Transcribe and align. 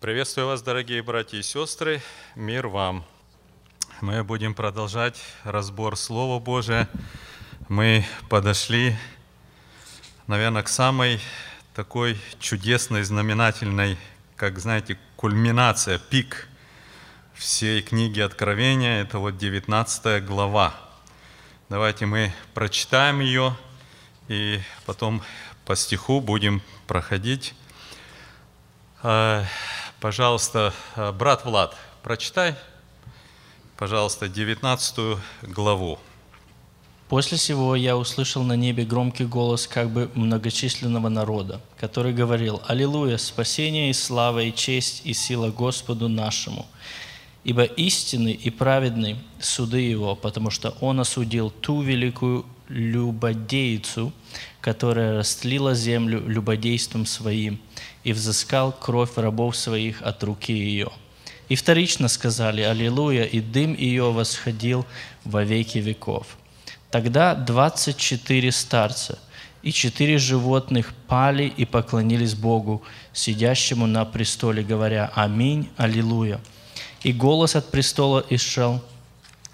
Приветствую 0.00 0.46
вас, 0.46 0.62
дорогие 0.62 1.02
братья 1.02 1.36
и 1.36 1.42
сестры. 1.42 2.00
Мир 2.34 2.68
вам. 2.68 3.04
Мы 4.00 4.24
будем 4.24 4.54
продолжать 4.54 5.20
разбор 5.44 5.94
Слова 5.94 6.40
Божия. 6.40 6.88
Мы 7.68 8.06
подошли, 8.30 8.96
наверное, 10.26 10.62
к 10.62 10.68
самой 10.68 11.20
такой 11.74 12.18
чудесной, 12.38 13.02
знаменательной, 13.02 13.98
как 14.36 14.58
знаете, 14.58 14.98
кульминация, 15.16 15.98
пик 15.98 16.48
всей 17.34 17.82
книги 17.82 18.20
Откровения. 18.20 19.02
Это 19.02 19.18
вот 19.18 19.36
19 19.36 20.24
глава. 20.24 20.72
Давайте 21.68 22.06
мы 22.06 22.32
прочитаем 22.54 23.20
ее 23.20 23.54
и 24.28 24.62
потом 24.86 25.22
по 25.66 25.76
стиху 25.76 26.22
будем 26.22 26.62
проходить. 26.86 27.54
Пожалуйста, 30.00 30.72
э, 30.96 31.12
брат 31.12 31.44
Влад, 31.44 31.76
прочитай, 32.02 32.54
пожалуйста, 33.76 34.30
19 34.30 35.18
главу. 35.42 35.98
После 37.10 37.36
всего 37.36 37.76
я 37.76 37.98
услышал 37.98 38.42
на 38.42 38.54
небе 38.56 38.86
громкий 38.86 39.26
голос 39.26 39.66
как 39.66 39.90
бы 39.90 40.10
многочисленного 40.14 41.10
народа, 41.10 41.60
который 41.78 42.14
говорил 42.14 42.62
«Аллилуйя! 42.66 43.18
Спасение 43.18 43.90
и 43.90 43.92
слава 43.92 44.38
и 44.38 44.54
честь 44.54 45.02
и 45.04 45.12
сила 45.12 45.50
Господу 45.50 46.08
нашему! 46.08 46.66
Ибо 47.44 47.64
истинный 47.64 48.32
и 48.32 48.48
праведный 48.48 49.18
суды 49.38 49.82
Его, 49.82 50.16
потому 50.16 50.48
что 50.48 50.70
Он 50.80 51.00
осудил 51.00 51.50
ту 51.50 51.82
великую 51.82 52.46
любодейцу, 52.68 54.14
которая 54.62 55.18
растлила 55.18 55.74
землю 55.74 56.26
любодейством 56.26 57.04
своим, 57.04 57.60
и 58.04 58.12
взыскал 58.12 58.72
кровь 58.72 59.16
рабов 59.16 59.56
своих 59.56 60.02
от 60.02 60.22
руки 60.22 60.52
ее». 60.52 60.90
И 61.48 61.56
вторично 61.56 62.08
сказали 62.08 62.62
«Аллилуйя!» 62.62 63.24
и 63.24 63.40
дым 63.40 63.74
ее 63.74 64.12
восходил 64.12 64.86
во 65.24 65.42
веки 65.42 65.78
веков. 65.78 66.26
Тогда 66.90 67.34
двадцать 67.34 67.96
четыре 67.96 68.52
старца 68.52 69.18
и 69.62 69.72
четыре 69.72 70.18
животных 70.18 70.94
пали 71.06 71.44
и 71.44 71.64
поклонились 71.64 72.34
Богу, 72.34 72.82
сидящему 73.12 73.86
на 73.86 74.04
престоле, 74.04 74.62
говоря 74.62 75.10
«Аминь, 75.14 75.68
Аллилуйя!» 75.76 76.40
И 77.02 77.12
голос 77.12 77.56
от 77.56 77.70
престола 77.70 78.24
исшел, 78.30 78.82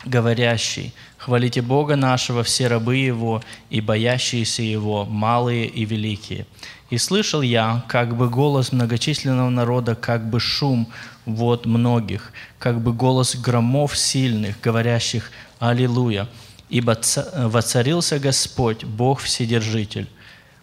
говорящий 0.05 0.93
«Хвалите 1.17 1.63
Бога 1.63 1.97
нашего, 1.97 2.43
все 2.43 2.69
рабы 2.69 2.97
Его 2.97 3.43
и 3.71 3.81
боящиеся 3.81 4.63
Его, 4.63 5.05
малые 5.05 5.67
и 5.67 5.85
великие». 5.85 6.47
И 6.91 6.99
слышал 6.99 7.43
я, 7.43 7.85
как 7.89 8.17
бы 8.17 8.29
голос 8.29 8.73
многочисленного 8.73 9.51
народа, 9.51 9.95
как 9.95 10.29
бы 10.31 10.39
шум 10.39 10.89
вод 11.25 11.67
многих, 11.67 12.33
как 12.59 12.81
бы 12.81 12.93
голос 12.93 13.35
громов 13.35 13.97
сильных, 13.97 14.61
говорящих 14.61 15.31
«Аллилуйя!» 15.59 16.29
ибо 16.69 16.99
воцарился 17.35 18.19
Господь, 18.19 18.85
Бог 18.85 19.21
Вседержитель. 19.21 20.09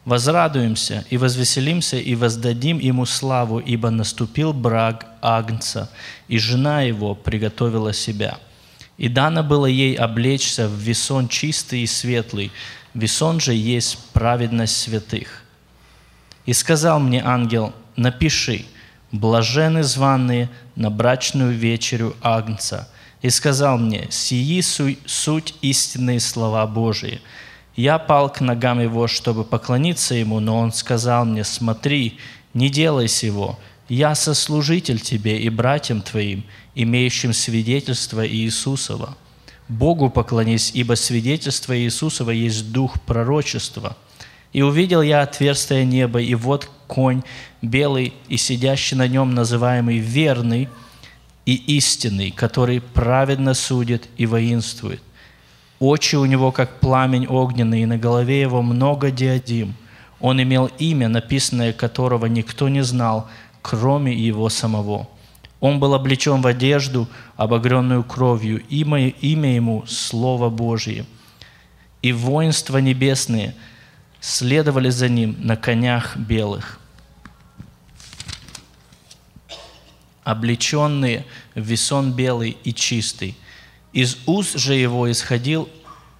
Возрадуемся 0.05 1.05
и 1.09 1.17
возвеселимся 1.17 1.97
и 1.97 2.15
воздадим 2.15 2.77
Ему 2.77 3.05
славу, 3.05 3.59
ибо 3.59 3.89
наступил 3.89 4.51
брак 4.51 5.05
Агнца, 5.21 5.89
и 6.27 6.37
жена 6.37 6.81
Его 6.81 7.15
приготовила 7.15 7.93
себя. 7.93 8.37
И 8.97 9.07
дано 9.07 9.43
было 9.43 9.65
ей 9.65 9.95
облечься 9.95 10.67
в 10.67 10.73
весон 10.73 11.29
чистый 11.29 11.83
и 11.83 11.87
светлый, 11.87 12.51
весон 12.93 13.39
же 13.39 13.53
есть 13.53 13.97
праведность 14.11 14.75
святых. 14.75 15.42
И 16.45 16.53
сказал 16.53 16.99
мне 16.99 17.21
ангел, 17.23 17.73
напиши, 17.95 18.65
блажены 19.11 19.83
званые 19.83 20.49
на 20.75 20.89
брачную 20.89 21.53
вечерю 21.53 22.15
Агнца– 22.21 22.89
и 23.23 23.29
сказал 23.29 23.77
мне, 23.77 24.07
«Сии 24.11 24.61
суть 24.61 25.55
истинные 25.61 26.19
слова 26.19 26.67
Божии». 26.67 27.21
Я 27.75 27.97
пал 27.97 28.29
к 28.29 28.41
ногам 28.41 28.81
его, 28.81 29.07
чтобы 29.07 29.45
поклониться 29.45 30.13
ему, 30.13 30.39
но 30.39 30.59
он 30.59 30.73
сказал 30.73 31.25
мне, 31.25 31.43
«Смотри, 31.45 32.19
не 32.53 32.69
делай 32.69 33.07
сего, 33.07 33.57
я 33.89 34.13
сослужитель 34.13 34.99
тебе 34.99 35.39
и 35.39 35.49
братьям 35.49 36.01
твоим, 36.01 36.43
имеющим 36.75 37.33
свидетельство 37.33 38.27
Иисусова. 38.27 39.17
Богу 39.69 40.09
поклонись, 40.09 40.71
ибо 40.73 40.95
свидетельство 40.95 41.75
Иисусова 41.79 42.29
есть 42.29 42.71
дух 42.73 43.01
пророчества». 43.01 43.95
И 44.53 44.61
увидел 44.61 45.01
я 45.01 45.21
отверстие 45.21 45.83
неба, 45.85 46.21
и 46.21 46.35
вот 46.35 46.69
конь 46.87 47.23
белый, 47.61 48.13
и 48.29 48.37
сидящий 48.37 48.95
на 48.95 49.07
нем, 49.07 49.33
называемый 49.33 49.97
верный– 49.97 50.69
и 51.45 51.55
истинный, 51.77 52.31
который 52.31 52.81
праведно 52.81 53.53
судит 53.53 54.07
и 54.17 54.25
воинствует. 54.25 55.01
Очи 55.79 56.15
у 56.15 56.25
него, 56.25 56.51
как 56.51 56.79
пламень 56.79 57.27
огненный, 57.27 57.81
и 57.81 57.85
на 57.85 57.97
голове 57.97 58.39
его 58.39 58.61
много 58.61 59.11
диадим. 59.11 59.75
Он 60.21 60.41
имел 60.41 60.67
имя, 60.79 61.09
написанное 61.09 61.73
которого 61.73 62.27
никто 62.27 62.69
не 62.69 62.81
знал, 62.83 63.27
кроме 63.61 64.13
его 64.13 64.47
самого. 64.47 65.09
Он 65.59 65.79
был 65.79 65.93
облечен 65.93 66.41
в 66.41 66.47
одежду, 66.47 67.09
обогренную 67.35 68.03
кровью, 68.03 68.63
имя, 68.69 69.09
имя 69.09 69.55
ему– 69.55 69.83
Слово 69.87 70.49
Божие. 70.49 71.05
И 72.01 72.13
воинства 72.13 72.77
небесные 72.77 73.55
следовали 74.23 74.89
за 74.89 75.09
ним 75.09 75.35
на 75.39 75.55
конях 75.55 76.17
белых– 76.17 76.79
облеченные 80.23 81.25
в 81.55 81.61
весон 81.61 82.13
белый 82.13 82.57
и 82.63 82.73
чистый. 82.73 83.35
Из 83.91 84.17
уст 84.25 84.57
же 84.57 84.73
его 84.73 85.11
исходил 85.11 85.69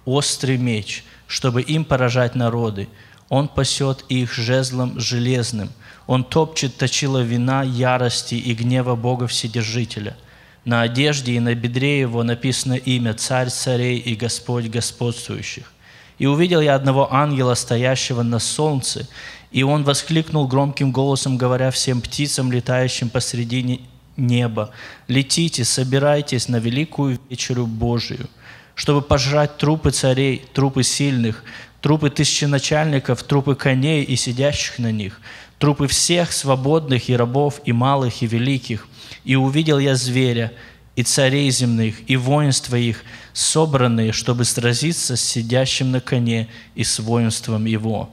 острый 0.04 0.56
меч, 0.58 1.04
чтобы 1.26 1.62
им 1.62 1.84
поражать 1.84 2.34
народы. 2.34 2.88
Он 3.28 3.48
пасет 3.48 4.04
их 4.08 4.32
жезлом 4.32 5.00
железным. 5.00 5.70
Он 6.06 6.22
топчет 6.22 6.76
точила 6.76 7.22
вина 7.22 7.62
ярости 7.62 8.34
и 8.34 8.54
гнева 8.54 8.94
Бога 8.94 9.26
Вседержителя. 9.26 10.16
На 10.64 10.82
одежде 10.82 11.32
и 11.32 11.40
на 11.40 11.54
бедре 11.54 12.00
его 12.00 12.22
написано 12.22 12.74
имя 12.74 13.14
«Царь 13.14 13.50
царей 13.50 13.98
и 13.98 14.14
Господь 14.14 14.66
господствующих». 14.66 15.73
И 16.18 16.26
увидел 16.26 16.60
я 16.60 16.74
одного 16.74 17.12
ангела, 17.12 17.54
стоящего 17.54 18.22
на 18.22 18.38
солнце, 18.38 19.08
и 19.50 19.62
он 19.62 19.84
воскликнул 19.84 20.46
громким 20.46 20.92
голосом, 20.92 21.36
говоря 21.36 21.70
всем 21.70 22.00
птицам, 22.00 22.52
летающим 22.52 23.08
посредине 23.08 23.80
неба. 24.16 24.70
Летите, 25.08 25.64
собирайтесь 25.64 26.48
на 26.48 26.56
великую 26.56 27.18
вечерю 27.28 27.66
Божию, 27.66 28.28
чтобы 28.74 29.02
пожрать 29.02 29.56
трупы 29.56 29.90
царей, 29.90 30.44
трупы 30.52 30.82
сильных, 30.82 31.44
трупы 31.80 32.10
тысяченачальников, 32.10 33.22
трупы 33.22 33.54
коней 33.54 34.04
и 34.04 34.16
сидящих 34.16 34.78
на 34.78 34.90
них, 34.90 35.20
трупы 35.58 35.86
всех 35.86 36.32
свободных 36.32 37.08
и 37.08 37.16
рабов, 37.16 37.60
и 37.64 37.72
малых, 37.72 38.22
и 38.22 38.26
великих. 38.26 38.88
И 39.24 39.36
увидел 39.36 39.78
я 39.78 39.94
зверя, 39.94 40.52
и 40.96 41.02
царей 41.02 41.50
земных, 41.50 42.08
и 42.08 42.16
воинства 42.16 42.76
их, 42.76 43.02
собранные, 43.34 44.12
чтобы 44.12 44.44
сразиться 44.44 45.16
с 45.16 45.20
сидящим 45.20 45.90
на 45.90 46.00
коне 46.00 46.48
и 46.74 46.84
с 46.84 46.98
воинством 47.00 47.66
его. 47.66 48.08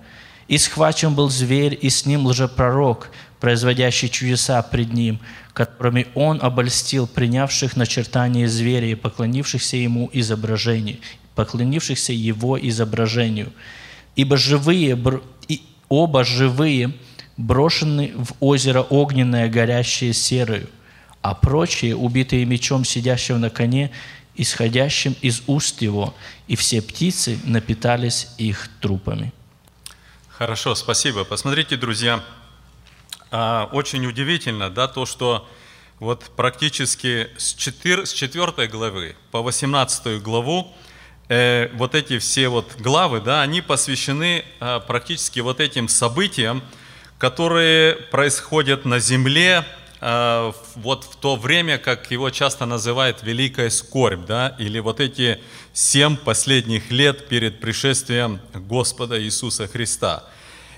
И 0.50 0.58
схвачен 0.58 1.16
был 1.16 1.30
зверь, 1.30 1.78
и 1.80 1.90
с 1.90 2.06
ним 2.06 2.26
лжепророк, 2.26 3.12
производящий 3.40 4.10
чудеса 4.10 4.62
пред 4.64 4.92
ним, 4.92 5.20
которыми 5.54 6.08
он 6.16 6.40
обольстил 6.42 7.08
принявших 7.08 7.78
начертание 7.78 8.50
зверя 8.50 8.88
и 8.88 8.96
поклонившихся 8.96 9.78
ему 9.78 10.10
изображению, 10.12 10.98
поклонившихся 11.36 12.12
его 12.12 12.60
изображению. 12.60 13.54
Ибо 14.16 14.36
живые, 14.38 15.00
и 15.48 15.62
оба 15.88 16.24
живые 16.24 16.94
брошены 17.38 18.12
в 18.16 18.34
озеро 18.40 18.81
огненное, 18.81 19.48
горящее 19.50 20.14
серою, 20.14 20.68
а 21.22 21.36
прочие, 21.36 21.95
убитые 21.95 22.45
мечом 22.45 22.84
сидящего 22.84 23.38
на 23.38 23.50
коне, 23.50 23.92
исходящим 24.36 25.16
из 25.22 25.44
уст 25.48 25.81
его, 25.81 26.13
и 26.48 26.56
все 26.56 26.81
птицы 26.81 27.39
напитались 27.44 28.28
их 28.38 28.69
трупами. 28.80 29.33
Хорошо, 30.30 30.75
спасибо. 30.75 31.24
Посмотрите, 31.24 31.78
друзья, 31.78 32.24
а, 33.30 33.69
очень 33.72 34.06
удивительно, 34.06 34.69
да, 34.69 34.88
то, 34.88 35.06
что 35.06 35.48
вот 36.00 36.31
практически 36.36 37.30
с 37.38 37.54
4, 37.54 38.06
с 38.07 38.13
4 38.13 38.68
главы 38.68 39.16
по 39.30 39.44
18 39.44 40.22
главу 40.22 40.75
э, 41.30 41.69
вот 41.75 41.94
эти 41.94 42.18
все 42.18 42.50
вот 42.50 42.75
главы, 42.80 43.22
да, 43.22 43.44
они 43.44 43.62
посвящены 43.62 44.44
э, 44.60 44.80
практически 44.88 45.39
вот 45.42 45.60
этим 45.60 45.88
событиям, 45.88 46.63
которые 47.19 47.95
происходят 47.95 48.83
на 48.83 48.98
земле 48.98 49.63
вот 50.01 51.03
в 51.03 51.15
то 51.18 51.36
время, 51.36 51.77
как 51.77 52.09
его 52.09 52.31
часто 52.31 52.65
называют 52.65 53.21
великая 53.21 53.69
скорбь, 53.69 54.25
да, 54.25 54.56
или 54.57 54.80
вот 54.80 55.00
эти 55.00 55.39
семь 55.74 56.18
последних 56.18 56.89
лет 56.89 57.27
перед 57.27 57.59
пришествием 57.59 58.39
Господа 58.53 59.21
Иисуса 59.21 59.68
Христа– 59.68 60.24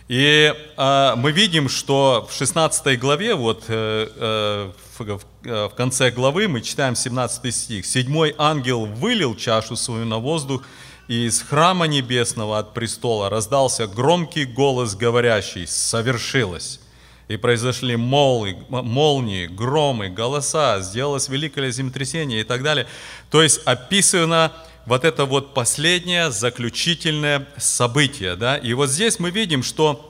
И 0.10 0.54
э, 0.78 1.14
мы 1.16 1.32
видим, 1.32 1.70
что 1.70 2.28
в 2.30 2.36
16 2.38 3.00
главе, 3.00 3.36
вот 3.36 3.64
э, 3.68 4.08
э, 4.16 4.72
в, 4.98 5.22
в 5.44 5.76
конце 5.76 6.12
главы 6.12 6.48
мы 6.48 6.62
читаем 6.62 6.96
17 6.96 7.56
стих. 7.56 7.86
«Седьмой 7.86 8.36
ангел 8.38 8.86
вылил 8.86 9.36
чашу 9.36 9.76
свою 9.76 10.06
на 10.06 10.18
воздух, 10.18 10.64
и 11.08 11.26
из 11.26 11.42
храма 11.42 11.88
небесного 11.88 12.60
от 12.60 12.74
престола 12.74 13.30
раздался 13.30 13.88
громкий 13.88 14.46
голос, 14.46 14.96
говорящий 14.96 15.68
«Совершилось!» 15.68 16.80
И 17.28 17.38
произошли 17.38 17.96
молнии, 17.96 18.58
молнии, 18.70 19.48
громы, 19.48 20.10
голоса, 20.10 20.82
сделалось 20.82 21.30
великое 21.30 21.72
землетрясение 21.72 22.42
и 22.42 22.44
так 22.44 22.64
далее. 22.64 22.86
То 23.32 23.42
есть 23.42 23.62
описано 23.66 24.52
вот 24.86 25.06
это 25.06 25.26
вот 25.26 25.54
последнее 25.54 26.32
заключительное 26.32 27.48
событие. 27.58 28.36
Да? 28.36 28.58
И 28.58 28.74
вот 28.74 28.90
здесь 28.90 29.20
мы 29.20 29.32
видим, 29.32 29.64
что 29.64 30.10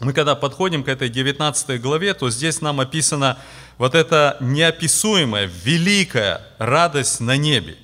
мы 0.00 0.12
когда 0.12 0.34
подходим 0.34 0.82
к 0.82 0.88
этой 0.88 1.08
19 1.08 1.80
главе, 1.80 2.14
то 2.14 2.28
здесь 2.28 2.60
нам 2.60 2.80
описана 2.80 3.38
вот 3.78 3.94
эта 3.94 4.36
неописуемая, 4.40 5.48
великая 5.62 6.40
радость 6.58 7.20
на 7.20 7.36
небе. 7.36 7.76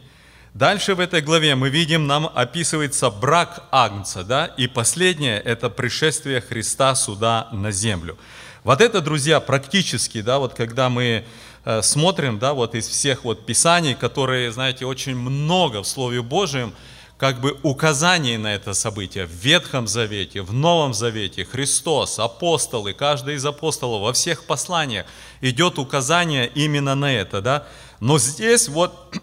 Дальше 0.59 0.97
в 0.97 1.01
этой 1.01 1.21
главе 1.21 1.55
мы 1.55 1.69
видим, 1.69 2.09
нам 2.09 2.29
описывается 2.35 3.11
брак 3.11 3.63
Агнца, 3.71 4.25
да, 4.25 4.47
и 4.47 4.67
последнее– 4.67 5.39
это 5.45 5.71
пришествие 5.71 6.41
Христа 6.41 6.97
сюда 6.97 7.47
на 7.53 7.71
землю. 7.71 8.19
Вот 8.65 8.81
это, 8.81 9.01
друзья, 9.01 9.39
практически, 9.39 10.21
да, 10.21 10.41
вот 10.41 10.55
когда 10.55 10.89
мы 10.89 11.25
э, 11.65 11.83
смотрим, 11.83 12.41
да, 12.41 12.55
вот 12.55 12.75
из 12.75 12.89
всех 12.89 13.23
вот 13.23 13.47
писаний, 13.47 13.95
которые, 13.95 14.51
знаете, 14.51 14.85
очень 14.85 15.15
много 15.15 15.85
в 15.85 15.87
Слове 15.87 16.23
Божьем, 16.23 16.75
как 17.19 17.41
бы 17.41 17.57
указаний 17.63 18.37
на 18.37 18.53
это 18.53 18.75
событие 18.75 19.27
в 19.27 19.31
Ветхом 19.31 19.87
Завете, 19.87 20.43
в 20.43 20.53
Новом 20.53 20.93
Завете, 20.93 21.45
Христос, 21.45 22.19
апостолы, 22.19 22.95
каждый 22.95 23.37
из 23.37 23.47
апостолов, 23.47 24.03
во 24.03 24.13
всех 24.13 24.43
посланиях 24.43 25.07
идет 25.41 25.79
указание 25.79 26.51
именно 26.53 26.97
на 26.97 27.15
это, 27.15 27.41
да. 27.41 27.67
Но 28.01 28.19
здесь 28.19 28.67
вот 28.67 29.15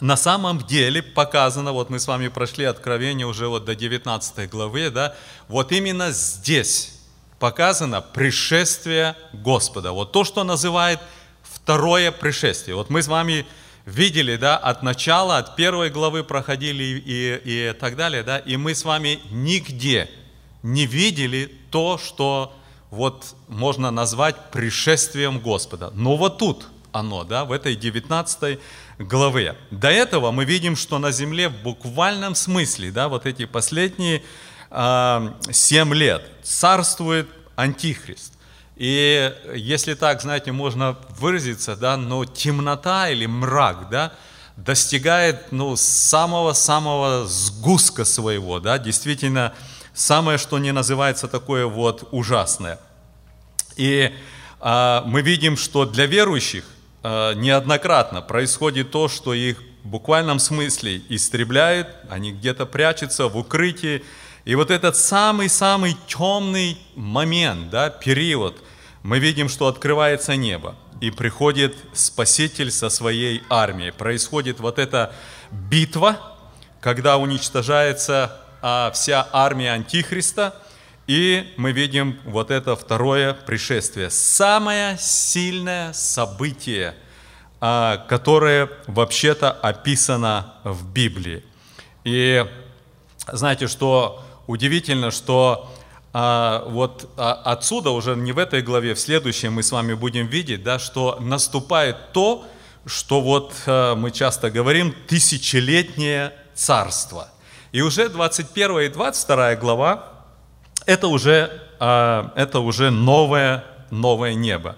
на 0.00 0.16
самом 0.16 0.58
деле 0.58 1.02
показано, 1.02 1.72
вот 1.72 1.90
мы 1.90 1.98
с 1.98 2.06
вами 2.06 2.28
прошли 2.28 2.64
откровение 2.64 3.26
уже 3.26 3.48
вот 3.48 3.64
до 3.64 3.74
19 3.74 4.50
главы, 4.50 4.90
да, 4.90 5.14
вот 5.48 5.72
именно 5.72 6.10
здесь 6.10 7.00
показано 7.38 8.00
пришествие 8.00 9.16
Господа. 9.32 9.92
Вот 9.92 10.12
то, 10.12 10.24
что 10.24 10.44
называет 10.44 11.00
второе 11.42 12.12
пришествие. 12.12 12.76
Вот 12.76 12.90
мы 12.90 13.02
с 13.02 13.08
вами 13.08 13.46
видели, 13.86 14.36
да, 14.36 14.56
от 14.56 14.82
начала, 14.82 15.38
от 15.38 15.56
первой 15.56 15.90
главы 15.90 16.22
проходили 16.22 16.84
и, 16.84 17.40
и 17.44 17.72
так 17.72 17.96
далее, 17.96 18.22
да, 18.22 18.38
и 18.38 18.56
мы 18.56 18.74
с 18.74 18.84
вами 18.84 19.20
нигде 19.30 20.10
не 20.62 20.86
видели 20.86 21.50
то, 21.70 21.98
что 21.98 22.54
вот 22.90 23.34
можно 23.48 23.90
назвать 23.90 24.50
пришествием 24.50 25.40
Господа. 25.40 25.90
Но 25.94 26.16
вот 26.16 26.38
тут 26.38 26.66
оно, 26.92 27.24
да, 27.24 27.44
в 27.44 27.52
этой 27.52 27.76
19 27.76 28.58
главе. 29.00 29.56
До 29.70 29.88
этого 29.88 30.30
мы 30.30 30.44
видим, 30.44 30.76
что 30.76 30.98
на 30.98 31.10
земле 31.10 31.48
в 31.48 31.62
буквальном 31.62 32.34
смысле, 32.34 32.90
да, 32.90 33.08
вот 33.08 33.26
эти 33.26 33.46
последние 33.46 34.18
э, 34.18 34.22
а, 34.70 35.36
7 35.50 35.94
лет 35.94 36.22
царствует 36.42 37.28
Антихрист. 37.56 38.34
И 38.76 39.32
если 39.54 39.94
так, 39.94 40.22
знаете, 40.22 40.52
можно 40.52 40.96
выразиться, 41.18 41.76
да, 41.76 41.96
но 41.96 42.24
темнота 42.24 43.08
или 43.08 43.26
мрак, 43.26 43.88
да, 43.90 44.12
достигает, 44.56 45.50
ну, 45.52 45.76
самого-самого 45.76 47.26
сгустка 47.26 48.04
своего, 48.04 48.60
да, 48.60 48.78
действительно, 48.78 49.54
самое, 49.94 50.38
что 50.38 50.58
не 50.58 50.72
называется 50.72 51.28
такое 51.28 51.66
вот 51.66 52.08
ужасное. 52.10 52.78
И 53.76 54.14
а, 54.60 55.02
мы 55.06 55.22
видим, 55.22 55.56
что 55.56 55.86
для 55.86 56.04
верующих 56.06 56.64
Э, 56.64 56.79
неоднократно 57.02 58.20
происходит 58.20 58.90
то, 58.90 59.08
что 59.08 59.32
их 59.32 59.62
в 59.82 59.88
буквальном 59.88 60.38
смысле 60.38 61.02
истребляют, 61.08 61.88
они 62.10 62.32
где-то 62.32 62.66
прячутся 62.66 63.28
в 63.28 63.36
укрытии. 63.36 64.02
И 64.44 64.54
вот 64.54 64.70
этот 64.70 64.96
самый-самый 64.96 65.96
темный 66.06 66.78
момент, 66.94 67.70
да, 67.70 67.90
период, 67.90 68.62
мы 69.02 69.18
видим, 69.18 69.48
что 69.48 69.66
открывается 69.66 70.36
небо, 70.36 70.74
и 71.00 71.10
приходит 71.10 71.74
Спаситель 71.94 72.70
со 72.70 72.90
своей 72.90 73.42
армией. 73.48 73.92
Происходит 73.92 74.60
вот 74.60 74.78
эта 74.78 75.14
битва, 75.50 76.18
когда 76.80 77.16
уничтожается 77.16 78.36
а, 78.60 78.90
вся 78.92 79.26
армия 79.32 79.72
Антихриста– 79.72 80.54
и 81.10 81.52
мы 81.56 81.72
видим 81.72 82.20
вот 82.22 82.52
это 82.52 82.76
второе 82.76 83.34
пришествие. 83.34 84.10
Самое 84.10 84.96
сильное 84.96 85.92
событие, 85.92 86.94
а, 87.60 87.96
которое 88.08 88.70
вообще-то 88.86 89.50
описано 89.50 90.54
в 90.62 90.88
Библии. 90.92 91.42
И 92.04 92.46
знаете, 93.26 93.66
что 93.66 94.22
удивительно, 94.46 95.10
что 95.10 95.68
а, 96.12 96.64
вот 96.68 97.10
а, 97.16 97.32
отсюда 97.44 97.90
уже 97.90 98.14
не 98.14 98.30
в 98.30 98.38
этой 98.38 98.62
главе, 98.62 98.94
в 98.94 99.00
следующей 99.00 99.48
мы 99.48 99.64
с 99.64 99.72
вами 99.72 99.94
будем 99.94 100.28
видеть, 100.28 100.62
да, 100.62 100.78
что 100.78 101.18
наступает 101.18 102.12
то, 102.12 102.44
что 102.86 103.20
вот 103.20 103.52
мы 103.66 104.12
часто 104.12 104.48
говорим, 104.48 104.94
тысячелетнее 105.08 106.32
царство. 106.54 107.26
И 107.72 107.80
уже 107.80 108.08
21 108.08 108.78
и 108.78 108.88
22 108.88 109.56
глава 109.56 110.19
это 110.90 111.06
уже, 111.06 111.62
а, 111.78 112.32
это 112.34 112.58
уже 112.58 112.90
новое, 112.90 113.64
новое 113.90 114.34
небо. 114.34 114.74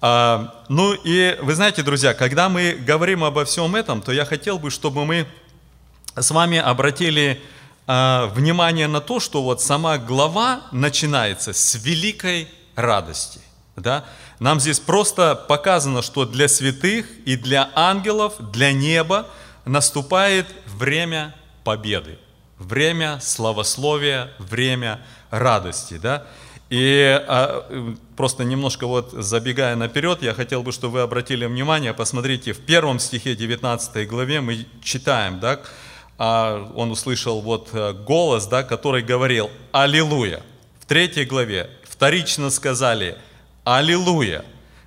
А, 0.00 0.54
ну 0.68 0.94
и 0.94 1.36
вы 1.42 1.54
знаете, 1.56 1.82
друзья, 1.82 2.14
когда 2.14 2.48
мы 2.48 2.74
говорим 2.74 3.24
обо 3.24 3.44
всем 3.44 3.74
этом, 3.74 4.00
то 4.00 4.12
я 4.12 4.24
хотел 4.24 4.60
бы, 4.60 4.70
чтобы 4.70 5.04
мы 5.04 5.26
с 6.14 6.30
вами 6.30 6.58
обратили 6.58 7.42
а, 7.88 8.26
внимание 8.28 8.86
на 8.86 9.00
то, 9.00 9.18
что 9.18 9.42
вот 9.42 9.60
сама 9.60 9.98
глава 9.98 10.60
начинается 10.70 11.52
с 11.52 11.74
великой 11.74 12.48
радости. 12.76 13.40
Да? 13.74 14.04
Нам 14.38 14.60
здесь 14.60 14.78
просто 14.78 15.34
показано, 15.34 16.00
что 16.00 16.26
для 16.26 16.46
святых 16.46 17.06
и 17.24 17.34
для 17.34 17.70
ангелов, 17.74 18.34
для 18.52 18.72
неба 18.72 19.26
наступает 19.64 20.46
время 20.66 21.34
победы, 21.64 22.18
время 22.60 23.18
славословия, 23.20 24.30
время 24.38 25.00
радости, 25.30 25.98
да. 25.98 26.26
И 26.68 27.20
а, 27.26 27.96
просто 28.16 28.44
немножко 28.44 28.86
вот 28.86 29.10
забегая 29.10 29.74
наперед, 29.74 30.22
я 30.22 30.34
хотел 30.34 30.62
бы, 30.62 30.70
чтобы 30.70 30.94
вы 30.94 31.00
обратили 31.00 31.46
внимание, 31.46 31.92
посмотрите, 31.92 32.52
в 32.52 32.60
первом 32.60 33.00
стихе 33.00 33.34
19 33.34 34.08
главе 34.08 34.40
мы 34.40 34.66
читаем, 34.80 35.40
да, 35.40 35.60
а, 36.16 36.70
он 36.76 36.92
услышал 36.92 37.40
вот 37.40 37.70
э, 37.72 37.92
голос, 37.92 38.46
да, 38.46 38.62
который 38.62 39.02
говорил 39.02 39.50
«Аллилуйя». 39.72 40.42
В 40.78 40.86
третьей 40.86 41.24
главе 41.24 41.70
вторично 41.82 42.50
сказали 42.50 43.16
«Аллилуйя». 43.64 44.44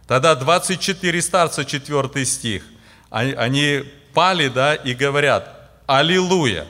Тогда 0.08 0.36
24 0.36 1.22
старца, 1.22 1.66
4 1.66 2.26
стих, 2.26 2.64
они, 3.10 3.84
пали, 4.14 4.48
да, 4.48 4.76
и 4.76 4.94
говорят 4.94 5.72
«Аллилуйя». 5.86 6.66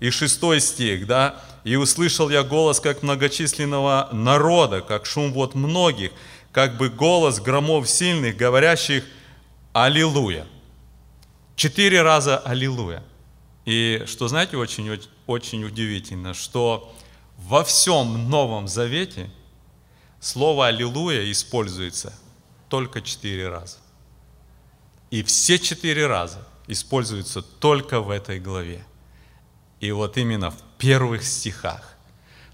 И 0.00 0.10
шестой 0.10 0.60
стих, 0.60 1.06
да, 1.06 1.42
и 1.64 1.76
услышал 1.76 2.30
я 2.30 2.44
голос 2.44 2.80
как 2.80 3.02
многочисленного 3.02 4.08
народа, 4.12 4.80
как 4.80 5.06
шум 5.06 5.32
вот 5.32 5.54
многих, 5.54 6.12
как 6.52 6.76
бы 6.76 6.88
голос 6.88 7.40
громов 7.40 7.88
сильных, 7.88 8.36
говорящих 8.36 9.04
«Аллилуйя». 9.72 10.46
Четыре 11.56 12.02
раза 12.02 12.38
«Аллилуйя». 12.38 13.02
И 13.64 14.04
что, 14.06 14.28
знаете, 14.28 14.56
очень, 14.56 15.00
очень 15.26 15.64
удивительно, 15.64 16.32
что 16.32 16.94
во 17.36 17.64
всем 17.64 18.30
Новом 18.30 18.66
Завете 18.66 19.30
слово 20.20 20.68
«Аллилуйя» 20.68 21.30
используется 21.30 22.14
только 22.68 23.02
четыре 23.02 23.48
раза. 23.48 23.78
И 25.10 25.22
все 25.22 25.58
четыре 25.58 26.06
раза 26.06 26.46
используются 26.66 27.42
только 27.42 28.00
в 28.00 28.10
этой 28.10 28.38
главе. 28.38 28.84
И 29.80 29.90
вот 29.92 30.16
именно 30.16 30.50
в 30.50 30.60
первых 30.78 31.24
стихах. 31.24 31.96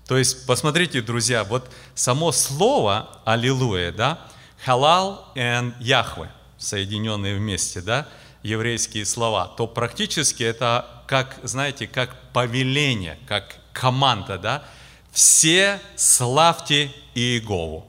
То 0.06 0.18
есть, 0.18 0.46
посмотрите, 0.46 1.00
друзья, 1.00 1.44
вот 1.44 1.70
само 1.94 2.32
слово 2.32 3.20
«Аллилуйя», 3.24 3.92
да, 3.92 4.20
«Халал» 4.64 5.32
и 5.34 5.72
«Яхве», 5.80 6.30
соединенные 6.58 7.36
вместе, 7.36 7.80
да, 7.80 8.06
еврейские 8.42 9.06
слова, 9.06 9.46
то 9.46 9.66
практически 9.66 10.42
это 10.42 11.02
как, 11.06 11.38
знаете, 11.42 11.86
как 11.86 12.14
повеление, 12.32 13.18
как 13.26 13.56
команда, 13.72 14.38
да, 14.38 14.64
все 15.10 15.80
славьте 15.96 16.92
Иегову. 17.14 17.86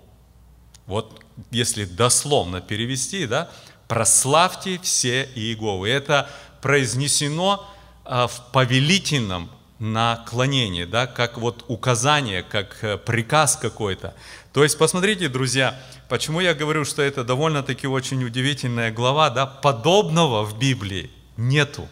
Вот 0.86 1.22
если 1.52 1.86
дословно 1.86 2.62
перевести, 2.62 3.26
да, 3.26 3.50
прославьте 3.88 4.80
все 4.80 5.30
Иегову. 5.36 5.86
Это 5.86 6.30
произнесено 6.62 7.68
в 8.06 8.52
повелительном 8.52 9.50
наклонение, 9.80 10.86
да, 10.86 11.08
как 11.08 11.38
вот 11.38 11.66
указание, 11.68 12.44
как 12.44 12.78
э, 12.82 12.98
приказ 12.98 13.58
какой-то. 13.58 14.14
То 14.54 14.64
есть, 14.64 14.78
посмотрите, 14.78 15.28
друзья, 15.28 15.78
почему 16.08 16.40
я 16.40 16.54
говорю, 16.54 16.86
что 16.86 17.02
это 17.02 17.24
довольно-таки 17.24 17.88
очень 17.88 18.24
удивительная 18.24 18.92
глава, 18.92 19.30
да, 19.30 19.46
подобного 19.46 20.44
в 20.46 20.58
Библии 20.58 21.12
нету. 21.36 21.90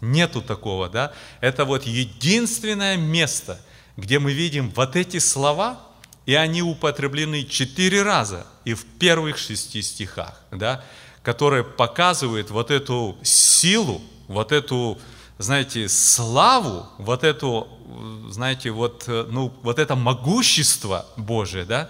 Нету 0.00 0.42
такого, 0.42 0.88
да. 0.88 1.12
Это 1.40 1.64
вот 1.64 1.84
единственное 1.84 2.96
место, 2.96 3.60
где 3.96 4.18
мы 4.18 4.32
видим 4.32 4.70
вот 4.70 4.96
эти 4.96 5.18
слова, 5.18 5.80
и 6.24 6.34
они 6.34 6.62
употреблены 6.62 7.44
четыре 7.44 8.02
раза 8.02 8.46
и 8.64 8.74
в 8.74 8.84
первых 8.84 9.36
шести 9.36 9.82
стихах, 9.82 10.40
да, 10.52 10.84
которые 11.22 11.64
показывают 11.64 12.50
вот 12.50 12.70
эту 12.70 13.18
силу, 13.22 14.00
вот 14.30 14.52
эту 14.52 14.98
знаете, 15.38 15.88
славу, 15.88 16.86
вот 16.98 17.24
эту, 17.24 17.66
знаете, 18.28 18.70
вот, 18.70 19.04
ну, 19.06 19.50
вот 19.62 19.78
это 19.78 19.96
могущество 19.96 21.06
Божие, 21.16 21.64
да, 21.64 21.88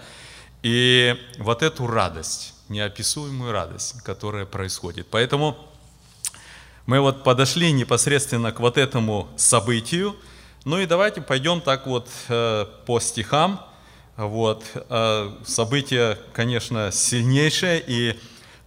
и 0.63 1.17
вот 1.37 1.61
эту 1.61 1.85
радость, 1.85 2.53
неописуемую 2.69 3.51
радость, 3.51 4.01
которая 4.03 4.45
происходит. 4.45 5.07
Поэтому 5.11 5.57
мы 6.85 7.01
вот 7.01 7.25
подошли 7.25 7.73
непосредственно 7.73 8.53
к 8.53 8.61
вот 8.61 8.77
этому 8.77 9.27
событию. 9.35 10.15
Ну 10.63 10.79
и 10.79 10.85
давайте 10.85 11.19
пойдем 11.21 11.59
так 11.59 11.87
вот 11.87 12.07
э, 12.29 12.65
по 12.85 13.01
стихам. 13.01 13.65
Вот, 14.15 14.63
э, 14.73 15.31
событие, 15.45 16.17
конечно, 16.31 16.91
сильнейшее, 16.93 17.83
и 17.85 18.19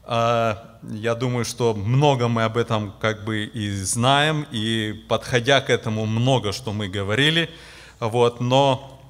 э, 0.05 0.55
я 0.91 1.15
думаю, 1.15 1.45
что 1.45 1.75
много 1.75 2.29
мы 2.29 2.45
об 2.45 2.57
этом 2.57 2.93
как 3.01 3.25
бы 3.25 3.45
и 3.45 3.71
знаем, 3.77 4.47
и 4.51 4.93
подходя 5.09 5.61
к 5.61 5.71
этому 5.71 6.07
много 6.07 6.53
что 6.53 6.73
мы 6.73 6.89
говорили. 6.89 7.51
Вот, 8.01 8.41
но 8.41 9.01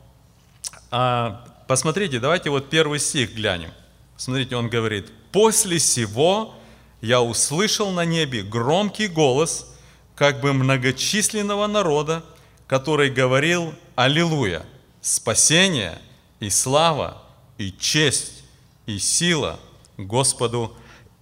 а, 0.90 1.44
посмотрите, 1.66 2.20
давайте 2.20 2.50
вот 2.50 2.70
первый 2.70 2.98
стих 2.98 3.34
глянем. 3.34 3.70
Смотрите, 4.16 4.56
он 4.56 4.68
говорит, 4.68 5.10
«После 5.32 5.78
сего 5.78 6.54
я 7.00 7.20
услышал 7.20 7.90
на 7.90 8.04
небе 8.04 8.42
громкий 8.42 9.08
голос, 9.08 9.74
как 10.14 10.40
бы 10.40 10.52
многочисленного 10.52 11.66
народа, 11.66 12.22
который 12.66 13.10
говорил 13.10 13.74
«Аллилуйя! 13.96 14.64
Спасение 15.00 15.98
и 16.40 16.48
слава 16.48 17.22
и 17.58 17.72
честь 17.72 18.44
и 18.86 18.98
сила 18.98 19.58
Господу 19.98 20.74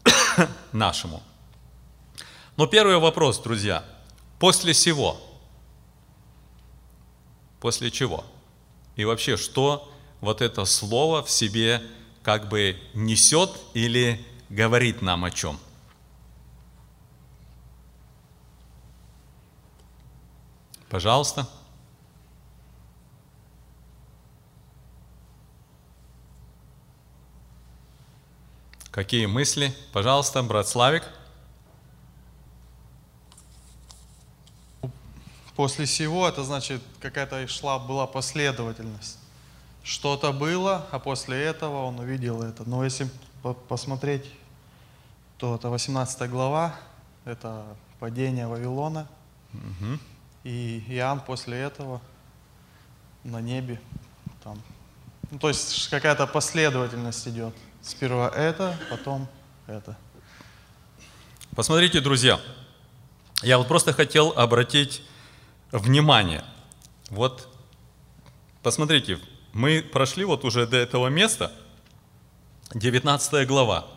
нашему. 0.72 1.22
Но 2.56 2.66
первый 2.66 2.98
вопрос, 2.98 3.38
друзья, 3.38 3.84
после 4.38 4.74
сего? 4.74 5.20
После 7.60 7.90
чего? 7.90 8.24
И 8.96 9.04
вообще, 9.04 9.36
что 9.36 9.90
вот 10.20 10.42
это 10.42 10.64
слово 10.64 11.22
в 11.22 11.30
себе 11.30 11.82
как 12.22 12.48
бы 12.48 12.76
несет 12.94 13.50
или 13.74 14.24
говорит 14.48 15.02
нам 15.02 15.24
о 15.24 15.30
чем? 15.30 15.58
Пожалуйста. 20.88 21.48
Какие 28.92 29.24
мысли? 29.24 29.74
Пожалуйста, 29.94 30.42
брат 30.42 30.68
Славик. 30.68 31.02
После 35.56 35.86
всего 35.86 36.28
это 36.28 36.44
значит, 36.44 36.82
какая-то 37.00 37.48
шла, 37.48 37.78
была 37.78 38.06
последовательность. 38.06 39.18
Что-то 39.82 40.30
было, 40.30 40.86
а 40.90 40.98
после 40.98 41.42
этого 41.42 41.84
он 41.86 42.00
увидел 42.00 42.42
это. 42.42 42.68
Но 42.68 42.84
если 42.84 43.08
посмотреть, 43.66 44.30
то 45.38 45.54
это 45.54 45.70
18 45.70 46.28
глава, 46.28 46.76
это 47.24 47.64
падение 47.98 48.46
Вавилона. 48.46 49.08
Угу. 49.54 49.98
И 50.44 50.84
Иоанн 50.88 51.20
после 51.20 51.58
этого 51.60 52.02
на 53.24 53.40
небе 53.40 53.80
там. 54.44 54.60
Ну, 55.30 55.38
то 55.38 55.48
есть 55.48 55.88
какая-то 55.88 56.26
последовательность 56.26 57.26
идет. 57.26 57.54
Сперва 57.82 58.28
это, 58.28 58.78
потом 58.90 59.26
это. 59.66 59.96
Посмотрите, 61.56 62.00
друзья, 62.00 62.40
я 63.42 63.58
вот 63.58 63.66
просто 63.66 63.92
хотел 63.92 64.32
обратить 64.36 65.02
внимание. 65.72 66.44
Вот, 67.10 67.48
посмотрите, 68.62 69.18
мы 69.52 69.82
прошли 69.82 70.24
вот 70.24 70.44
уже 70.44 70.68
до 70.68 70.76
этого 70.76 71.08
места, 71.08 71.50
19 72.72 73.48
глава. 73.48 73.88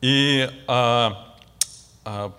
И 0.00 0.48
а, 0.68 1.34
а, 2.04 2.32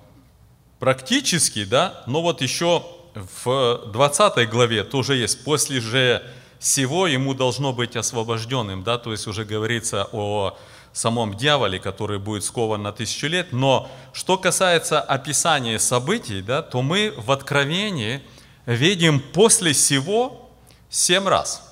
практически, 0.80 1.66
да, 1.66 2.04
но 2.08 2.22
вот 2.22 2.42
еще 2.42 2.86
в 3.14 3.92
20 3.92 4.50
главе 4.50 4.86
тоже 4.86 5.18
есть, 5.18 5.44
после 5.44 5.82
же 5.82 6.24
всего 6.60 7.08
ему 7.08 7.34
должно 7.34 7.74
быть 7.74 7.96
освобожденным, 7.96 8.84
да, 8.84 8.98
то 8.98 9.12
есть 9.12 9.28
уже 9.28 9.46
говорится 9.46 10.08
о 10.12 10.58
самом 10.92 11.36
дьяволе, 11.36 11.80
который 11.80 12.20
будет 12.20 12.44
скован 12.44 12.84
на 12.84 12.92
тысячу 12.92 13.28
лет. 13.28 13.54
Но 13.54 13.90
что 14.14 14.38
касается 14.38 15.00
описания 15.00 15.80
событий, 15.80 16.42
да, 16.42 16.62
то 16.62 16.82
мы 16.82 17.14
в 17.18 17.32
Откровении 17.32 18.22
видим 18.66 19.20
после 19.20 19.74
всего 19.74 20.50
семь 20.90 21.28
раз. 21.28 21.66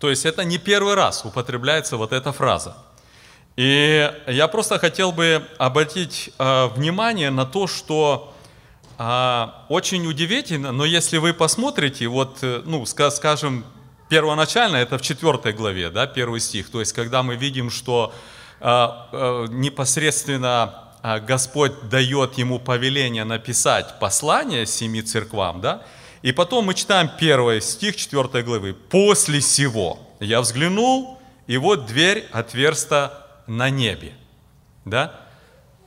То 0.00 0.10
есть 0.10 0.26
это 0.26 0.44
не 0.44 0.58
первый 0.58 0.94
раз 0.94 1.24
употребляется 1.24 1.96
вот 1.96 2.12
эта 2.12 2.32
фраза. 2.32 2.76
И 3.56 4.12
я 4.28 4.46
просто 4.46 4.78
хотел 4.78 5.10
бы 5.10 5.44
обратить 5.58 6.30
э, 6.38 6.66
внимание 6.68 7.30
на 7.30 7.44
то, 7.44 7.66
что 7.66 8.32
а, 8.98 9.64
очень 9.68 10.06
удивительно, 10.06 10.72
но 10.72 10.84
если 10.84 11.18
вы 11.18 11.32
посмотрите, 11.32 12.08
вот, 12.08 12.38
э, 12.42 12.62
ну, 12.64 12.84
скажем, 12.84 13.64
первоначально 14.08 14.76
это 14.76 14.98
в 14.98 15.02
четвертой 15.02 15.52
главе, 15.52 15.90
да, 15.90 16.08
первый 16.08 16.40
стих, 16.40 16.68
то 16.68 16.80
есть 16.80 16.92
когда 16.92 17.22
мы 17.22 17.36
видим, 17.36 17.70
что 17.70 18.12
а, 18.60 19.08
а, 19.12 19.46
непосредственно 19.46 20.84
Господь 21.28 21.88
дает 21.88 22.38
ему 22.38 22.58
повеление 22.58 23.22
написать 23.22 24.00
послание 24.00 24.66
семи 24.66 25.00
церквам, 25.00 25.60
да, 25.60 25.82
и 26.22 26.32
потом 26.32 26.64
мы 26.64 26.74
читаем 26.74 27.08
первый 27.20 27.60
стих 27.62 27.94
четвертой 27.94 28.42
главы. 28.42 28.74
«После 28.74 29.40
сего 29.40 30.00
я 30.18 30.40
взглянул, 30.40 31.20
и 31.46 31.56
вот 31.56 31.86
дверь 31.86 32.26
отверста 32.32 33.26
на 33.46 33.70
небе». 33.70 34.12
Да? 34.84 35.14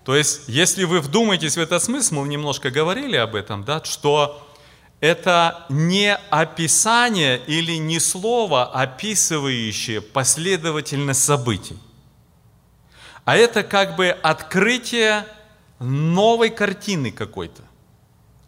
То 0.04 0.16
есть, 0.16 0.44
если 0.48 0.84
вы 0.84 1.00
вдумаетесь 1.00 1.58
в 1.58 1.60
этот 1.60 1.84
смысл, 1.84 2.16
мы 2.16 2.28
немножко 2.28 2.72
говорили 2.72 3.16
об 3.16 3.36
этом, 3.36 3.64
да, 3.64 3.84
что 3.84 4.48
это 5.00 5.66
не 5.70 6.16
описание 6.30 7.40
или 7.46 7.74
не 7.74 8.00
слово, 8.00 8.66
описывающее 8.66 10.02
последовательность 10.02 11.24
событий, 11.24 11.78
а 13.26 13.38
это 13.38 13.64
как 13.64 13.96
бы 13.96 14.10
открытие 14.10 15.26
новой 15.80 16.50
картины 16.50 17.12
какой-то. 17.12 17.64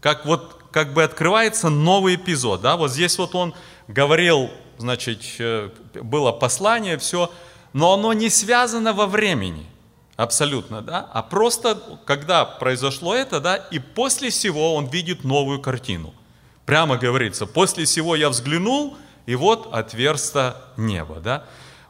Как 0.02 0.26
вот 0.26 0.64
как 0.74 0.94
бы 0.94 1.04
открывается 1.04 1.70
новый 1.70 2.16
эпизод. 2.16 2.62
Да? 2.62 2.76
Вот 2.76 2.92
здесь 2.92 3.18
вот 3.18 3.36
он 3.36 3.54
говорил, 3.88 4.50
значит, 4.80 5.22
э, 5.38 5.70
было 5.94 6.32
послание, 6.32 6.98
все, 6.98 7.32
но 7.74 7.94
оно 7.94 8.12
не 8.12 8.30
связано 8.30 8.92
во 8.92 9.06
времени. 9.06 9.66
Абсолютно, 10.16 10.82
да? 10.82 11.10
А 11.12 11.24
просто, 11.24 11.82
когда 12.06 12.46
произошло 12.46 13.16
это, 13.16 13.40
да, 13.40 13.56
и 13.56 13.80
после 13.80 14.30
всего 14.30 14.76
он 14.76 14.86
видит 14.86 15.24
новую 15.24 15.60
картину. 15.60 16.14
Прямо 16.66 16.98
говорится, 16.98 17.48
после 17.48 17.86
всего 17.86 18.16
я 18.16 18.30
взглянул, 18.30 18.96
и 19.26 19.36
вот 19.36 19.74
отверсто 19.74 20.62
небо, 20.78 21.20
да? 21.20 21.46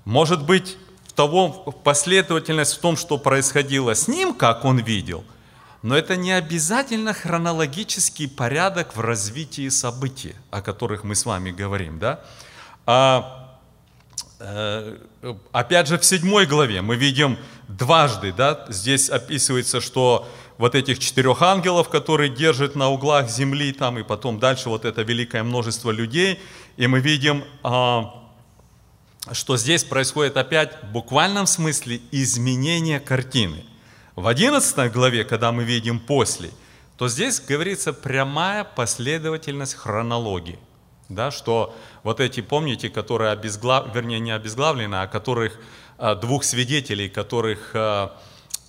Может 0.05 0.45
быть, 0.45 0.77
в 1.07 1.13
того 1.13 1.49
последовательность 1.83 2.77
в 2.77 2.79
том, 2.79 2.95
что 2.95 3.17
происходило 3.17 3.93
с 3.93 4.07
ним, 4.07 4.33
как 4.33 4.63
он 4.63 4.79
видел, 4.79 5.25
но 5.81 5.97
это 5.97 6.15
не 6.15 6.31
обязательно 6.31 7.13
хронологический 7.13 8.29
порядок 8.29 8.95
в 8.95 9.01
развитии 9.01 9.67
событий, 9.67 10.33
о 10.49 10.61
которых 10.61 11.03
мы 11.03 11.15
с 11.15 11.25
вами 11.25 11.51
говорим, 11.51 11.99
да? 11.99 12.21
А 12.85 13.43
Э, 14.45 14.97
опять 15.53 15.87
же, 15.87 15.97
в 15.97 16.03
седьмой 16.03 16.45
главе 16.45 16.81
мы 16.81 16.97
видим 16.97 17.37
дважды, 17.77 18.33
да, 18.33 18.65
здесь 18.69 19.09
описывается, 19.09 19.81
что 19.81 20.27
вот 20.57 20.75
этих 20.75 20.99
четырех 20.99 21.41
ангелов, 21.41 21.89
которые 21.89 22.29
держат 22.29 22.75
на 22.75 22.89
углах 22.89 23.29
земли, 23.29 23.73
там, 23.73 23.97
и 23.99 24.03
потом 24.03 24.39
дальше 24.39 24.69
вот 24.69 24.85
это 24.85 25.01
великое 25.01 25.43
множество 25.43 25.91
людей, 25.91 26.39
и 26.77 26.87
мы 26.87 26.99
видим, 26.99 27.43
а, 27.63 28.13
что 29.31 29.57
здесь 29.57 29.83
происходит 29.83 30.37
опять 30.37 30.77
в 30.83 30.91
буквальном 30.91 31.47
смысле 31.47 32.01
изменение 32.11 32.99
картины. 32.99 33.65
В 34.15 34.27
одиннадцатой 34.27 34.89
главе, 34.89 35.23
когда 35.23 35.51
мы 35.51 35.63
видим 35.63 35.99
после, 35.99 36.51
то 36.97 37.07
здесь 37.07 37.39
говорится 37.39 37.93
прямая 37.93 38.63
последовательность 38.63 39.73
хронологии. 39.73 40.59
Да, 41.09 41.31
что 41.31 41.75
вот 42.03 42.19
эти, 42.19 42.41
помните, 42.41 42.89
которые 42.89 43.31
обезглав... 43.31 43.93
вернее, 43.93 44.19
не 44.19 44.31
обезглавлены, 44.31 44.95
а 44.95 45.07
которых 45.07 45.59
двух 46.21 46.43
свидетелей, 46.43 47.09
которых 47.09 47.71
а, 47.73 48.19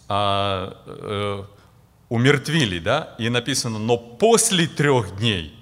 а, 0.09 1.47
умертвили, 2.09 2.79
да, 2.79 3.15
и 3.19 3.29
написано, 3.29 3.79
но 3.79 3.97
после 3.97 4.67
трех 4.67 5.17
дней. 5.17 5.55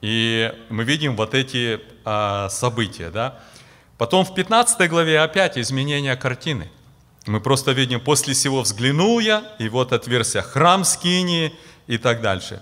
И 0.00 0.52
мы 0.68 0.84
видим 0.84 1.16
вот 1.16 1.34
эти 1.34 1.80
события, 2.50 3.10
да. 3.10 3.38
Потом 3.98 4.24
в 4.24 4.34
15 4.34 4.90
главе 4.90 5.20
опять 5.20 5.56
изменение 5.56 6.16
картины. 6.16 6.70
Мы 7.26 7.40
просто 7.40 7.70
видим, 7.70 8.00
после 8.00 8.34
всего 8.34 8.62
взглянул 8.62 9.20
я, 9.20 9.44
и 9.60 9.68
вот 9.68 9.92
отверся 9.92 10.42
храм 10.42 10.82
Скинии 10.84 11.52
и 11.86 11.98
так 11.98 12.20
дальше. 12.20 12.60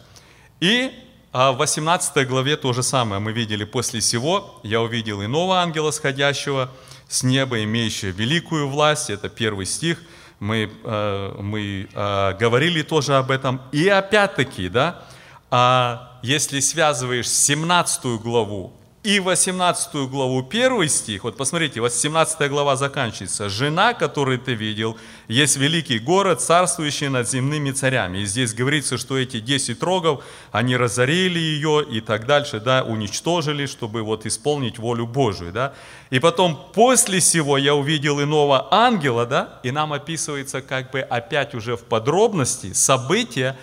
И 0.61 0.93
а 1.33 1.53
в 1.53 1.59
18 1.59 2.27
главе 2.29 2.57
то 2.57 2.73
же 2.73 2.83
самое 2.83 3.21
мы 3.21 3.33
видели. 3.33 3.65
После 3.65 4.01
всего 4.01 4.61
я 4.65 4.83
увидел 4.83 5.25
иного 5.25 5.61
ангела, 5.61 5.93
сходящего 5.93 6.71
с 7.11 7.25
неба, 7.25 7.63
имеющего 7.65 8.11
великую 8.11 8.69
власть. 8.69 9.11
Это 9.11 9.29
первый 9.29 9.67
стих. 9.67 10.01
Мы, 10.39 10.71
э, 10.85 11.37
мы 11.41 11.89
э, 11.93 12.37
говорили 12.39 12.83
тоже 12.83 13.17
об 13.17 13.33
этом. 13.33 13.61
И 13.73 13.89
опять-таки, 13.89 14.69
да, 14.69 15.03
а 15.51 16.21
если 16.23 16.61
связываешь 16.61 17.29
17 17.29 18.23
главу 18.23 18.73
и 19.03 19.19
18 19.19 20.11
главу, 20.11 20.43
первый 20.43 20.91
стих, 20.91 21.25
вот 21.25 21.39
посмотрите, 21.39 21.81
18 21.81 22.51
глава 22.51 22.77
заканчивается. 22.77 23.49
«Жена, 23.49 23.95
которую 23.95 24.39
ты 24.39 24.53
видел, 24.53 24.99
есть 25.27 25.57
великий 25.57 25.99
город, 25.99 26.43
царствующий 26.43 27.09
над 27.09 27.27
земными 27.27 27.71
царями». 27.71 28.19
И 28.19 28.27
здесь 28.27 28.53
говорится, 28.53 28.99
что 28.99 29.17
эти 29.17 29.41
10 29.41 29.83
рогов, 29.83 30.23
они 30.53 30.77
разорили 30.77 31.39
ее 31.39 31.83
и 31.83 32.03
так 32.03 32.27
дальше, 32.27 32.61
да, 32.61 32.83
уничтожили, 32.83 33.65
чтобы 33.65 34.03
вот 34.03 34.27
исполнить 34.27 34.79
волю 34.79 35.07
Божию, 35.07 35.51
да. 35.51 35.73
И 36.11 36.19
потом, 36.19 36.71
после 36.75 37.21
всего 37.21 37.57
я 37.57 37.75
увидел 37.75 38.23
иного 38.23 38.69
ангела, 38.71 39.25
да, 39.25 39.61
и 39.63 39.71
нам 39.71 39.95
описывается 39.95 40.61
как 40.61 40.91
бы 40.91 41.01
опять 41.01 41.55
уже 41.55 41.79
в 41.79 41.85
подробности 41.85 42.75
события 42.75 43.57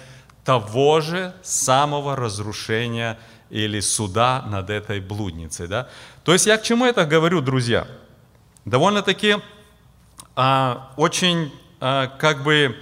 того 0.44 1.02
же 1.02 1.34
самого 1.44 2.16
разрушения 2.16 3.20
или 3.50 3.80
суда 3.80 4.44
над 4.48 4.70
этой 4.70 5.00
блудницей. 5.00 5.68
Да? 5.68 5.90
То 6.24 6.34
есть 6.34 6.46
я 6.46 6.58
к 6.58 6.64
чему 6.64 6.86
это 6.86 7.06
говорю, 7.06 7.42
друзья? 7.42 7.88
Довольно-таки 8.66 9.38
а, 10.36 10.92
очень 10.98 11.52
а, 11.80 12.08
как 12.08 12.44
бы 12.44 12.78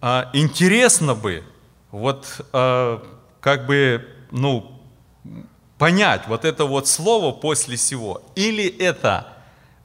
а, 0.00 0.30
интересно 0.32 1.14
бы 1.14 1.44
вот 1.90 2.26
а, 2.52 3.02
как 3.40 3.66
бы 3.66 4.06
ну 4.30 4.80
понять 5.78 6.26
вот 6.28 6.44
это 6.44 6.66
вот 6.66 6.88
слово 6.88 7.32
после 7.32 7.76
всего 7.76 8.22
или 8.34 8.66
это 8.66 9.28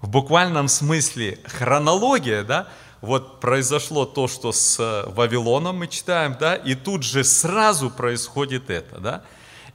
в 0.01 0.09
буквальном 0.09 0.67
смысле 0.67 1.39
хронология, 1.45 2.43
да, 2.43 2.67
вот 3.01 3.39
произошло 3.39 4.05
то, 4.05 4.27
что 4.27 4.51
с 4.51 5.05
Вавилоном 5.07 5.77
мы 5.77 5.88
читаем, 5.88 6.35
да, 6.39 6.55
и 6.55 6.75
тут 6.75 7.03
же 7.03 7.23
сразу 7.23 7.89
происходит 7.89 8.69
это, 8.69 8.99
да, 8.99 9.23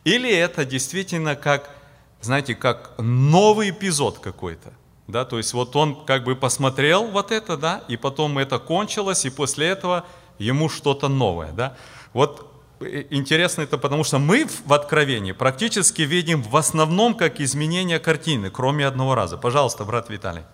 или 0.04 0.30
это 0.30 0.64
действительно 0.64 1.34
как, 1.34 1.70
знаете, 2.20 2.54
как 2.54 2.92
новый 2.98 3.70
эпизод 3.70 4.18
какой-то. 4.18 4.72
Да, 5.06 5.24
то 5.24 5.36
есть 5.36 5.52
вот 5.52 5.76
он 5.76 6.04
как 6.06 6.24
бы 6.24 6.34
посмотрел 6.34 7.08
вот 7.08 7.30
это, 7.30 7.58
да, 7.58 7.84
и 7.88 7.96
потом 7.96 8.38
это 8.38 8.58
кончилось, 8.58 9.26
и 9.26 9.30
после 9.30 9.68
этого 9.68 10.06
ему 10.38 10.68
что-то 10.70 11.08
новое, 11.08 11.52
да. 11.52 11.76
Вот 12.14 12.50
э, 12.80 13.04
интересно 13.10 13.62
это 13.62 13.76
потому, 13.76 14.04
что 14.04 14.18
мы 14.18 14.46
в 14.46 14.72
Откровении 14.72 15.32
практически 15.32 16.02
видим 16.02 16.42
в 16.42 16.56
основном 16.56 17.14
как 17.14 17.40
изменение 17.40 17.98
картины, 17.98 18.50
кроме 18.50 18.86
одного 18.86 19.14
раза. 19.14 19.36
Пожалуйста, 19.36 19.84
брат 19.84 20.08
Виталий. 20.08 20.44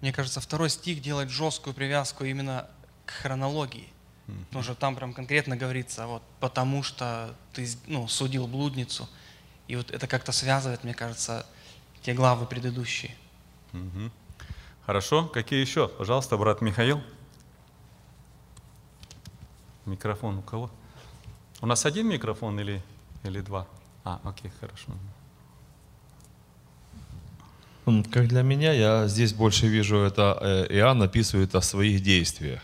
Мне 0.00 0.12
кажется, 0.12 0.40
второй 0.40 0.70
стих 0.70 1.00
делает 1.00 1.30
жесткую 1.30 1.74
привязку 1.74 2.24
именно 2.24 2.68
к 3.06 3.10
хронологии. 3.10 3.93
Потому 4.26 4.62
что 4.62 4.74
там 4.74 4.96
прям 4.96 5.12
конкретно 5.12 5.56
говорится, 5.56 6.06
вот 6.06 6.22
потому 6.40 6.82
что 6.82 7.34
ты 7.52 7.68
ну, 7.86 8.08
судил 8.08 8.46
блудницу. 8.46 9.08
И 9.68 9.76
вот 9.76 9.90
это 9.90 10.06
как-то 10.06 10.32
связывает, 10.32 10.84
мне 10.84 10.94
кажется, 10.94 11.46
те 12.02 12.14
главы 12.14 12.46
предыдущие. 12.46 13.14
Хорошо. 14.86 15.26
Какие 15.26 15.60
еще? 15.60 15.88
Пожалуйста, 15.88 16.36
брат 16.36 16.60
Михаил. 16.60 17.02
Микрофон 19.86 20.38
у 20.38 20.42
кого? 20.42 20.70
У 21.60 21.66
нас 21.66 21.86
один 21.86 22.08
микрофон 22.08 22.58
или, 22.60 22.82
или 23.22 23.40
два? 23.40 23.66
А, 24.04 24.20
окей, 24.24 24.50
хорошо. 24.60 24.92
Как 28.10 28.28
для 28.28 28.42
меня, 28.42 28.72
я 28.72 29.08
здесь 29.08 29.34
больше 29.34 29.66
вижу, 29.66 29.98
это 29.98 30.38
э, 30.40 30.66
Иоанн 30.76 31.02
описывает 31.02 31.54
о 31.54 31.60
своих 31.60 32.02
действиях. 32.02 32.62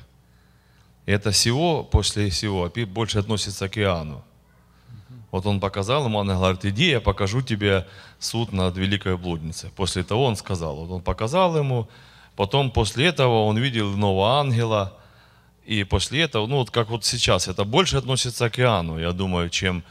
Это 1.06 1.30
всего, 1.30 1.82
после 1.82 2.30
всего, 2.30 2.70
больше 2.86 3.18
относится 3.18 3.68
к 3.68 3.78
Иоанну. 3.78 4.22
Вот 5.30 5.46
он 5.46 5.60
показал 5.60 6.04
ему, 6.06 6.18
он 6.18 6.28
говорит, 6.28 6.64
иди, 6.64 6.90
я 6.90 7.00
покажу 7.00 7.40
тебе 7.40 7.86
суд 8.18 8.52
над 8.52 8.76
великой 8.76 9.16
блудницей. 9.16 9.70
После 9.76 10.02
того 10.02 10.24
он 10.24 10.36
сказал, 10.36 10.76
вот 10.76 10.90
он 10.90 11.02
показал 11.02 11.56
ему, 11.56 11.88
потом 12.36 12.70
после 12.70 13.06
этого 13.06 13.44
он 13.44 13.58
видел 13.58 13.90
нового 13.96 14.40
ангела, 14.40 14.96
и 15.66 15.84
после 15.84 16.22
этого, 16.22 16.46
ну 16.46 16.56
вот 16.56 16.70
как 16.70 16.90
вот 16.90 17.04
сейчас, 17.04 17.46
это 17.46 17.64
больше 17.64 17.96
относится 17.96 18.50
к 18.50 18.58
Иоанну, 18.58 18.98
я 18.98 19.12
думаю, 19.12 19.50
чем 19.50 19.84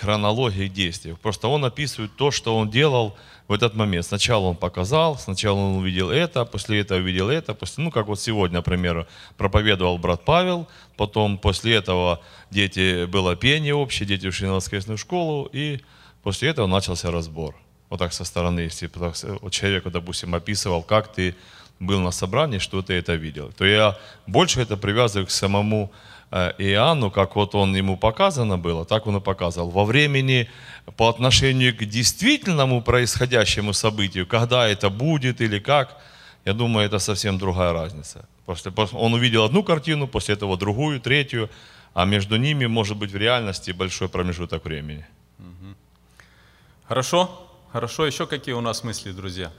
хронологии 0.00 0.68
действий. 0.68 1.14
Просто 1.20 1.48
он 1.48 1.64
описывает 1.64 2.14
то, 2.16 2.30
что 2.30 2.56
он 2.56 2.70
делал 2.70 3.16
в 3.48 3.52
этот 3.52 3.74
момент. 3.74 4.06
Сначала 4.06 4.46
он 4.46 4.56
показал, 4.56 5.18
сначала 5.18 5.56
он 5.58 5.78
увидел 5.78 6.10
это, 6.10 6.44
после 6.44 6.80
этого 6.80 6.98
увидел 6.98 7.28
это, 7.28 7.54
после, 7.54 7.84
ну 7.84 7.90
как 7.90 8.06
вот 8.06 8.20
сегодня, 8.20 8.58
например, 8.58 9.06
проповедовал 9.36 9.98
брат 9.98 10.24
Павел, 10.24 10.68
потом 10.96 11.38
после 11.38 11.74
этого 11.74 12.20
дети, 12.50 13.06
было 13.06 13.34
пение 13.36 13.74
общее, 13.74 14.06
дети 14.06 14.26
ушли 14.26 14.46
на 14.46 14.54
воскресную 14.54 14.98
школу, 14.98 15.48
и 15.52 15.80
после 16.22 16.50
этого 16.50 16.66
начался 16.66 17.10
разбор. 17.10 17.56
Вот 17.90 17.98
так 17.98 18.12
со 18.12 18.24
стороны, 18.24 18.60
если 18.60 18.90
вот 19.40 19.52
человеку, 19.52 19.90
допустим, 19.90 20.34
описывал, 20.34 20.82
как 20.82 21.12
ты 21.12 21.34
был 21.78 22.00
на 22.00 22.10
собрании, 22.10 22.58
что 22.58 22.80
ты 22.80 22.94
это 22.94 23.14
видел, 23.14 23.52
то 23.52 23.64
я 23.64 23.98
больше 24.26 24.60
это 24.60 24.76
привязываю 24.76 25.26
к 25.26 25.30
самому 25.30 25.90
Э, 25.90 26.11
Иоанну, 26.32 27.10
как 27.10 27.36
вот 27.36 27.54
он 27.54 27.76
ему 27.76 27.96
показано 27.96 28.56
было, 28.56 28.84
так 28.84 29.06
он 29.06 29.16
и 29.16 29.20
показывал. 29.20 29.70
Во 29.70 29.84
времени 29.84 30.48
по 30.96 31.08
отношению 31.08 31.76
к 31.76 31.84
действительному 31.84 32.82
происходящему 32.82 33.72
событию, 33.74 34.26
когда 34.26 34.66
это 34.66 34.88
будет 34.88 35.40
или 35.42 35.58
как, 35.58 35.98
я 36.46 36.54
думаю, 36.54 36.86
это 36.86 36.98
совсем 36.98 37.38
другая 37.38 37.72
разница. 37.72 38.26
После, 38.46 38.72
он 38.92 39.14
увидел 39.14 39.44
одну 39.44 39.62
картину, 39.62 40.08
после 40.08 40.34
этого 40.34 40.56
другую, 40.56 41.00
третью, 41.00 41.50
а 41.94 42.06
между 42.06 42.36
ними 42.36 42.66
может 42.66 42.96
быть 42.96 43.12
в 43.12 43.16
реальности 43.16 43.72
большой 43.72 44.08
промежуток 44.08 44.64
времени. 44.64 45.06
Хорошо, 46.88 47.46
хорошо. 47.72 48.06
Еще 48.06 48.26
какие 48.26 48.54
у 48.54 48.60
нас 48.60 48.84
мысли, 48.84 49.12
друзья? 49.12 49.52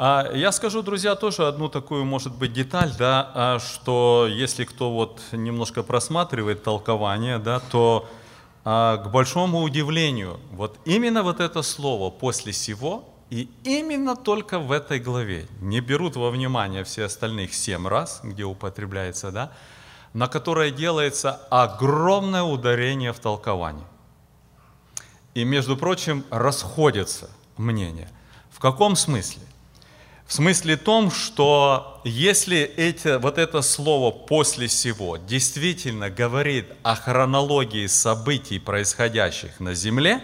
А, 0.00 0.30
я 0.32 0.52
скажу, 0.52 0.82
друзья, 0.82 1.16
тоже 1.16 1.48
одну 1.48 1.68
такую, 1.68 2.04
может 2.04 2.32
быть, 2.32 2.52
деталь, 2.52 2.92
да, 2.96 3.32
а, 3.34 3.58
что 3.58 4.28
если 4.30 4.64
кто 4.64 4.92
вот 4.92 5.20
немножко 5.32 5.82
просматривает 5.82 6.62
толкование, 6.62 7.38
да, 7.38 7.58
то 7.58 8.08
а, 8.64 8.98
к 8.98 9.10
большому 9.10 9.60
удивлению, 9.60 10.38
вот 10.52 10.78
именно 10.84 11.24
вот 11.24 11.40
это 11.40 11.62
слово 11.62 12.10
«после 12.10 12.52
сего» 12.52 13.12
и 13.30 13.50
именно 13.64 14.14
только 14.14 14.60
в 14.60 14.70
этой 14.70 15.00
главе, 15.00 15.48
не 15.60 15.80
берут 15.80 16.14
во 16.14 16.30
внимание 16.30 16.84
все 16.84 17.06
остальных 17.06 17.52
семь 17.52 17.88
раз, 17.88 18.20
где 18.22 18.44
употребляется, 18.44 19.32
да, 19.32 19.50
на 20.12 20.28
которое 20.28 20.70
делается 20.70 21.40
огромное 21.50 22.44
ударение 22.44 23.12
в 23.12 23.18
толковании. 23.18 23.84
И, 25.34 25.42
между 25.42 25.76
прочим, 25.76 26.24
расходятся 26.30 27.28
мнения. 27.56 28.08
В 28.52 28.60
каком 28.60 28.94
смысле? 28.94 29.47
В 30.28 30.34
смысле 30.34 30.76
том, 30.76 31.10
что 31.10 32.02
если 32.04 32.58
это, 32.58 33.18
вот 33.18 33.38
это 33.38 33.62
слово 33.62 34.10
«после 34.10 34.66
всего» 34.66 35.16
действительно 35.16 36.10
говорит 36.10 36.66
о 36.82 36.96
хронологии 36.96 37.86
событий, 37.86 38.58
происходящих 38.58 39.58
на 39.58 39.72
земле, 39.72 40.22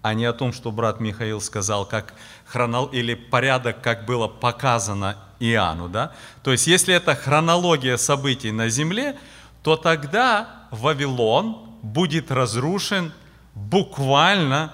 а 0.00 0.14
не 0.14 0.24
о 0.24 0.32
том, 0.32 0.54
что 0.54 0.70
брат 0.70 1.00
Михаил 1.00 1.42
сказал, 1.42 1.84
как 1.84 2.14
хронол... 2.46 2.86
или 2.86 3.12
порядок, 3.12 3.82
как 3.82 4.06
было 4.06 4.26
показано 4.26 5.18
Иоанну, 5.38 5.90
да? 5.90 6.12
То 6.42 6.52
есть, 6.52 6.66
если 6.66 6.94
это 6.94 7.14
хронология 7.14 7.98
событий 7.98 8.52
на 8.52 8.70
земле, 8.70 9.18
то 9.62 9.76
тогда 9.76 10.62
Вавилон 10.70 11.76
будет 11.82 12.30
разрушен 12.30 13.12
буквально, 13.54 14.72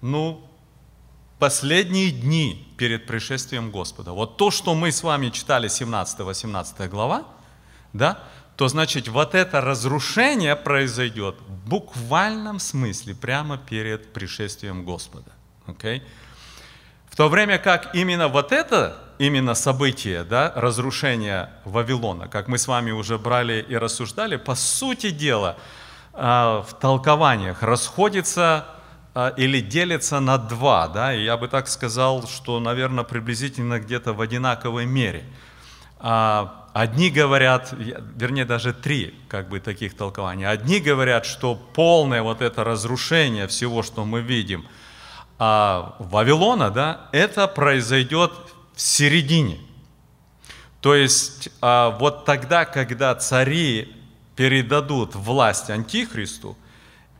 ну, 0.00 0.49
последние 1.40 2.12
дни 2.12 2.72
перед 2.76 3.06
пришествием 3.06 3.70
Господа. 3.70 4.12
Вот 4.12 4.36
то, 4.36 4.50
что 4.50 4.74
мы 4.74 4.92
с 4.92 5.02
вами 5.02 5.30
читали 5.30 5.68
17-18 5.68 6.88
глава, 6.88 7.24
да, 7.92 8.18
то 8.56 8.68
значит 8.68 9.08
вот 9.08 9.34
это 9.34 9.62
разрушение 9.62 10.54
произойдет 10.54 11.36
в 11.48 11.68
буквальном 11.68 12.58
смысле 12.58 13.14
прямо 13.14 13.56
перед 13.56 14.12
пришествием 14.12 14.84
Господа. 14.84 15.32
Okay? 15.66 16.02
В 17.08 17.16
то 17.16 17.28
время 17.28 17.58
как 17.58 17.94
именно 17.94 18.28
вот 18.28 18.52
это, 18.52 18.98
именно 19.18 19.54
событие, 19.54 20.24
да, 20.24 20.52
разрушения 20.54 21.50
Вавилона, 21.64 22.28
как 22.28 22.48
мы 22.48 22.58
с 22.58 22.68
вами 22.68 22.90
уже 22.90 23.18
брали 23.18 23.64
и 23.66 23.76
рассуждали, 23.76 24.36
по 24.36 24.54
сути 24.54 25.10
дела, 25.10 25.56
а, 26.12 26.62
в 26.62 26.78
толкованиях 26.78 27.62
расходится 27.62 28.66
или 29.36 29.60
делится 29.60 30.20
на 30.20 30.38
два, 30.38 30.88
да, 30.88 31.14
и 31.14 31.24
я 31.24 31.36
бы 31.36 31.48
так 31.48 31.68
сказал, 31.68 32.26
что, 32.28 32.60
наверное, 32.60 33.04
приблизительно 33.04 33.80
где-то 33.80 34.12
в 34.12 34.20
одинаковой 34.20 34.86
мере. 34.86 35.24
А, 35.98 36.68
одни 36.72 37.10
говорят, 37.10 37.72
вернее 37.72 38.44
даже 38.44 38.72
три 38.72 39.14
как 39.28 39.48
бы 39.48 39.60
таких 39.60 39.96
толкований. 39.96 40.46
Одни 40.46 40.78
говорят, 40.78 41.26
что 41.26 41.54
полное 41.54 42.22
вот 42.22 42.40
это 42.40 42.64
разрушение 42.64 43.46
всего, 43.48 43.82
что 43.82 44.04
мы 44.04 44.20
видим, 44.20 44.66
Вавилона, 45.38 46.70
да, 46.70 47.08
это 47.12 47.48
произойдет 47.48 48.32
в 48.74 48.80
середине. 48.80 49.58
То 50.80 50.94
есть 50.94 51.50
вот 51.60 52.24
тогда, 52.24 52.64
когда 52.64 53.14
цари 53.14 53.94
передадут 54.36 55.14
власть 55.14 55.70
Антихристу, 55.70 56.56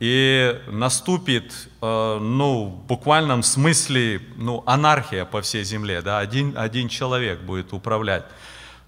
и 0.01 0.59
наступит, 0.65 1.53
э, 1.79 2.17
ну, 2.19 2.69
в 2.69 2.87
буквальном 2.87 3.43
смысле, 3.43 4.19
ну, 4.35 4.63
анархия 4.65 5.25
по 5.25 5.43
всей 5.43 5.63
земле, 5.63 6.01
да, 6.01 6.17
один, 6.17 6.57
один 6.57 6.89
человек 6.89 7.41
будет 7.41 7.71
управлять. 7.71 8.23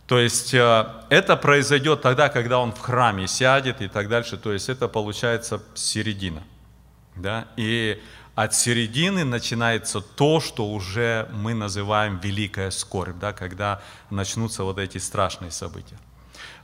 То 0.08 0.18
есть 0.18 0.56
э, 0.56 0.88
это 1.10 1.38
произойдет 1.38 2.02
тогда, 2.02 2.30
когда 2.30 2.58
он 2.58 2.72
в 2.72 2.80
храме 2.80 3.28
сядет 3.28 3.80
и 3.80 3.88
так 3.88 4.10
дальше, 4.10 4.38
то 4.38 4.52
есть 4.52 4.70
это 4.70 4.88
получается 4.88 5.62
середина, 5.76 6.42
да, 7.16 7.46
и 7.58 8.02
от 8.34 8.56
середины 8.56 9.24
начинается 9.24 10.02
то, 10.02 10.40
что 10.40 10.66
уже 10.66 11.30
мы 11.32 11.54
называем 11.54 12.18
великая 12.24 12.72
скорбь, 12.72 13.20
да, 13.20 13.34
когда 13.34 13.84
начнутся 14.10 14.64
вот 14.64 14.80
эти 14.80 14.98
страшные 14.98 15.52
события. 15.52 16.00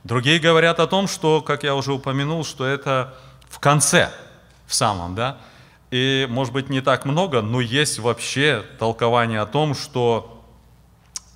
Другие 0.02 0.40
говорят 0.40 0.80
о 0.80 0.88
том, 0.88 1.06
что, 1.06 1.40
как 1.40 1.62
я 1.62 1.76
уже 1.76 1.92
упомянул, 1.92 2.44
что 2.44 2.66
это 2.66 3.14
в 3.48 3.60
конце– 3.60 4.10
в 4.70 4.74
самом, 4.74 5.16
да. 5.16 5.38
И, 5.90 6.28
может 6.30 6.52
быть, 6.52 6.70
не 6.70 6.80
так 6.80 7.04
много, 7.04 7.42
но 7.42 7.60
есть 7.60 7.98
вообще 7.98 8.64
толкование 8.78 9.40
о 9.40 9.46
том, 9.46 9.74
что 9.74 10.44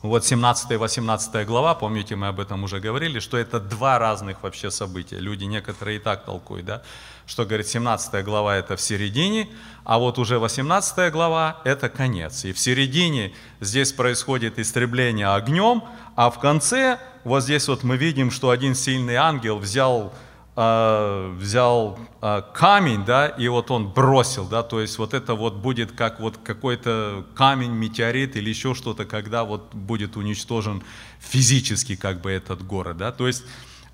вот 0.02 0.24
17 0.24 0.70
и 0.70 0.76
18 0.76 1.44
глава, 1.44 1.74
помните, 1.74 2.14
мы 2.14 2.28
об 2.28 2.38
этом 2.38 2.62
уже 2.62 2.78
говорили, 2.78 3.18
что 3.18 3.36
это 3.36 3.58
два 3.58 3.98
разных 3.98 4.42
вообще 4.44 4.70
события. 4.70 5.18
Люди 5.18 5.44
некоторые 5.44 5.96
и 5.96 5.98
так 5.98 6.24
толкуют, 6.24 6.66
да, 6.66 6.82
что, 7.26 7.44
говорит, 7.44 7.66
17 7.66 8.24
глава 8.24 8.54
это 8.54 8.76
в 8.76 8.80
середине, 8.80 9.48
а 9.82 9.98
вот 9.98 10.18
уже 10.18 10.38
18 10.38 11.12
глава 11.12 11.60
это 11.64 11.88
конец. 11.88 12.44
И 12.44 12.52
в 12.52 12.58
середине 12.60 13.32
здесь 13.60 13.92
происходит 13.92 14.60
истребление 14.60 15.28
огнем, 15.28 15.82
а 16.14 16.30
в 16.30 16.38
конце 16.38 17.00
вот 17.24 17.42
здесь 17.42 17.66
вот 17.66 17.82
мы 17.82 17.96
видим, 17.96 18.30
что 18.30 18.50
один 18.50 18.76
сильный 18.76 19.16
ангел 19.16 19.58
взял 19.58 20.12
э, 20.56 21.34
взял 21.38 21.98
э, 22.20 22.42
камень, 22.52 23.04
да, 23.04 23.28
и 23.28 23.48
вот 23.48 23.70
он 23.70 23.88
бросил, 23.88 24.46
да, 24.46 24.62
то 24.62 24.80
есть 24.80 24.98
вот 24.98 25.14
это 25.14 25.34
вот 25.34 25.54
будет 25.54 25.92
как 25.92 26.20
вот 26.20 26.38
какой-то 26.38 27.24
камень, 27.34 27.72
метеорит 27.72 28.36
или 28.36 28.50
еще 28.50 28.74
что-то, 28.74 29.04
когда 29.04 29.44
вот 29.44 29.74
будет 29.74 30.16
уничтожен 30.16 30.82
физически 31.20 31.96
как 31.96 32.20
бы 32.20 32.30
этот 32.30 32.64
город, 32.64 32.96
да, 32.98 33.12
то 33.12 33.26
есть 33.26 33.44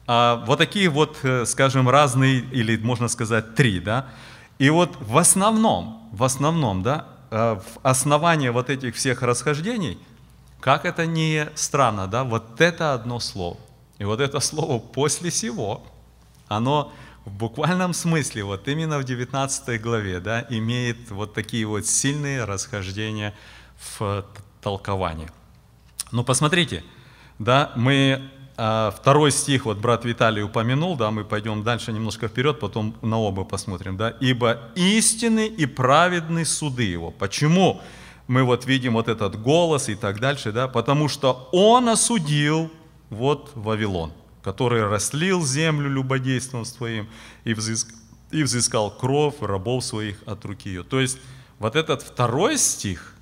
э, 0.06 0.42
вот 0.46 0.58
такие 0.58 0.88
вот, 0.88 1.18
э, 1.22 1.46
скажем, 1.46 1.88
разные, 1.88 2.40
или 2.40 2.76
можно 2.76 3.08
сказать 3.08 3.54
три, 3.54 3.80
да, 3.80 4.08
и 4.58 4.68
вот 4.70 4.96
в 5.00 5.16
основном, 5.16 6.08
в 6.12 6.22
основном, 6.22 6.82
да, 6.82 7.06
э, 7.30 7.58
в 7.58 7.78
основании 7.82 8.50
вот 8.50 8.68
этих 8.68 8.94
всех 8.94 9.22
расхождений, 9.22 9.98
как 10.60 10.84
это 10.84 11.06
не 11.06 11.48
странно, 11.54 12.06
да, 12.06 12.24
вот 12.24 12.60
это 12.60 12.92
одно 12.92 13.18
слово. 13.18 13.56
И 13.98 14.04
вот 14.04 14.20
это 14.20 14.40
слово 14.40 14.78
после 14.78 15.30
всего, 15.30 15.82
оно 16.50 16.92
в 17.24 17.30
буквальном 17.30 17.94
смысле, 17.94 18.44
вот 18.44 18.66
именно 18.66 18.98
в 18.98 19.04
19 19.04 19.80
главе, 19.80 20.20
да, 20.20 20.46
имеет 20.50 21.10
вот 21.10 21.32
такие 21.32 21.64
вот 21.64 21.86
сильные 21.86 22.44
расхождения 22.44 23.34
в 23.98 24.26
толковании. 24.60 25.30
Ну, 26.10 26.24
посмотрите, 26.24 26.82
да, 27.38 27.70
мы 27.76 28.30
а, 28.56 28.90
второй 28.90 29.30
стих, 29.30 29.64
вот 29.64 29.78
брат 29.78 30.04
Виталий 30.04 30.42
упомянул, 30.42 30.96
да, 30.96 31.12
мы 31.12 31.24
пойдем 31.24 31.62
дальше 31.62 31.92
немножко 31.92 32.26
вперед, 32.26 32.58
потом 32.58 32.96
на 33.00 33.20
оба 33.20 33.44
посмотрим, 33.44 33.96
да, 33.96 34.10
ибо 34.20 34.58
истины 34.74 35.46
и 35.46 35.66
праведны 35.66 36.44
суды 36.44 36.82
его. 36.82 37.12
Почему 37.12 37.80
мы 38.26 38.42
вот 38.42 38.66
видим 38.66 38.94
вот 38.94 39.06
этот 39.06 39.40
голос 39.40 39.88
и 39.88 39.94
так 39.94 40.18
дальше, 40.18 40.50
да, 40.50 40.66
потому 40.66 41.08
что 41.08 41.48
он 41.52 41.88
осудил 41.88 42.72
вот 43.08 43.52
Вавилон 43.54 44.12
который 44.42 44.86
растлил 44.86 45.44
землю 45.44 45.90
любодейством 45.90 46.64
своим 46.64 47.08
и 47.44 47.54
взыскал, 47.54 47.96
и 48.30 48.42
взыскал 48.42 48.90
кровь 48.90 49.34
рабов 49.40 49.84
своих 49.84 50.22
от 50.26 50.44
руки 50.44 50.68
ее. 50.68 50.84
То 50.84 51.00
есть 51.00 51.18
вот 51.58 51.76
этот 51.76 52.02
второй 52.02 52.58
стих 52.58 53.14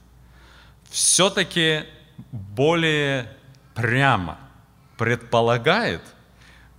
все-таки 0.90 1.84
более 2.30 3.36
прямо 3.74 4.38
предполагает, 4.96 6.02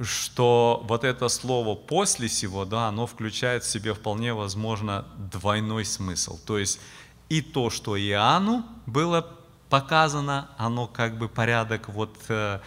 что 0.02 0.84
вот 0.88 1.04
это 1.04 1.28
слово 1.28 1.76
«после 1.76 2.30
сего», 2.30 2.66
да, 2.66 2.88
оно 2.88 3.06
включает 3.06 3.64
в 3.64 3.70
себе 3.70 3.94
вполне 3.94 4.34
возможно 4.34 5.06
двойной 5.18 5.86
смысл. 5.86 6.40
То 6.46 6.58
есть 6.58 6.80
и 7.28 7.42
то, 7.42 7.70
что 7.70 7.98
Иоанну 7.98 8.66
было 8.86 9.28
показано, 9.70 10.50
оно 10.58 10.88
как 10.88 11.18
бы 11.18 11.30
порядок 11.30 11.90
вот 11.90 12.16
э, 12.30 12.60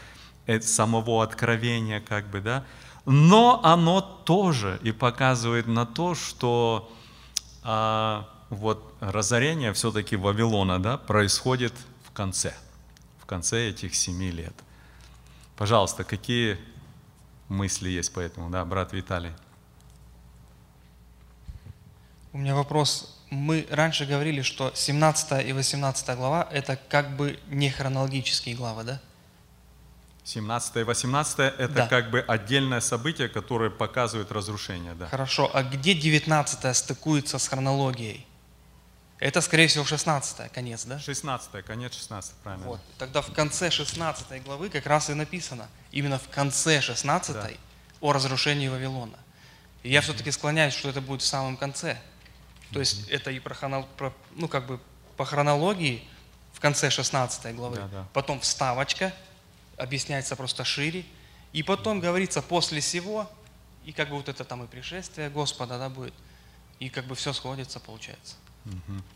самого 0.61 1.22
откровения, 1.22 2.00
как 2.00 2.28
бы, 2.31 2.40
да, 2.40 2.64
но 3.05 3.61
оно 3.64 4.00
тоже 4.00 4.78
и 4.83 4.92
показывает 4.92 5.66
на 5.66 5.87
то, 5.87 6.14
что 6.14 6.92
а, 7.62 8.28
вот 8.50 8.94
разорение 9.00 9.72
все-таки 9.72 10.16
Вавилона, 10.16 10.81
да, 10.81 10.98
происходит 10.98 11.72
в 12.05 12.12
конце, 12.12 12.55
в 13.20 13.26
конце 13.26 13.70
этих 13.70 13.94
семи 13.94 14.31
лет. 14.31 14.55
Пожалуйста, 15.57 16.05
какие 16.05 16.59
мысли 17.48 17.88
есть 17.88 18.12
по 18.12 18.20
этому, 18.20 18.50
да, 18.50 18.64
брат 18.64 18.92
Виталий? 18.92 19.33
У 22.33 22.38
меня 22.38 22.55
вопрос. 22.55 23.18
Мы 23.31 23.66
раньше 23.70 24.07
говорили, 24.07 24.42
что 24.42 24.72
17 24.74 25.46
и 25.46 25.52
18 25.52 26.16
глава– 26.16 26.48
это 26.52 26.76
как 26.88 27.16
бы 27.16 27.38
не 27.48 27.70
хронологические 27.70 28.55
главы, 28.55 28.85
да? 28.85 29.00
17 30.24 30.76
и 30.76 30.82
18 30.85 31.38
это 31.58 31.68
Да. 31.68 31.87
как 31.88 32.11
бы 32.11 32.20
отдельное 32.20 32.80
событие, 32.80 33.28
которое 33.28 33.70
показывает 33.70 34.30
разрушение. 34.30 34.94
Да. 34.94 35.08
Хорошо, 35.08 35.50
а 35.52 35.62
где 35.62 35.94
19 35.94 36.72
стыкуется 36.76 37.38
с 37.38 37.48
хронологией? 37.48 38.26
Это, 39.18 39.40
скорее 39.40 39.66
всего, 39.68 39.85
16 39.85 40.48
конец, 40.52 40.85
да? 40.85 40.98
16 40.98 41.62
конец 41.64 41.94
16 41.94 42.35
правильно. 42.42 42.66
Вот. 42.66 42.80
Тогда 42.98 43.20
в 43.22 43.32
конце 43.32 43.70
16 43.70 44.42
главы 44.42 44.68
как 44.68 44.87
раз 44.87 45.11
и 45.11 45.14
написано, 45.14 45.68
именно 45.92 46.18
в 46.18 46.28
конце 46.28 46.80
16 46.80 47.35
Да. 47.35 47.50
о 48.00 48.12
разрушении 48.12 48.68
Вавилона. 48.68 49.18
И 49.85 49.90
я 49.90 50.00
все-таки 50.00 50.30
склоняюсь, 50.30 50.74
что 50.74 50.88
это 50.88 51.00
будет 51.00 51.22
в 51.22 51.26
самом 51.26 51.56
конце. 51.56 52.00
То 52.72 52.80
есть 52.80 53.08
это 53.11 53.30
и 53.30 53.38
про, 53.40 53.54
хронол- 53.54 53.87
про- 53.96 54.12
ну, 54.37 54.48
как 54.48 54.66
бы 54.66 54.80
по 55.16 55.24
хронологии 55.24 56.02
в 56.52 56.61
конце 56.61 56.90
16 56.90 57.52
главы. 57.54 57.76
Да, 57.76 57.88
да. 57.88 58.06
Потом 58.12 58.40
вставочка, 58.40 59.12
объясняется 59.83 60.37
просто 60.37 60.64
шире. 60.64 61.05
И 61.53 61.62
потом 61.62 62.01
говорится 62.01 62.40
после 62.40 62.81
всего, 62.81 63.31
и 63.85 63.92
как 63.92 64.09
бы 64.09 64.16
вот 64.16 64.29
это 64.29 64.45
там 64.45 64.64
и 64.64 64.66
пришествие 64.66 65.29
Господа 65.29 65.79
да, 65.79 65.88
будет. 65.88 66.14
И 66.79 66.88
как 66.88 67.07
бы 67.07 67.14
все 67.14 67.33
сходится, 67.33 67.81
получается. 67.81 68.37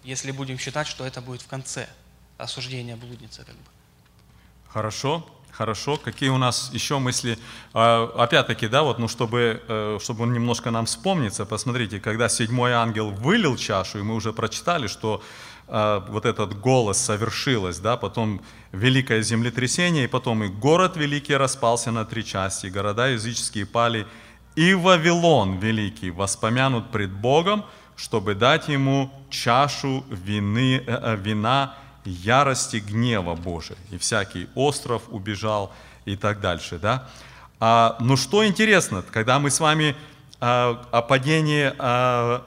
Если 0.03 0.33
будем 0.33 0.59
считать, 0.59 0.87
что 0.87 1.07
это 1.07 1.21
будет 1.21 1.41
в 1.41 1.47
конце 1.47 1.89
осуждения 2.37 2.97
блудницы, 2.97 3.45
как 3.45 3.55
бы. 3.55 3.71
Хорошо, 4.69 5.27
хорошо. 5.53 5.97
Какие 5.97 6.31
у 6.31 6.39
нас 6.39 6.71
еще 6.73 6.99
мысли? 6.99 7.39
А, 7.73 8.13
Опять-таки, 8.17 8.69
да, 8.69 8.83
вот, 8.83 8.99
ну, 8.99 9.09
чтобы, 9.09 9.63
э, 9.69 9.99
чтобы 10.03 10.25
он 10.25 10.33
немножко 10.33 10.71
нам 10.71 10.87
вспомнится, 10.87 11.47
посмотрите, 11.47 12.01
когда 12.01 12.29
седьмой 12.29 12.73
ангел 12.73 13.11
вылил 13.11 13.57
чашу, 13.57 14.01
и 14.01 14.03
мы 14.03 14.15
уже 14.15 14.33
прочитали, 14.33 14.89
что 14.89 15.23
вот 15.69 16.27
этот 16.27 16.61
голос 16.61 16.97
совершилось, 16.97 17.81
да, 17.81 17.97
потом 17.97 18.41
великое 18.71 19.23
землетрясение, 19.23 20.05
и 20.05 20.07
потом 20.07 20.45
и 20.45 20.49
город 20.49 20.97
великий 20.97 21.35
распался 21.35 21.91
на 21.91 22.05
три 22.05 22.25
части, 22.25 22.69
города 22.69 23.09
языческие 23.09 23.67
пали, 23.67 24.07
и 24.57 24.75
Вавилон 24.75 25.59
великий 25.59 26.11
воспомянут 26.11 26.91
пред 26.91 27.11
Богом, 27.11 27.65
чтобы 27.97 28.35
дать 28.35 28.69
ему 28.69 29.11
чашу 29.31 30.05
вины, 30.09 30.83
э, 30.87 31.01
э, 31.03 31.17
вина 31.17 31.75
ярости 32.05 32.77
гнева 32.77 33.35
Божия. 33.35 33.77
И 33.91 33.99
всякий 33.99 34.49
остров 34.55 35.03
убежал 35.11 35.73
и 36.05 36.17
так 36.17 36.41
дальше. 36.41 36.79
Да? 36.79 37.09
А, 37.61 37.97
ну 38.01 38.17
что 38.17 38.47
интересно, 38.47 39.05
когда 39.11 39.39
мы 39.39 39.51
с 39.51 39.61
вами 39.61 39.97
а, 40.41 40.83
о 40.91 41.03
падении 41.03 41.73
а, 41.79 42.43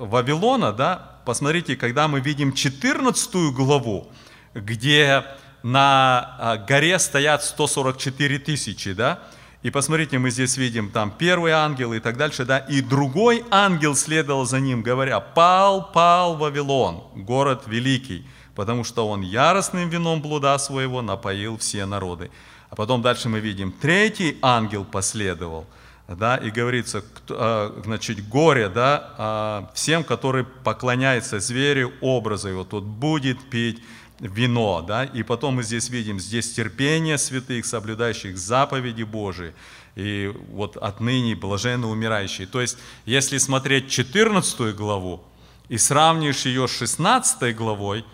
Вавилона, 0.00 0.72
да, 0.72 1.13
посмотрите, 1.24 1.76
когда 1.76 2.08
мы 2.08 2.20
видим 2.20 2.52
14 2.52 3.34
главу, 3.52 4.08
где 4.54 5.24
на 5.62 6.36
а, 6.38 6.56
горе 6.58 6.98
стоят 6.98 7.42
144 7.42 8.38
тысячи, 8.38 8.92
да, 8.92 9.20
и 9.62 9.70
посмотрите, 9.70 10.18
мы 10.18 10.30
здесь 10.30 10.58
видим 10.58 10.90
там 10.90 11.10
первый 11.10 11.52
ангел 11.52 11.94
и 11.94 11.98
так 11.98 12.18
дальше, 12.18 12.44
да, 12.44 12.58
и 12.58 12.82
другой 12.82 13.42
ангел 13.50 13.96
следовал 13.96 14.44
за 14.44 14.60
ним, 14.60 14.82
говоря, 14.82 15.20
пал, 15.20 15.90
пал 15.90 16.36
Вавилон, 16.36 17.02
город 17.14 17.62
великий, 17.66 18.26
потому 18.54 18.84
что 18.84 19.08
он 19.08 19.22
яростным 19.22 19.88
вином 19.88 20.20
блуда 20.20 20.58
своего 20.58 21.00
напоил 21.00 21.56
все 21.56 21.86
народы. 21.86 22.30
А 22.68 22.76
потом 22.76 23.00
дальше 23.00 23.30
мы 23.30 23.40
видим, 23.40 23.72
третий 23.72 24.36
ангел 24.42 24.84
последовал, 24.84 25.66
да, 26.08 26.36
и 26.36 26.50
говорится, 26.50 27.04
а, 27.30 27.80
значит, 27.84 28.28
горе, 28.28 28.68
да, 28.68 29.14
а, 29.16 29.70
всем, 29.74 30.04
которые 30.04 30.44
поклоняются 30.44 31.40
зверю, 31.40 31.92
образу 32.00 32.48
его, 32.48 32.64
тот 32.64 32.84
будет 32.84 33.38
пить 33.50 33.82
вино, 34.20 34.82
да, 34.86 35.04
и 35.04 35.22
потом 35.22 35.56
мы 35.56 35.62
здесь 35.62 35.88
видим, 35.88 36.20
здесь 36.20 36.52
терпение 36.52 37.18
святых, 37.18 37.66
соблюдающих 37.66 38.38
заповеди 38.38 39.02
Божии, 39.02 39.54
и 39.96 40.32
вот 40.50 40.76
отныне 40.76 41.36
блаженно 41.36 41.88
умирающие. 41.88 42.46
То 42.46 42.60
есть, 42.60 42.78
если 43.06 43.38
смотреть 43.38 43.88
14 43.90 44.74
главу 44.74 45.22
и 45.68 45.78
сравнишь 45.78 46.46
ее 46.46 46.68
с 46.68 46.76
16 46.76 47.54
главой, 47.56 48.04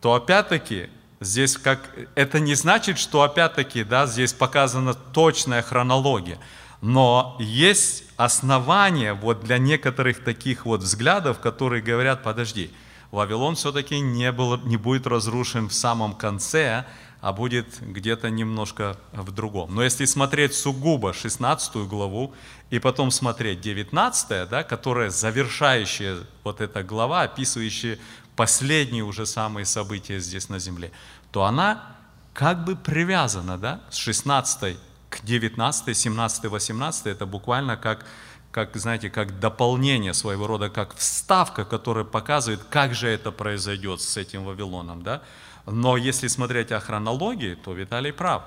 то 0.00 0.14
опять-таки 0.14 0.88
здесь 1.20 1.56
как 1.56 1.90
это 2.14 2.40
не 2.40 2.54
значит, 2.54 2.98
что 2.98 3.22
опять-таки 3.22 3.84
да, 3.84 4.06
здесь 4.06 4.32
показана 4.32 4.94
точная 4.94 5.62
хронология, 5.62 6.38
но 6.80 7.36
есть 7.38 8.04
основания 8.16 9.14
вот 9.14 9.40
для 9.40 9.58
некоторых 9.58 10.24
таких 10.24 10.66
вот 10.66 10.80
взглядов, 10.80 11.40
которые 11.40 11.82
говорят, 11.82 12.22
подожди, 12.22 12.70
Вавилон 13.10 13.56
все-таки 13.56 14.00
не, 14.00 14.32
был, 14.32 14.58
не 14.58 14.76
будет 14.76 15.06
разрушен 15.06 15.68
в 15.68 15.74
самом 15.74 16.14
конце, 16.14 16.86
а 17.20 17.32
будет 17.32 17.80
где-то 17.80 18.30
немножко 18.30 18.96
в 19.12 19.30
другом. 19.32 19.74
Но 19.74 19.82
если 19.82 20.06
смотреть 20.06 20.54
сугубо 20.54 21.12
16 21.12 21.76
главу 21.88 22.34
и 22.70 22.78
потом 22.78 23.10
смотреть 23.10 23.60
19, 23.60 24.48
да, 24.48 24.62
которая 24.62 25.10
завершающая 25.10 26.18
вот 26.44 26.60
эта 26.62 26.82
глава, 26.82 27.22
описывающая 27.22 27.98
последние 28.36 29.04
уже 29.04 29.26
самые 29.26 29.66
события 29.66 30.18
здесь 30.18 30.48
на 30.48 30.58
земле, 30.58 30.92
то 31.30 31.44
она 31.44 31.96
как 32.32 32.64
бы 32.64 32.74
привязана 32.74 33.58
да, 33.58 33.82
с 33.90 33.96
16 33.96 34.78
к 35.10 35.22
19, 35.24 35.96
17, 35.96 36.44
18, 36.44 37.06
это 37.06 37.26
буквально 37.26 37.76
как, 37.76 38.06
как, 38.52 38.76
знаете, 38.76 39.10
как 39.10 39.40
дополнение 39.40 40.14
своего 40.14 40.46
рода, 40.46 40.70
как 40.70 40.94
вставка, 40.94 41.64
которая 41.64 42.04
показывает, 42.04 42.64
как 42.70 42.94
же 42.94 43.08
это 43.08 43.32
произойдет 43.32 44.00
с 44.00 44.16
этим 44.16 44.44
Вавилоном. 44.44 45.02
Да? 45.02 45.22
Но 45.66 45.96
если 45.96 46.28
смотреть 46.28 46.72
о 46.72 46.80
хронологии, 46.80 47.54
то 47.54 47.74
Виталий 47.74 48.12
прав. 48.12 48.42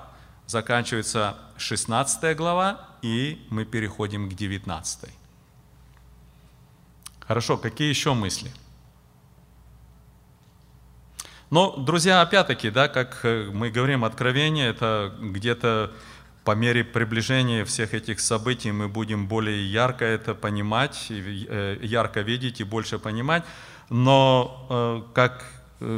Заканчивается 0.46 1.36
16 1.56 2.36
глава, 2.36 2.88
и 3.02 3.46
мы 3.50 3.64
переходим 3.64 4.28
к 4.28 4.34
19. 4.34 5.10
Хорошо, 7.26 7.56
какие 7.56 7.88
еще 7.88 8.12
мысли? 8.12 8.50
Но, 11.50 11.76
друзья, 11.76 12.20
опять-таки, 12.20 12.70
да, 12.70 12.88
как 12.88 13.20
э, 13.22 13.48
мы 13.52 13.70
говорим, 13.70 14.04
откровение, 14.04 14.68
это 14.68 15.14
где-то 15.20 15.92
по 16.44 16.54
мере 16.54 16.84
приближения 16.84 17.64
всех 17.64 17.94
этих 17.94 18.20
событий 18.20 18.70
мы 18.72 18.88
будем 18.88 19.26
более 19.26 19.64
ярко 19.70 20.04
это 20.04 20.34
понимать, 20.34 21.06
э, 21.08 21.78
ярко 21.82 22.20
видеть 22.20 22.60
и 22.60 22.64
больше 22.64 22.98
понимать. 22.98 23.44
Но 23.90 24.66
э, 24.70 25.02
как 25.14 25.44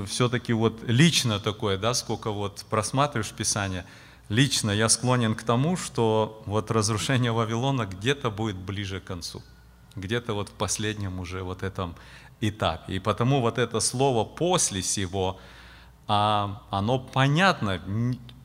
все-таки 0.06 0.52
вот 0.52 0.82
лично 0.86 1.38
такое, 1.38 1.76
да, 1.78 1.94
сколько 1.94 2.30
вот 2.30 2.64
просматриваешь 2.70 3.30
Писание, 3.30 3.84
лично 4.28 4.70
я 4.70 4.88
склонен 4.88 5.34
к 5.34 5.42
тому, 5.42 5.76
что 5.76 6.42
вот 6.46 6.70
разрушение 6.70 7.32
Вавилона 7.32 7.86
где-то 7.86 8.30
будет 8.30 8.56
ближе 8.56 9.00
к 9.00 9.04
концу, 9.04 9.42
где-то 9.94 10.34
вот 10.34 10.48
в 10.48 10.52
последнем 10.52 11.20
уже 11.20 11.42
вот 11.42 11.62
этом 11.62 11.94
этапе. 12.40 12.94
И 12.94 12.98
потому 12.98 13.40
вот 13.40 13.58
это 13.58 13.80
слово 13.80 14.24
«после 14.24 14.82
сего», 14.82 15.38
а, 16.08 16.62
оно 16.70 16.98
понятно, 16.98 17.80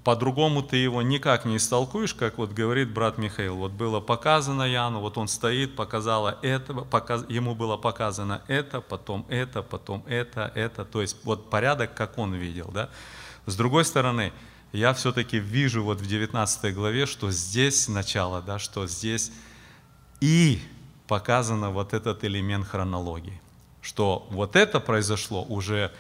по-другому 0.04 0.64
ты 0.64 0.78
его 0.78 1.02
никак 1.02 1.46
не 1.46 1.58
истолкуешь, 1.58 2.14
как 2.14 2.38
вот 2.38 2.52
говорит 2.52 2.92
брат 2.92 3.18
Михаил. 3.18 3.56
Вот 3.56 3.72
было 3.72 4.00
показано 4.00 4.64
Яну, 4.64 5.00
вот 5.00 5.18
он 5.18 5.28
стоит, 5.28 5.76
показало 5.76 6.40
это, 6.42 6.74
показ- 6.74 7.26
ему 7.30 7.54
было 7.54 7.78
показано 7.78 8.42
это, 8.48 8.82
потом 8.82 9.26
это, 9.30 9.62
потом 9.62 10.04
это, 10.08 10.52
это. 10.56 10.86
То 10.86 11.02
есть 11.02 11.18
вот 11.24 11.50
порядок, 11.50 11.94
как 11.94 12.18
он 12.18 12.34
видел. 12.34 12.72
Да? 12.74 12.90
С 13.46 13.56
другой 13.56 13.86
стороны, 13.86 14.34
я 14.72 14.94
все-таки 14.94 15.38
вижу 15.38 15.84
вот 15.84 16.02
в 16.02 16.08
19 16.08 16.74
главе, 16.74 17.06
что 17.06 17.30
здесь 17.30 17.88
начало, 17.88 18.42
да, 18.42 18.58
что 18.58 18.88
здесь 18.88 19.32
и 20.20 20.62
показано 21.08 21.72
вот 21.72 21.94
этот 21.94 22.24
элемент 22.24 22.68
хронологии, 22.68 23.42
что 23.82 24.28
вот 24.32 24.56
это 24.56 24.80
произошло 24.80 25.44
уже, 25.44 25.92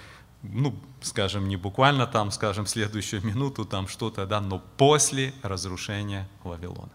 ну, 0.41 0.73
скажем, 1.01 1.47
не 1.47 1.57
буквально 1.57 2.07
там, 2.07 2.31
скажем, 2.31 2.65
следующую 2.65 3.25
минуту, 3.25 3.65
там 3.65 3.87
что-то, 3.87 4.25
да, 4.25 4.39
но 4.39 4.59
после 4.77 5.33
разрушения 5.41 6.27
Вавилона. 6.43 6.91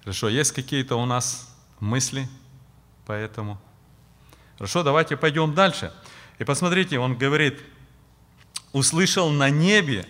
Хорошо, 0.00 0.28
есть 0.28 0.52
какие-то 0.52 0.96
у 0.96 1.06
нас 1.06 1.54
мысли 1.80 2.28
по 3.06 3.12
этому? 3.12 3.60
Хорошо, 4.58 4.82
давайте 4.82 5.16
пойдем 5.16 5.54
дальше. 5.54 5.92
И 6.38 6.44
посмотрите, 6.44 6.98
он 6.98 7.16
говорит, 7.16 7.60
услышал 8.72 9.30
на 9.30 9.50
небе 9.50 10.06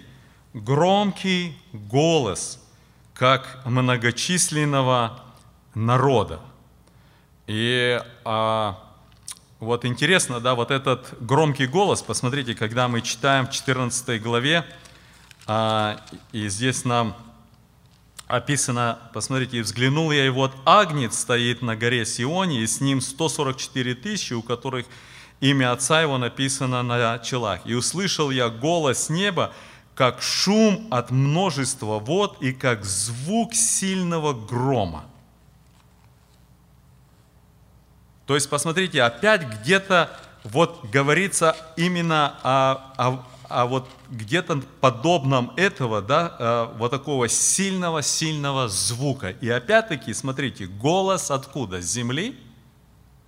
громкий 0.54 1.56
голос, 1.72 2.62
как 3.14 3.62
многочисленного 3.64 5.20
народа. 5.74 6.40
И 7.46 8.00
а, 8.24 8.91
вот 9.62 9.84
интересно, 9.84 10.40
да, 10.40 10.56
вот 10.56 10.72
этот 10.72 11.14
громкий 11.20 11.66
голос, 11.66 12.02
посмотрите, 12.02 12.52
когда 12.52 12.88
мы 12.88 13.00
читаем 13.00 13.46
в 13.46 13.52
14 13.52 14.20
главе, 14.20 14.66
а, 15.46 16.00
и 16.32 16.48
здесь 16.48 16.84
нам 16.84 17.16
описано, 18.26 18.98
посмотрите, 19.14 19.58
«И 19.58 19.60
взглянул 19.60 20.10
я, 20.10 20.26
и 20.26 20.30
вот 20.30 20.52
Агнец 20.64 21.16
стоит 21.16 21.62
на 21.62 21.76
горе 21.76 22.04
Сионе, 22.04 22.60
и 22.60 22.66
с 22.66 22.80
ним 22.80 23.00
144 23.00 23.94
тысячи, 23.94 24.32
у 24.32 24.42
которых 24.42 24.86
имя 25.38 25.70
Отца 25.70 26.02
его 26.02 26.18
написано 26.18 26.82
на 26.82 27.20
челах. 27.20 27.60
И 27.64 27.74
услышал 27.74 28.32
я 28.32 28.48
голос 28.48 29.10
неба, 29.10 29.52
как 29.94 30.22
шум 30.22 30.88
от 30.90 31.12
множества 31.12 32.00
вод 32.00 32.36
и 32.40 32.52
как 32.52 32.84
звук 32.84 33.54
сильного 33.54 34.32
грома. 34.32 35.04
То 38.26 38.34
есть, 38.34 38.48
посмотрите, 38.48 39.02
опять 39.02 39.42
где-то 39.42 40.10
вот 40.44 40.84
говорится 40.90 41.56
именно 41.76 42.36
о, 42.42 42.92
о, 42.96 43.26
о 43.48 43.66
вот 43.66 43.88
где-то 44.10 44.62
подобном 44.80 45.52
этого, 45.56 46.02
да, 46.02 46.36
э, 46.38 46.78
вот 46.78 46.90
такого 46.90 47.28
сильного-сильного 47.28 48.68
звука. 48.68 49.30
И 49.30 49.48
опять-таки, 49.48 50.14
смотрите, 50.14 50.66
голос 50.66 51.30
откуда? 51.30 51.80
С 51.80 51.86
земли? 51.86 52.38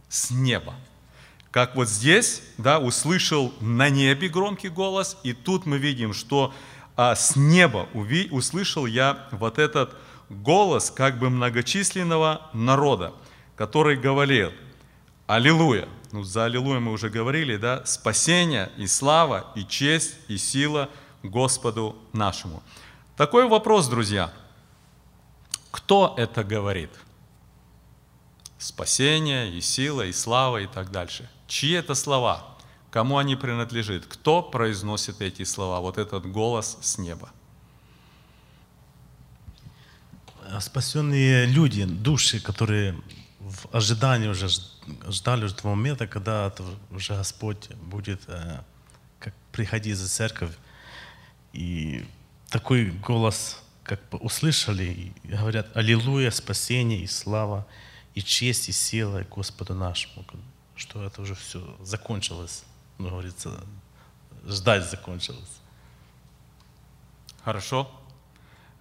С 0.09 0.31
неба. 0.31 0.75
Как 1.51 1.77
вот 1.77 1.89
здесь, 1.89 2.43
да, 2.59 2.81
услышал 2.81 3.53
на 3.61 3.89
небе 3.89 4.29
громкий 4.29 4.69
голос, 4.69 5.17
и 5.23 5.33
тут 5.33 5.67
мы 5.67 5.79
видим, 5.79 6.13
что 6.13 6.53
а, 6.97 7.15
с 7.15 7.37
неба 7.37 7.89
уви, 7.95 8.29
услышал 8.31 8.87
я 8.87 9.29
вот 9.31 9.59
этот 9.59 9.95
голос 10.29 10.91
как 10.91 11.19
бы 11.19 11.31
многочисленного 11.31 12.51
народа, 12.53 13.13
который 13.57 13.97
говорил, 13.97 14.51
Аллилуйя. 15.27 15.89
Ну, 16.13 16.23
за 16.23 16.45
Аллилуйя 16.45 16.81
мы 16.81 16.93
уже 16.93 17.09
говорили, 17.09 17.57
да? 17.57 17.85
Спасение 17.87 18.71
и 18.77 18.87
слава, 18.87 19.47
и 19.55 19.65
честь, 19.65 20.17
и 20.29 20.37
сила 20.37 20.91
Господу 21.23 21.97
нашему. 22.13 22.63
Такой 23.17 23.49
вопрос, 23.49 23.89
друзья. 23.89 24.31
Кто 25.71 26.15
это 26.19 26.45
говорит? 26.45 26.91
Спасение, 28.59 29.51
и 29.51 29.63
сила, 29.63 30.03
и 30.03 30.13
слава, 30.13 30.59
и 30.59 30.67
так 30.67 30.91
дальше. 30.91 31.29
Чьи 31.47 31.73
это 31.73 31.95
слова? 31.95 32.45
Кому 32.91 33.17
они 33.17 33.35
принадлежат? 33.35 34.05
Кто 34.05 34.43
произносит 34.43 35.23
эти 35.23 35.45
слова? 35.45 35.81
Вот 35.81 35.97
этот 35.97 36.31
голос 36.31 36.77
с 36.83 36.99
неба. 36.99 37.31
спасенные 40.61 41.47
люди, 41.47 41.85
души, 41.85 42.41
которые 42.41 42.95
в 43.41 43.75
ожидании 43.75 44.29
уже 44.29 44.49
ждали 45.09 45.45
уже 45.45 45.55
того 45.55 45.75
момента, 45.75 46.07
когда 46.07 46.53
уже 46.91 47.15
Господь 47.15 47.69
будет 47.77 48.23
э, 48.29 48.61
как 49.19 49.35
приходить 49.53 49.97
за 49.97 50.09
церковь. 50.09 50.53
И 51.53 52.07
такой 52.49 52.91
голос 52.91 53.63
как 53.85 54.01
бы 54.11 54.19
услышали, 54.19 55.13
и 55.25 55.29
говорят, 55.29 55.77
Аллилуйя, 55.77 56.31
спасение 56.31 57.01
и 57.01 57.07
слава, 57.07 57.67
и 58.15 58.23
честь, 58.23 58.69
и 58.69 58.73
сила 58.73 59.25
Господу 59.31 59.75
нашему, 59.75 60.25
что 60.75 61.05
это 61.05 61.23
уже 61.23 61.35
все 61.35 61.77
закончилось, 61.83 62.65
ну, 62.99 63.11
говорится, 63.11 63.61
ждать 64.47 64.89
закончилось. 64.91 65.61
Хорошо, 67.45 67.91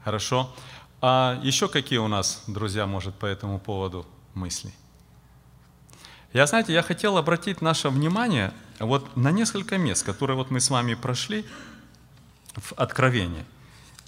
хорошо. 0.03 0.53
А 1.01 1.39
еще 1.43 1.67
какие 1.67 1.99
у 1.99 2.07
нас, 2.07 2.43
друзья, 2.47 2.87
может 2.87 3.13
по 3.15 3.25
этому 3.25 3.59
поводу 3.59 4.07
мысли? 4.33 4.73
Я, 6.33 6.47
знаете, 6.47 6.73
я 6.73 6.81
хотел 6.81 7.17
обратить 7.17 7.61
наше 7.61 7.89
внимание 7.89 8.53
вот 8.79 9.15
на 9.15 9.31
несколько 9.31 9.77
мест, 9.77 10.03
которые 10.03 10.35
вот 10.35 10.49
мы 10.49 10.59
с 10.59 10.71
вами 10.71 10.95
прошли 10.95 11.45
в 12.55 12.73
Откровении. 12.73 13.45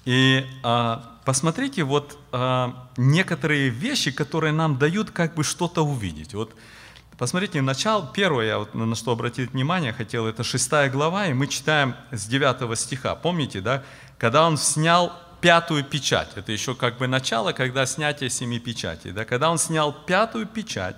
И 0.04 0.44
а, 0.64 1.18
посмотрите 1.24 1.84
вот 1.84 2.18
а, 2.32 2.88
некоторые 2.96 3.68
вещи, 3.68 4.10
которые 4.10 4.52
нам 4.52 4.76
дают 4.76 5.12
как 5.12 5.34
бы 5.34 5.44
что-то 5.44 5.86
увидеть. 5.86 6.34
Вот 6.34 6.52
посмотрите, 7.16 7.62
начало, 7.62 8.10
первое, 8.12 8.58
вот 8.58 8.74
на 8.74 8.96
что 8.96 9.12
обратить 9.12 9.52
внимание 9.52 9.92
хотел, 9.92 10.26
это 10.26 10.42
шестая 10.42 10.90
глава, 10.90 11.28
и 11.28 11.32
мы 11.32 11.46
читаем 11.46 11.94
с 12.10 12.26
9 12.26 12.76
стиха. 12.76 13.14
Помните, 13.14 13.60
да? 13.60 13.84
Когда 14.18 14.46
он 14.48 14.56
снял 14.56 15.12
пятую 15.40 15.84
печать. 15.84 16.30
Это 16.34 16.50
еще 16.50 16.74
как 16.74 16.98
бы 16.98 17.06
начало, 17.06 17.52
когда 17.52 17.86
снятие 17.86 18.30
семи 18.30 18.58
печатей. 18.58 19.12
Да? 19.12 19.24
Когда 19.24 19.48
он 19.48 19.58
снял 19.58 19.92
пятую 19.92 20.46
печать, 20.46 20.96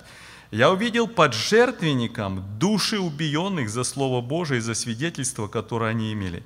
я 0.51 0.71
увидел 0.71 1.07
под 1.07 1.33
жертвенником 1.33 2.43
души 2.57 2.99
убиенных 2.99 3.69
за 3.69 3.83
Слово 3.83 4.21
Божие 4.21 4.59
и 4.59 4.61
за 4.61 4.73
свидетельство, 4.73 5.47
которое 5.47 5.91
они 5.91 6.11
имели. 6.13 6.43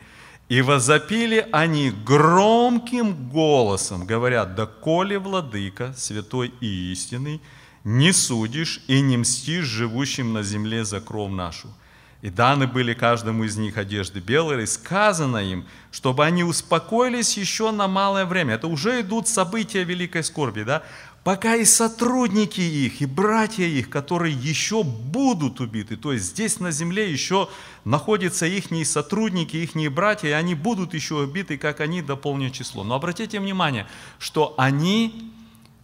И 0.49 0.61
возопили 0.61 1.47
они 1.51 1.91
громким 1.91 3.29
голосом, 3.29 4.05
говорят, 4.05 4.55
да 4.55 4.65
коли 4.65 5.15
владыка, 5.15 5.93
святой 5.95 6.53
и 6.59 6.91
истинный, 6.91 7.41
не 7.83 8.11
судишь 8.11 8.81
и 8.87 9.01
не 9.01 9.17
мстишь 9.17 9.65
живущим 9.65 10.33
на 10.33 10.43
земле 10.43 10.83
за 10.83 10.99
кровь 10.99 11.31
нашу– 11.31 11.69
и 12.23 12.29
даны 12.29 12.67
были 12.67 12.93
каждому 12.93 13.43
из 13.43 13.57
них 13.57 13.77
одежды 13.77 14.21
белые, 14.21 14.63
и 14.63 14.65
сказано 14.65 15.39
им, 15.39 15.65
чтобы 15.91 16.23
они 16.23 16.45
успокоились 16.45 17.37
еще 17.37 17.71
на 17.71 17.89
малое 17.89 18.25
время. 18.25 18.55
Это 18.55 18.67
уже 18.67 19.01
идут 19.01 19.27
события 19.27 19.83
великой 19.83 20.23
скорби, 20.23 20.63
да? 20.63 20.83
Пока 21.23 21.55
и 21.55 21.63
сотрудники 21.63 22.59
их, 22.59 23.01
и 23.01 23.05
братья 23.05 23.63
их, 23.63 23.89
которые 23.89 24.35
еще 24.35 24.83
будут 24.83 25.61
убиты, 25.61 25.95
то 25.95 26.11
есть 26.11 26.25
здесь 26.25 26.59
на 26.59 26.71
земле 26.71 27.09
еще 27.09 27.47
находятся 27.85 28.45
их 28.45 28.65
сотрудники, 28.85 29.55
их 29.55 29.93
братья, 29.93 30.27
и 30.27 30.31
они 30.31 30.53
будут 30.53 30.93
еще 30.93 31.15
убиты, 31.15 31.57
как 31.57 31.79
они 31.79 32.01
дополнят 32.01 32.51
число. 32.51 32.83
Но 32.83 32.95
обратите 32.95 33.39
внимание, 33.39 33.87
что 34.19 34.53
они 34.57 35.31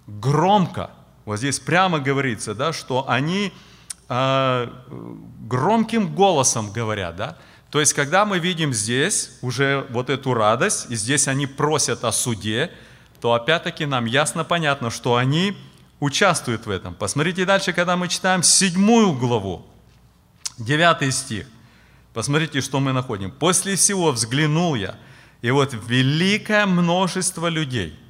громко, 0.07 0.91
вот 1.23 1.37
здесь 1.37 1.59
прямо 1.59 1.99
говорится, 1.99 2.53
да, 2.53 2.73
что 2.73 3.09
они 3.09 3.53
а, 4.09 4.69
громким 5.47 6.13
голосом 6.13 6.73
говорят, 6.73 7.15
да? 7.15 7.37
То 7.69 7.79
есть, 7.79 7.93
когда 7.93 8.25
мы 8.25 8.39
видим 8.39 8.73
здесь 8.73 9.37
уже 9.41 9.85
вот 9.91 10.09
эту 10.09 10.33
радость, 10.33 10.87
и 10.89 10.95
здесь 10.95 11.27
они 11.27 11.45
просят 11.45 12.03
о 12.03 12.11
суде, 12.11 12.71
то 13.21 13.33
опять-таки 13.33 13.85
нам 13.85 14.05
ясно 14.05 14.43
понятно, 14.43 14.89
что 14.89 15.15
они 15.15 15.57
участвуют 15.99 16.65
в 16.65 16.69
этом. 16.69 16.93
Посмотрите 16.95 17.45
дальше, 17.45 17.73
когда 17.73 17.97
мы 17.97 18.07
читаем 18.07 18.43
седьмую 18.43 19.13
главу, 19.13 19.65
девятый 20.57 21.11
стих. 21.11 21.47
Посмотрите, 22.13 22.61
что 22.61 22.79
мы 22.79 22.93
находим. 22.93 23.31
«После 23.31 23.75
всего 23.75 24.11
взглянул 24.11 24.75
я, 24.75 24.95
и 25.41 25.51
вот 25.51 25.73
великое 25.87 26.65
множество 26.65 27.47
людей– 27.47 27.97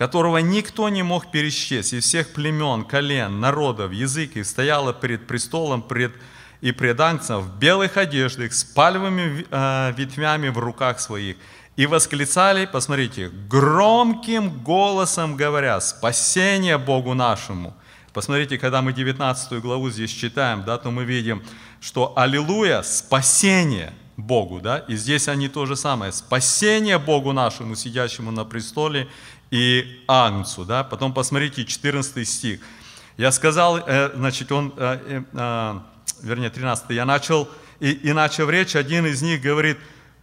которого 0.00 0.38
никто 0.38 0.88
не 0.88 1.02
мог 1.02 1.30
пересчесть, 1.30 1.92
из 1.92 2.04
всех 2.04 2.32
племен, 2.32 2.84
колен, 2.84 3.38
народов, 3.38 3.92
языков, 3.92 4.46
стояло 4.46 4.94
перед 4.94 5.26
престолом 5.26 5.82
пред, 5.82 6.14
и 6.62 6.72
пред 6.72 6.98
ангцем 7.00 7.42
в 7.42 7.58
белых 7.58 7.98
одеждах, 7.98 8.54
с 8.54 8.64
пальмовыми 8.64 9.44
э, 9.50 9.92
ветвями 9.94 10.48
в 10.48 10.56
руках 10.56 11.00
своих, 11.00 11.36
и 11.76 11.86
восклицали, 11.86 12.66
посмотрите, 12.66 13.30
громким 13.48 14.50
голосом 14.62 15.36
говоря, 15.36 15.80
спасение 15.80 16.78
Богу 16.78 17.14
нашему. 17.14 17.74
Посмотрите, 18.12 18.58
когда 18.58 18.82
мы 18.82 18.92
19 18.92 19.60
главу 19.60 19.88
здесь 19.90 20.10
читаем, 20.10 20.64
да, 20.64 20.78
то 20.78 20.90
мы 20.90 21.04
видим, 21.04 21.42
что 21.80 22.12
аллилуйя, 22.16 22.82
спасение 22.82 23.92
Богу, 24.16 24.60
да, 24.60 24.78
и 24.78 24.96
здесь 24.96 25.28
они 25.28 25.48
то 25.48 25.64
же 25.64 25.76
самое, 25.76 26.12
спасение 26.12 26.98
Богу 26.98 27.32
нашему, 27.32 27.76
сидящему 27.76 28.30
на 28.30 28.44
престоле, 28.44 29.08
и 29.50 30.02
Агнцу. 30.06 30.64
Да? 30.64 30.84
Потом 30.84 31.12
посмотрите 31.12 31.64
14 31.64 32.28
стих. 32.28 32.60
Я 33.16 33.32
сказал, 33.32 33.78
э, 33.78 34.10
значит, 34.14 34.50
он, 34.52 34.72
э, 34.76 35.22
э, 35.32 35.80
вернее, 36.22 36.50
13, 36.50 36.90
я 36.90 37.04
начал, 37.04 37.48
и, 37.80 37.90
и 37.90 38.12
начав 38.12 38.48
речь, 38.48 38.76
один 38.76 39.06
из 39.06 39.20
них 39.22 39.42
говорит, 39.42 39.78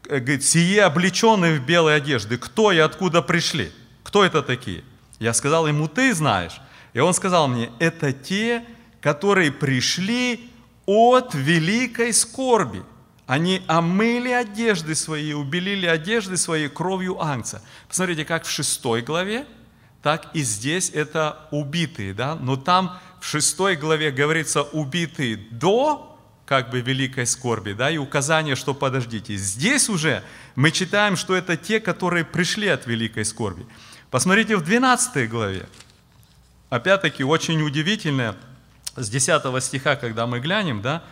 говорит, 0.08 0.44
сие 0.44 0.84
облеченные 0.84 1.60
в 1.60 1.66
белые 1.66 1.98
одежды, 1.98 2.38
кто 2.38 2.72
и 2.72 2.78
откуда 2.78 3.22
пришли? 3.22 3.72
Кто 4.04 4.24
это 4.24 4.42
такие? 4.42 4.84
Я 5.20 5.34
сказал 5.34 5.68
ему, 5.68 5.88
ты 5.88 6.14
знаешь. 6.14 6.62
И 6.94 7.00
он 7.00 7.14
сказал 7.14 7.48
мне, 7.48 7.70
это 7.80 8.14
те, 8.14 8.64
которые 9.02 9.52
пришли 9.52 10.50
от 10.86 11.34
великой 11.34 12.14
скорби. 12.14 12.84
Они 13.26 13.62
омыли 13.68 14.30
одежды 14.32 14.96
свои, 14.96 15.34
убелили 15.34 15.86
одежды 15.86 16.38
свои 16.38 16.70
кровью 16.70 17.22
ангца. 17.22 17.62
Посмотрите, 17.90 18.24
как 18.24 18.46
в 18.46 18.50
шестой 18.50 19.02
главе, 19.02 19.46
так 20.02 20.30
и 20.34 20.42
здесь 20.42 20.90
это 20.94 21.48
убитые, 21.52 22.14
да? 22.14 22.36
Но 22.36 22.56
там 22.56 22.98
в 23.20 23.26
шестой 23.26 23.76
главе 23.76 24.12
говорится 24.12 24.62
убитые 24.62 25.36
до 25.36 26.17
как 26.48 26.70
бы 26.70 26.80
великой 26.80 27.28
скорби, 27.28 27.74
да, 27.74 27.92
и 27.92 27.98
указание, 27.98 28.56
что 28.56 28.74
подождите. 28.74 29.36
Здесь 29.36 29.90
уже 29.90 30.24
мы 30.56 30.72
читаем, 30.72 31.18
что 31.18 31.36
это 31.36 31.58
те, 31.58 31.82
которые 31.82 32.24
пришли 32.24 32.70
от 32.70 32.88
великой 32.88 33.26
скорби. 33.26 33.66
Посмотрите 34.10 34.56
в 34.56 34.64
12 34.64 35.30
главе. 35.30 35.68
Опять-таки 36.70 37.26
очень 37.26 37.62
удивительно, 37.62 38.38
с 38.96 39.10
10 39.10 39.62
стиха, 39.62 39.98
когда 39.98 40.26
мы 40.26 40.40
глянем, 40.40 40.82
да, 40.82 41.04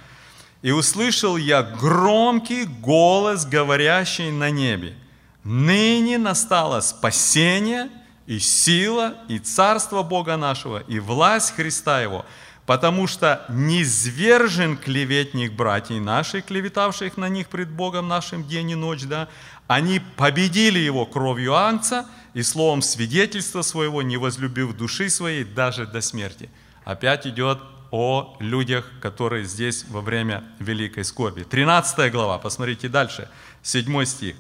и 0.62 0.71
услышал 0.71 1.36
я 1.36 1.63
громкий 1.63 2.63
голос, 2.63 3.45
говорящий 3.45 4.32
на 4.32 4.50
небе. 4.50 4.95
Ныне 5.43 6.17
настало 6.17 6.80
спасение 6.80 7.89
и 8.26 8.39
сила, 8.39 9.15
и 9.28 9.38
царство 9.38 10.02
Бога 10.02 10.38
нашего, 10.38 10.80
и 10.80 11.00
власть 11.00 11.56
Христа 11.56 12.02
Его, 12.02 12.26
потому 12.65 13.08
что 13.08 13.45
низвержен 13.49 14.78
клеветник 14.78 15.54
братьев 15.54 16.04
наших, 16.04 16.45
клеветавших 16.45 17.17
на 17.17 17.30
них 17.30 17.49
пред 17.49 17.69
Богом 17.69 18.08
нашим 18.08 18.47
день 18.47 18.71
и 18.71 18.75
ночь, 18.75 19.04
да, 19.04 19.28
они 19.67 19.99
победили 19.99 20.80
его 20.80 21.06
кровью 21.06 21.56
ангца 21.56 22.08
и 22.34 22.43
словом 22.43 22.82
свидетельства 22.82 23.62
своего, 23.62 24.01
не 24.01 24.17
возлюбив 24.17 24.75
души 24.75 25.10
своей 25.10 25.43
даже 25.43 25.86
до 25.86 26.01
смерти. 26.01 26.49
Опять 26.84 27.25
идет 27.28 27.60
о 27.91 28.36
людях, 28.39 28.91
которые 29.01 29.45
здесь 29.45 29.86
во 29.89 30.01
время 30.01 30.43
великой 30.60 31.06
скорби. 31.06 31.43
13 31.43 32.12
глава, 32.12 32.38
посмотрите 32.39 32.89
дальше, 32.89 33.30
7 33.63 34.06
стих. 34.06 34.36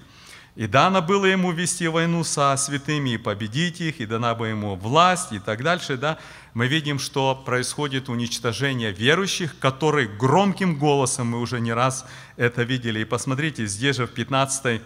«И 0.55 0.67
дано 0.67 1.01
было 1.01 1.25
ему 1.25 1.51
вести 1.51 1.87
войну 1.87 2.23
со 2.23 2.55
святыми 2.57 3.11
и 3.11 3.17
победить 3.17 3.81
их, 3.81 3.99
и 3.99 4.05
дана 4.05 4.35
бы 4.35 4.47
ему 4.47 4.75
власть» 4.75 5.33
и 5.33 5.39
так 5.39 5.63
дальше. 5.63 5.97
Да? 5.97 6.17
Мы 6.53 6.67
видим, 6.67 6.97
что 6.97 7.35
происходит 7.35 8.07
уничтожение 8.07 8.91
верующих, 8.91 9.59
которые 9.59 10.07
громким 10.07 10.77
голосом, 10.77 11.27
мы 11.27 11.39
уже 11.39 11.59
не 11.59 11.73
раз 11.73 12.05
это 12.37 12.63
видели. 12.63 12.99
И 12.99 13.05
посмотрите, 13.05 13.65
здесь 13.65 13.97
же 13.97 14.07
в 14.07 14.11
15 14.11 14.81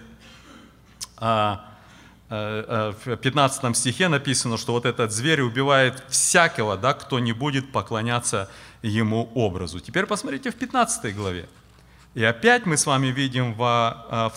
Э, 2.31 2.93
э, 3.05 3.15
в 3.15 3.17
15 3.17 3.75
стихе 3.75 4.07
написано, 4.07 4.57
что 4.57 4.73
вот 4.73 4.85
этот 4.85 5.11
зверь 5.11 5.41
убивает 5.41 6.03
всякого, 6.09 6.77
да, 6.77 6.93
кто 6.93 7.17
не 7.17 7.33
будет 7.33 7.71
поклоняться 7.71 8.51
ему 8.83 9.31
образу. 9.33 9.79
Теперь 9.79 10.05
посмотрите 10.05 10.51
в 10.51 10.55
15 10.55 11.15
главе. 11.15 11.49
И 12.13 12.23
опять 12.23 12.67
мы 12.67 12.77
с 12.77 12.85
вами 12.85 13.07
видим 13.07 13.55
во 13.55 14.31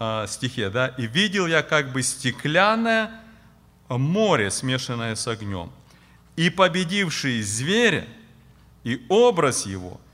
э, 0.00 0.26
стихе, 0.26 0.70
да, 0.70 0.88
«И 0.88 1.06
видел 1.06 1.46
я 1.46 1.62
как 1.62 1.92
бы 1.92 2.02
стеклянное 2.02 3.10
море, 3.88 4.50
смешанное 4.50 5.14
с 5.14 5.28
огнем, 5.28 5.70
и 6.34 6.50
победивший 6.50 7.40
зверя, 7.42 8.08
и 8.82 9.06
образ 9.08 9.66
его– 9.66 10.00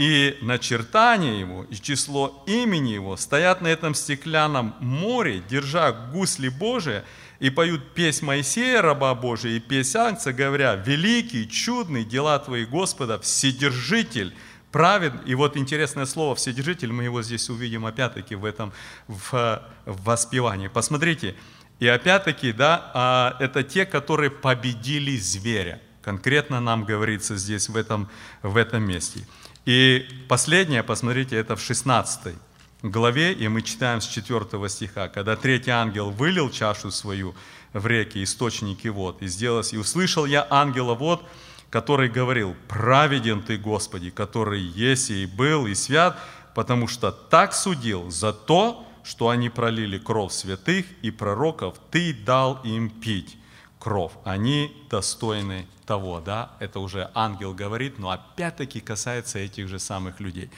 и 0.00 0.38
начертание 0.40 1.40
его, 1.40 1.64
и 1.64 1.74
число 1.74 2.42
имени 2.46 2.88
его 2.92 3.18
стоят 3.18 3.60
на 3.60 3.68
этом 3.68 3.94
стеклянном 3.94 4.74
море, 4.80 5.42
держа 5.46 5.92
гусли 5.92 6.48
Божие, 6.48 7.04
и 7.38 7.50
поют 7.50 7.92
песнь 7.92 8.24
Моисея, 8.24 8.80
раба 8.80 9.14
Божия, 9.14 9.52
и 9.52 9.60
песнь 9.60 9.98
Ангца, 9.98 10.32
говоря, 10.32 10.74
«Великий, 10.74 11.46
чудный 11.46 12.04
дела 12.04 12.38
Твои, 12.38 12.64
Господа, 12.64 13.18
Вседержитель, 13.18 14.34
правед». 14.72 15.12
И 15.26 15.34
вот 15.34 15.56
интересное 15.56 16.06
слово 16.06 16.34
«Вседержитель», 16.34 16.92
мы 16.92 17.04
его 17.04 17.22
здесь 17.22 17.48
увидим 17.50 17.86
опять-таки 17.86 18.34
в 18.34 18.44
этом 18.44 18.72
в, 19.08 19.62
в 19.86 20.04
воспевании. 20.04 20.68
Посмотрите, 20.68 21.34
И 21.80 21.86
опять-таки, 21.86 22.52
да, 22.52 22.90
а, 22.92 23.36
это 23.40 23.62
те, 23.62 23.86
которые 23.86 24.30
победили 24.30 25.16
зверя. 25.16 25.80
Конкретно 26.02 26.60
нам 26.60 26.84
говорится 26.84 27.36
здесь, 27.36 27.70
в 27.70 27.76
этом, 27.76 28.08
в 28.42 28.58
этом 28.58 28.82
месте. 28.82 29.26
И 29.64 30.06
последнее, 30.28 30.82
посмотрите, 30.82 31.36
это 31.36 31.56
в 31.56 31.60
16 31.60 32.34
главе, 32.82 33.32
и 33.32 33.48
мы 33.48 33.62
читаем 33.62 34.00
с 34.00 34.06
4 34.06 34.68
стиха, 34.68 35.08
когда 35.08 35.36
третий 35.36 35.70
ангел 35.70 36.10
вылил 36.10 36.50
чашу 36.50 36.90
свою 36.90 37.34
в 37.72 37.86
реки, 37.86 38.22
источники 38.22 38.88
вод, 38.88 39.22
и 39.22 39.26
сделал, 39.26 39.62
и 39.70 39.76
услышал 39.76 40.26
я 40.26 40.46
ангела 40.50 40.94
вод, 40.94 41.22
который 41.70 42.08
говорил, 42.08 42.56
праведен 42.68 43.42
ты, 43.42 43.56
Господи, 43.56 44.10
который 44.10 44.60
есть 44.60 45.10
и 45.10 45.24
был, 45.26 45.66
и 45.66 45.74
свят, 45.74 46.18
потому 46.54 46.88
что 46.88 47.12
так 47.12 47.54
судил 47.54 48.10
за 48.10 48.32
то, 48.32 48.86
что 49.04 49.28
они 49.28 49.48
пролили 49.48 49.98
кровь 49.98 50.32
святых 50.32 50.84
и 51.00 51.10
пророков, 51.10 51.76
ты 51.90 52.12
дал 52.12 52.60
им 52.64 52.90
пить 52.90 53.38
кровь. 53.78 54.12
Они 54.24 54.76
достойны 54.90 55.66
того, 55.86 56.20
да, 56.20 56.52
это 56.58 56.80
уже 56.80 57.10
ангел 57.14 57.54
говорит, 57.54 57.98
но 57.98 58.10
опять-таки 58.10 58.80
касается 58.80 59.38
этих 59.38 59.68
же 59.68 59.78
самых 59.78 60.20
людей. 60.20 60.50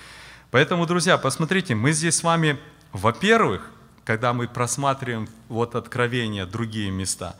Поэтому, 0.51 0.87
друзья, 0.87 1.17
посмотрите, 1.19 1.75
мы 1.75 1.93
здесь 1.93 2.17
с 2.17 2.23
вами, 2.23 2.59
во-первых, 2.93 3.71
когда 4.05 4.33
мы 4.33 4.49
просматриваем 4.49 5.29
вот 5.49 5.75
откровения, 5.75 6.45
другие 6.45 6.91
места, 6.91 7.37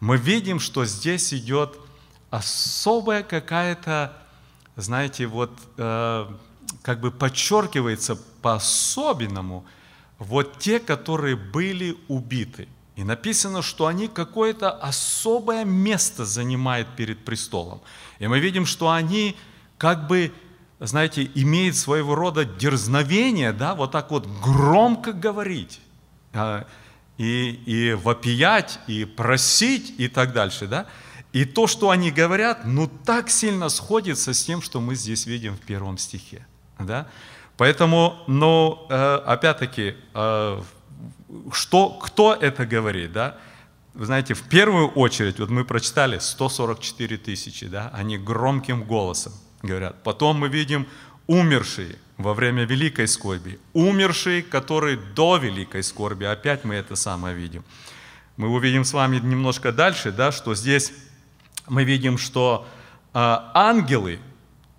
мы 0.00 0.16
видим, 0.16 0.58
что 0.58 0.84
здесь 0.84 1.32
идет 1.34 1.78
особая 2.30 3.22
какая-то, 3.22 4.12
знаете, 4.76 5.26
вот 5.26 5.52
э, 5.76 6.26
как 6.82 7.00
бы 7.00 7.10
подчеркивается 7.10 8.16
по-особенному 8.42 9.64
вот 10.18 10.58
те, 10.58 10.80
которые 10.80 11.36
были 11.36 11.96
убиты. 12.08 12.68
И 12.96 13.04
написано, 13.04 13.60
что 13.60 13.86
они 13.86 14.08
какое-то 14.08 14.70
особое 14.70 15.64
место 15.64 16.24
занимают 16.24 16.88
перед 16.96 17.24
престолом. 17.24 17.82
И 18.18 18.26
мы 18.26 18.40
видим, 18.40 18.64
что 18.64 18.90
они 18.90 19.36
как 19.76 20.06
бы, 20.06 20.32
знаете, 20.80 21.30
имеют 21.34 21.76
своего 21.76 22.14
рода 22.14 22.46
дерзновение, 22.46 23.52
да, 23.52 23.74
вот 23.74 23.92
так 23.92 24.10
вот 24.10 24.26
громко 24.26 25.12
говорить 25.12 25.80
а, 26.32 26.66
и, 27.18 27.50
и 27.66 27.92
вопиять, 27.92 28.78
и 28.86 29.04
просить, 29.04 29.94
и 29.98 30.08
так 30.08 30.32
дальше, 30.32 30.66
да. 30.66 30.86
И 31.36 31.44
то, 31.44 31.66
что 31.66 31.90
они 31.90 32.10
говорят, 32.10 32.64
ну 32.64 32.88
так 33.04 33.28
сильно 33.28 33.68
сходится 33.68 34.32
с 34.32 34.42
тем, 34.42 34.62
что 34.62 34.80
мы 34.80 34.94
здесь 34.94 35.26
видим 35.26 35.54
в 35.54 35.60
первом 35.60 35.98
стихе, 35.98 36.46
да. 36.78 37.08
Поэтому, 37.58 38.14
ну, 38.26 38.86
э, 38.88 39.16
опять-таки, 39.26 39.96
э, 40.14 40.62
что, 41.52 41.90
кто 41.90 42.32
это 42.32 42.64
говорит, 42.64 43.12
да? 43.12 43.36
Вы 43.92 44.06
знаете, 44.06 44.32
в 44.32 44.48
первую 44.48 44.88
очередь, 44.88 45.38
вот 45.38 45.50
мы 45.50 45.66
прочитали 45.66 46.18
144 46.18 47.18
тысячи, 47.18 47.66
да, 47.66 47.90
они 47.92 48.16
громким 48.16 48.84
голосом 48.84 49.34
говорят. 49.60 50.02
Потом 50.04 50.38
мы 50.38 50.48
видим 50.48 50.86
умершие 51.26 51.96
во 52.16 52.32
время 52.32 52.64
великой 52.64 53.08
скорби, 53.08 53.58
умершие, 53.74 54.42
которые 54.42 54.96
до 55.14 55.36
великой 55.36 55.82
скорби, 55.82 56.24
опять 56.24 56.64
мы 56.64 56.76
это 56.76 56.96
самое 56.96 57.36
видим. 57.36 57.62
Мы 58.38 58.48
увидим 58.48 58.84
с 58.84 58.94
вами 58.94 59.18
немножко 59.18 59.70
дальше, 59.70 60.12
да, 60.12 60.32
что 60.32 60.54
здесь 60.54 60.92
мы 61.68 61.84
видим, 61.84 62.18
что 62.18 62.66
э, 63.14 63.18
ангелы 63.54 64.20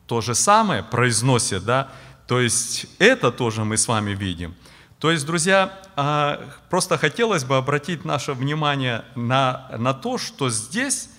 то 0.07 0.21
же 0.21 0.35
самое 0.35 0.83
произносят, 0.83 1.65
да, 1.65 1.89
то 2.27 2.39
есть 2.39 2.87
это 2.99 3.31
тоже 3.31 3.63
мы 3.63 3.77
с 3.77 3.87
вами 3.87 4.11
видим. 4.11 4.55
То 4.99 5.11
есть, 5.11 5.25
друзья, 5.25 5.79
а, 5.95 6.49
просто 6.69 6.97
хотелось 6.97 7.43
бы 7.43 7.55
обратить 7.57 8.03
наше 8.03 8.33
внимание 8.33 9.05
на, 9.15 9.69
на 9.77 9.93
то, 9.93 10.17
что 10.17 10.49
здесь 10.49 11.09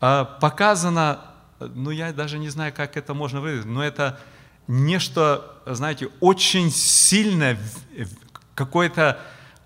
а, 0.00 0.24
показано, 0.24 1.20
ну 1.60 1.90
я 1.90 2.12
даже 2.12 2.38
не 2.38 2.48
знаю, 2.48 2.72
как 2.74 2.96
это 2.96 3.14
можно 3.14 3.40
выразить, 3.40 3.66
но 3.66 3.84
это 3.84 4.18
нечто, 4.66 5.52
знаете, 5.66 6.08
очень 6.20 6.72
сильное, 6.72 7.58
какое-то 8.56 9.20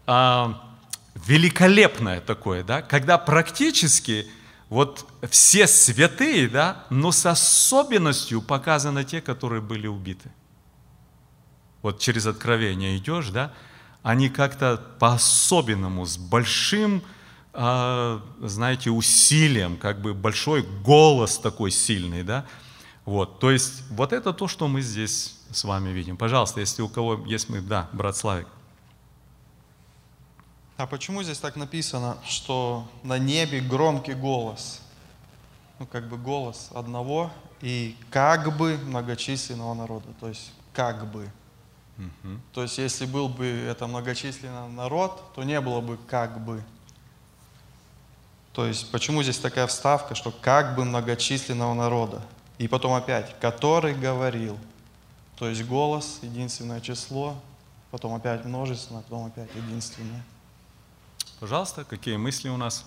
а, 0.07 0.63
великолепное 1.15 2.21
такое, 2.21 2.63
да, 2.63 2.83
когда 2.83 3.17
практически 3.17 4.27
вот 4.69 5.07
все 5.31 5.67
святые, 5.67 6.49
да, 6.49 6.85
но 6.91 7.13
с 7.13 7.27
особенностью 7.27 8.43
показаны 8.43 9.05
те, 9.05 9.21
которые 9.21 9.63
были 9.63 9.87
убиты 9.87 10.31
вот 11.87 12.01
через 12.01 12.27
откровение 12.27 12.97
идешь, 12.97 13.29
да, 13.29 13.53
они 14.03 14.29
как-то 14.29 14.83
по-особенному, 14.99 16.05
с 16.05 16.17
большим, 16.17 17.01
э, 17.53 18.21
знаете, 18.41 18.91
усилием, 18.91 19.77
как 19.77 20.01
бы 20.01 20.13
большой 20.13 20.67
голос 20.85 21.39
такой 21.39 21.71
сильный, 21.71 22.25
да, 22.25 22.45
вот, 23.05 23.39
то 23.39 23.53
есть 23.53 23.85
вот 23.91 24.13
это 24.13 24.33
то, 24.33 24.49
что 24.49 24.67
мы 24.67 24.83
здесь 24.83 25.39
с 25.53 25.63
вами 25.63 25.91
видим. 25.91 26.17
Пожалуйста, 26.17 26.59
если 26.59 26.83
у 26.83 26.89
кого 26.89 27.25
есть 27.25 27.49
мы, 27.49 27.61
да, 27.61 27.89
брат 27.93 28.17
Славик. 28.17 28.49
А 30.77 30.87
почему 30.87 31.23
здесь 31.23 31.39
так 31.39 31.57
написано, 31.57 32.19
что 32.27 32.87
на 33.03 33.19
небе 33.19 33.61
громкий 33.61 34.13
голос? 34.13 34.83
Ну, 35.79 35.87
как 35.87 36.09
бы 36.09 36.19
голос 36.19 36.71
одного 36.75 37.31
и 37.63 37.97
как 38.11 38.57
бы 38.57 38.77
многочисленного 38.77 39.75
народа. 39.75 40.07
То 40.21 40.29
есть, 40.29 40.53
как 40.75 41.11
бы. 41.11 41.31
Угу. 41.97 42.41
То 42.53 42.63
есть, 42.63 42.77
если 42.77 43.07
был 43.07 43.29
бы 43.29 43.47
это 43.47 43.87
многочисленный 43.87 44.69
народ, 44.69 45.33
то 45.35 45.43
не 45.45 45.61
было 45.63 45.81
бы 45.81 45.97
как 45.97 46.45
бы. 46.45 46.63
То 48.53 48.67
есть, 48.67 48.91
почему 48.91 49.23
здесь 49.23 49.39
такая 49.39 49.67
вставка, 49.67 50.15
что 50.15 50.31
как 50.31 50.77
бы 50.77 50.85
многочисленного 50.85 51.73
народа? 51.73 52.23
И 52.59 52.69
потом 52.69 52.93
опять, 52.93 53.39
который 53.41 53.95
говорил. 53.95 54.59
То 55.39 55.49
есть 55.49 55.65
голос, 55.65 56.21
единственное 56.23 56.81
число, 56.81 57.35
потом 57.91 58.15
опять 58.15 58.45
множественное, 58.45 59.03
потом 59.03 59.27
опять 59.27 59.55
единственное. 59.55 60.23
Пожалуйста, 61.39 61.85
какие 61.85 62.17
мысли 62.17 62.49
у 62.49 62.57
нас 62.57 62.87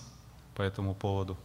по 0.56 0.62
этому 0.62 0.94
поводу? 0.94 1.36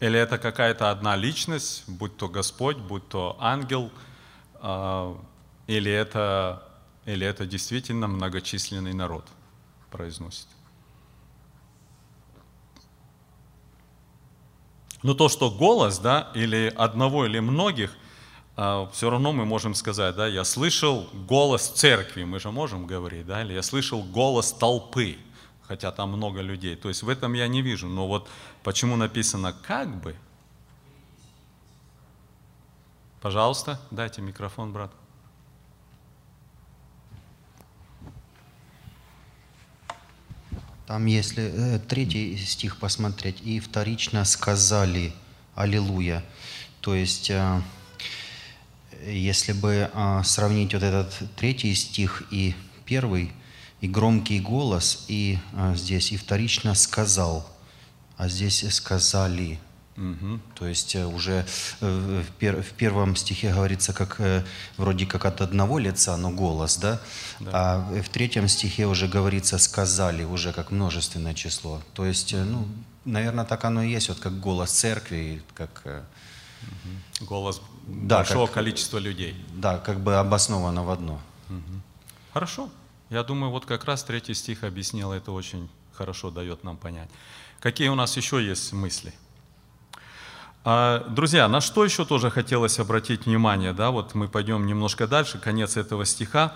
Или 0.00 0.18
это 0.18 0.38
какая-то 0.38 0.90
одна 0.90 1.14
личность, 1.14 1.84
будь 1.86 2.16
то 2.16 2.28
Господь, 2.28 2.78
будь 2.78 3.06
то 3.08 3.36
ангел, 3.38 3.92
а, 4.54 5.16
или 5.66 5.92
это, 5.92 6.66
или 7.04 7.26
это 7.26 7.46
действительно 7.46 8.08
многочисленный 8.08 8.94
народ 8.94 9.24
произносит. 9.90 10.48
Но 15.02 15.14
то, 15.14 15.28
что 15.28 15.50
голос, 15.50 15.98
да, 15.98 16.30
или 16.34 16.72
одного, 16.76 17.26
или 17.26 17.40
многих, 17.40 17.94
все 18.54 19.10
равно 19.10 19.32
мы 19.32 19.44
можем 19.46 19.74
сказать, 19.74 20.14
да, 20.14 20.26
я 20.26 20.44
слышал 20.44 21.08
голос 21.26 21.68
церкви, 21.68 22.24
мы 22.24 22.38
же 22.38 22.50
можем 22.50 22.86
говорить, 22.86 23.26
да, 23.26 23.42
или 23.42 23.54
я 23.54 23.62
слышал 23.62 24.02
голос 24.02 24.52
толпы, 24.52 25.16
хотя 25.62 25.90
там 25.90 26.10
много 26.10 26.40
людей. 26.40 26.76
То 26.76 26.88
есть 26.88 27.02
в 27.02 27.08
этом 27.08 27.32
я 27.32 27.48
не 27.48 27.62
вижу. 27.62 27.88
Но 27.88 28.06
вот 28.06 28.28
почему 28.62 28.96
написано 28.96 29.54
«как 29.66 29.88
бы», 30.02 30.14
Пожалуйста, 33.22 33.80
дайте 33.92 34.20
микрофон, 34.20 34.72
брат. 34.72 34.90
Там, 40.88 41.06
если 41.06 41.44
э, 41.44 41.78
третий 41.78 42.36
стих 42.36 42.78
посмотреть, 42.78 43.40
и 43.42 43.60
вторично 43.60 44.24
сказали 44.24 45.14
«Аллилуйя». 45.54 46.24
То 46.80 46.96
есть, 46.96 47.30
э, 47.30 47.62
если 49.06 49.52
бы 49.52 49.90
э, 49.92 50.22
сравнить 50.24 50.74
вот 50.74 50.82
этот 50.82 51.12
третий 51.36 51.74
стих 51.74 52.24
и 52.30 52.54
первый, 52.84 53.32
и 53.82 53.88
громкий 53.88 54.40
голос, 54.40 55.04
и 55.08 55.38
а, 55.54 55.74
здесь 55.74 56.12
и 56.12 56.16
вторично 56.16 56.74
сказал, 56.74 57.44
а 58.16 58.28
здесь 58.28 58.64
сказали. 58.72 59.58
Угу. 59.96 60.40
То 60.54 60.66
есть 60.66 60.94
э, 60.94 61.04
уже 61.04 61.44
э, 61.80 62.22
в, 62.26 62.32
пер, 62.38 62.62
в 62.62 62.70
первом 62.70 63.16
стихе 63.16 63.52
говорится 63.52 63.92
как 63.92 64.20
э, 64.20 64.44
вроде 64.76 65.04
как 65.04 65.24
от 65.24 65.40
одного 65.40 65.78
лица, 65.78 66.16
но 66.16 66.30
голос, 66.30 66.76
да? 66.76 67.00
да? 67.40 67.50
А 67.52 68.02
в 68.02 68.08
третьем 68.08 68.48
стихе 68.48 68.86
уже 68.86 69.08
говорится 69.08 69.58
сказали, 69.58 70.22
уже 70.22 70.52
как 70.52 70.70
множественное 70.70 71.34
число. 71.34 71.82
То 71.92 72.06
есть, 72.06 72.32
ну, 72.32 72.66
наверное, 73.04 73.44
так 73.44 73.64
оно 73.64 73.82
и 73.82 73.90
есть, 73.90 74.08
вот 74.08 74.20
как 74.20 74.38
голос 74.38 74.70
церкви, 74.70 75.42
как 75.54 76.04
угу. 76.62 77.26
голос 77.26 77.60
да, 77.86 78.18
большого 78.18 78.46
как, 78.46 78.54
количества 78.54 78.98
людей. 78.98 79.34
Да, 79.54 79.78
как 79.78 80.00
бы 80.00 80.16
обосновано 80.16 80.84
в 80.84 80.90
одно. 80.90 81.20
Угу. 81.48 81.80
Хорошо. 82.32 82.70
Я 83.10 83.22
думаю, 83.22 83.50
вот 83.50 83.66
как 83.66 83.84
раз 83.84 84.04
третий 84.04 84.34
стих 84.34 84.64
объяснил 84.64 85.12
это 85.12 85.32
очень 85.32 85.68
хорошо, 85.92 86.30
дает 86.30 86.64
нам 86.64 86.76
понять. 86.76 87.10
Какие 87.60 87.88
у 87.88 87.94
нас 87.94 88.16
еще 88.16 88.44
есть 88.44 88.72
мысли? 88.72 89.12
А, 90.64 91.06
друзья, 91.08 91.48
на 91.48 91.60
что 91.60 91.84
еще 91.84 92.04
тоже 92.04 92.30
хотелось 92.30 92.78
обратить 92.78 93.26
внимание, 93.26 93.72
да, 93.72 93.90
вот 93.90 94.14
мы 94.14 94.28
пойдем 94.28 94.66
немножко 94.66 95.06
дальше, 95.06 95.38
конец 95.38 95.76
этого 95.76 96.06
стиха. 96.06 96.52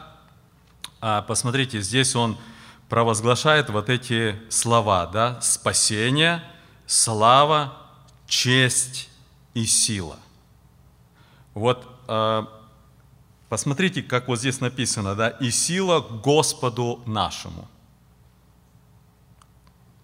А 1.01 1.23
посмотрите, 1.23 1.81
здесь 1.81 2.17
он 2.17 2.39
провозглашает 2.89 3.69
вот 3.69 3.91
эти 3.91 4.41
слова, 4.49 5.07
да, 5.07 5.41
спасение, 5.41 6.43
слава, 6.87 7.77
честь 8.29 9.11
и 9.57 9.65
сила. 9.65 10.19
Вот 11.55 11.89
а, 12.09 12.47
посмотрите, 13.49 14.03
как 14.03 14.29
вот 14.29 14.39
здесь 14.39 14.61
написано, 14.61 15.15
да, 15.15 15.31
и 15.31 15.51
сила 15.51 16.01
Господу 16.01 17.01
нашему. 17.07 17.67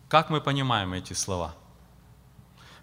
Как 0.09 0.31
мы 0.31 0.41
понимаем 0.41 0.95
эти 0.95 1.13
слова? 1.13 1.55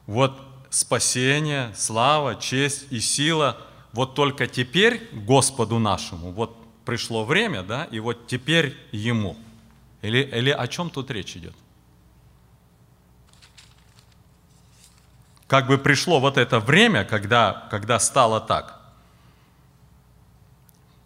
Вот 0.05 0.39
спасение, 0.69 1.73
слава, 1.75 2.35
честь 2.35 2.85
и 2.91 2.99
сила, 2.99 3.57
вот 3.91 4.13
только 4.13 4.45
теперь 4.45 5.09
Господу 5.11 5.79
нашему, 5.79 6.31
вот 6.31 6.55
пришло 6.85 7.25
время, 7.25 7.63
да, 7.63 7.85
и 7.85 7.99
вот 7.99 8.27
теперь 8.27 8.77
Ему. 8.91 9.35
Или, 10.03 10.19
или 10.19 10.51
о 10.51 10.67
чем 10.67 10.91
тут 10.91 11.09
речь 11.09 11.35
идет? 11.35 11.55
Как 15.49 15.65
бы 15.65 15.79
пришло 15.79 16.19
вот 16.19 16.37
это 16.37 16.59
время, 16.59 17.03
когда, 17.03 17.67
когда 17.71 17.99
стало 17.99 18.39
так. 18.39 18.79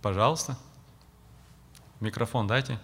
Пожалуйста. 0.02 0.58
Микрофон 2.02 2.46
дайте. 2.46 2.78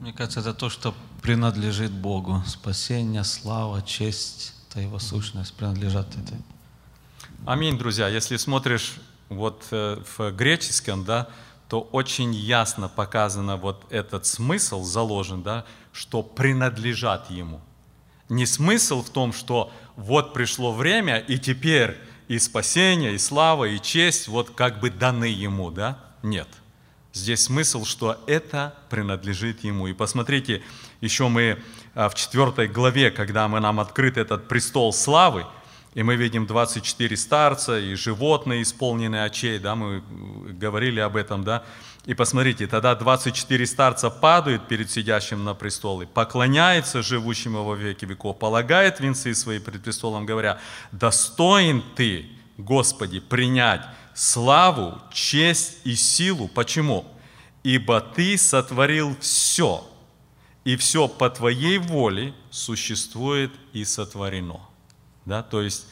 Мне 0.00 0.14
кажется, 0.14 0.40
это 0.40 0.54
то, 0.54 0.70
что 0.70 0.94
принадлежит 1.20 1.90
Богу. 1.92 2.42
Спасение, 2.46 3.24
слава, 3.24 3.82
честь, 3.82 4.54
это 4.70 4.80
Его 4.80 4.98
сущность 4.98 5.54
принадлежат 5.54 6.08
этой. 6.16 6.38
Аминь, 7.44 7.76
друзья. 7.76 8.08
Если 8.08 8.38
смотришь 8.38 8.94
вот 9.28 9.66
э, 9.70 10.02
в 10.16 10.30
греческом, 10.30 11.04
да, 11.04 11.28
то 11.68 11.82
очень 11.92 12.32
ясно 12.32 12.88
показано 12.88 13.58
вот 13.58 13.84
этот 13.90 14.24
смысл 14.24 14.82
заложен, 14.82 15.42
да, 15.42 15.66
что 15.92 16.22
принадлежат 16.22 17.30
Ему. 17.30 17.60
Не 18.28 18.46
смысл 18.46 19.02
в 19.02 19.10
том, 19.10 19.32
что 19.32 19.72
вот 19.96 20.32
пришло 20.32 20.72
время, 20.72 21.18
и 21.18 21.38
теперь 21.38 21.96
и 22.28 22.38
спасение, 22.38 23.14
и 23.14 23.18
слава, 23.18 23.66
и 23.66 23.80
честь 23.80 24.28
вот 24.28 24.50
как 24.50 24.80
бы 24.80 24.90
даны 24.90 25.26
Ему, 25.26 25.70
да? 25.70 25.98
Нет. 26.22 26.48
Здесь 27.12 27.44
смысл, 27.44 27.84
что 27.84 28.18
это 28.26 28.74
принадлежит 28.90 29.62
Ему. 29.62 29.86
И 29.86 29.92
посмотрите, 29.92 30.62
еще 31.00 31.28
мы 31.28 31.62
а, 31.94 32.08
в 32.08 32.14
четвертой 32.14 32.66
главе, 32.66 33.10
когда 33.10 33.46
мы 33.46 33.60
нам 33.60 33.78
открыт 33.78 34.16
этот 34.16 34.48
престол 34.48 34.92
славы, 34.92 35.46
и 35.94 36.02
мы 36.02 36.16
видим 36.16 36.46
24 36.46 37.16
старца 37.16 37.78
и 37.78 37.94
животные, 37.94 38.62
исполненные 38.62 39.24
очей, 39.24 39.58
да, 39.58 39.76
мы 39.76 40.02
говорили 40.52 41.00
об 41.00 41.16
этом, 41.16 41.44
да. 41.44 41.64
И 42.04 42.14
посмотрите, 42.14 42.66
тогда 42.66 42.94
24 42.94 43.66
старца 43.66 44.10
падают 44.10 44.68
перед 44.68 44.90
сидящим 44.90 45.44
на 45.44 45.54
престоле, 45.54 46.06
поклоняются 46.06 47.02
живущему 47.02 47.64
во 47.64 47.76
веки 47.76 48.04
веков, 48.04 48.38
полагают 48.38 49.00
венцы 49.00 49.34
свои 49.34 49.58
пред 49.58 49.82
престолом, 49.82 50.26
говоря, 50.26 50.58
достоин 50.92 51.82
ты, 51.94 52.26
Господи, 52.58 53.20
принять 53.20 53.82
славу, 54.14 55.00
честь 55.12 55.78
и 55.84 55.94
силу. 55.94 56.48
Почему? 56.48 57.06
Ибо 57.62 58.00
Ты 58.00 58.36
сотворил 58.36 59.16
все, 59.20 59.88
и 60.64 60.76
все 60.76 61.08
по 61.08 61.30
Твоей 61.30 61.78
воле 61.78 62.34
существует 62.50 63.50
и 63.72 63.84
сотворено. 63.84 64.60
Да? 65.24 65.42
То 65.42 65.62
есть 65.62 65.86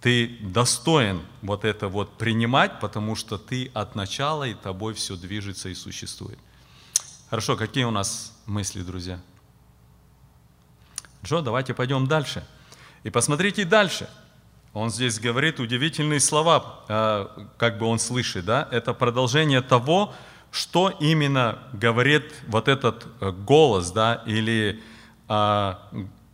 ты 0.00 0.38
достоин 0.40 1.22
вот 1.42 1.64
это 1.64 1.88
вот 1.88 2.16
принимать, 2.18 2.80
потому 2.80 3.16
что 3.16 3.38
ты 3.38 3.70
от 3.74 3.94
начала, 3.94 4.44
и 4.44 4.54
тобой 4.54 4.94
все 4.94 5.16
движется 5.16 5.68
и 5.68 5.74
существует. 5.74 6.38
Хорошо, 7.30 7.56
какие 7.56 7.84
у 7.84 7.90
нас 7.90 8.36
мысли, 8.46 8.82
друзья? 8.82 9.20
Джо, 11.24 11.40
давайте 11.40 11.74
пойдем 11.74 12.06
дальше. 12.06 12.46
И 13.04 13.10
посмотрите 13.10 13.64
дальше– 13.64 14.08
он 14.74 14.90
здесь 14.90 15.18
говорит 15.18 15.60
удивительные 15.60 16.20
слова, 16.20 16.80
э, 16.88 17.26
как 17.56 17.78
бы 17.78 17.86
он 17.86 17.98
слышит, 17.98 18.44
да? 18.44 18.68
Это 18.70 18.92
продолжение 18.94 19.62
того, 19.62 20.14
что 20.50 20.90
именно 21.00 21.58
говорит 21.72 22.32
вот 22.46 22.68
этот 22.68 23.06
э, 23.20 23.32
голос, 23.32 23.90
да, 23.90 24.22
или 24.26 24.80
а, 25.26 25.88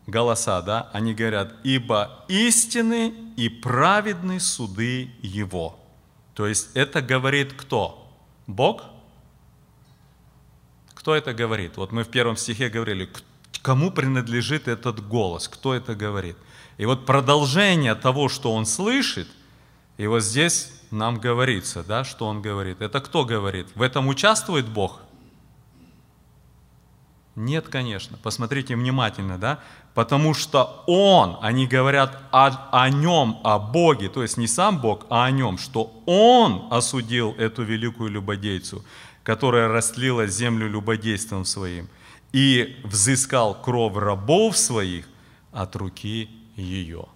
голоса, 0.06 0.62
да? 0.62 0.90
Они 0.92 1.14
говорят, 1.14 1.54
ибо 1.64 2.24
истины 2.28 3.14
и 3.36 3.48
праведны 3.48 4.40
суды 4.40 5.10
Его. 5.22 5.78
То 6.34 6.46
есть 6.46 6.70
это 6.74 7.00
говорит 7.00 7.52
кто? 7.52 8.12
Бог? 8.46 8.84
Кто 10.94 11.14
это 11.14 11.34
говорит? 11.34 11.76
Вот 11.76 11.92
мы 11.92 12.04
в 12.04 12.08
первом 12.08 12.36
стихе 12.36 12.68
говорили, 12.68 13.10
кому 13.62 13.90
принадлежит 13.90 14.68
этот 14.68 15.06
голос, 15.06 15.48
кто 15.48 15.74
это 15.74 15.94
говорит? 15.94 16.36
И 16.76 16.86
вот 16.86 17.06
продолжение 17.06 17.94
того, 17.94 18.28
что 18.28 18.52
он 18.52 18.66
слышит, 18.66 19.28
и 19.96 20.06
вот 20.06 20.20
здесь 20.20 20.72
нам 20.90 21.18
говорится, 21.18 21.84
да, 21.84 22.04
что 22.04 22.26
он 22.26 22.42
говорит. 22.42 22.80
Это 22.80 23.00
кто 23.00 23.24
говорит? 23.24 23.68
В 23.74 23.82
этом 23.82 24.08
участвует 24.08 24.68
Бог? 24.68 25.02
Нет, 27.36 27.68
конечно. 27.68 28.16
Посмотрите 28.22 28.76
внимательно, 28.76 29.38
да? 29.38 29.60
Потому 29.94 30.34
что 30.34 30.82
Он, 30.86 31.38
они 31.40 31.68
говорят 31.68 32.18
о, 32.32 32.68
о 32.72 32.90
Нем, 32.90 33.38
о 33.44 33.60
Боге, 33.60 34.08
то 34.08 34.22
есть 34.22 34.36
не 34.36 34.48
сам 34.48 34.80
Бог, 34.80 35.06
а 35.08 35.24
о 35.24 35.30
Нем, 35.30 35.56
что 35.56 36.02
Он 36.04 36.66
осудил 36.72 37.32
эту 37.38 37.62
великую 37.62 38.10
любодейцу, 38.10 38.84
которая 39.22 39.68
растлила 39.68 40.26
землю 40.26 40.68
любодейством 40.68 41.44
своим, 41.44 41.88
и 42.32 42.80
взыскал 42.82 43.54
кровь 43.54 43.94
рабов 43.96 44.58
своих 44.58 45.08
от 45.52 45.76
руки 45.76 46.28
ее. 46.56 47.06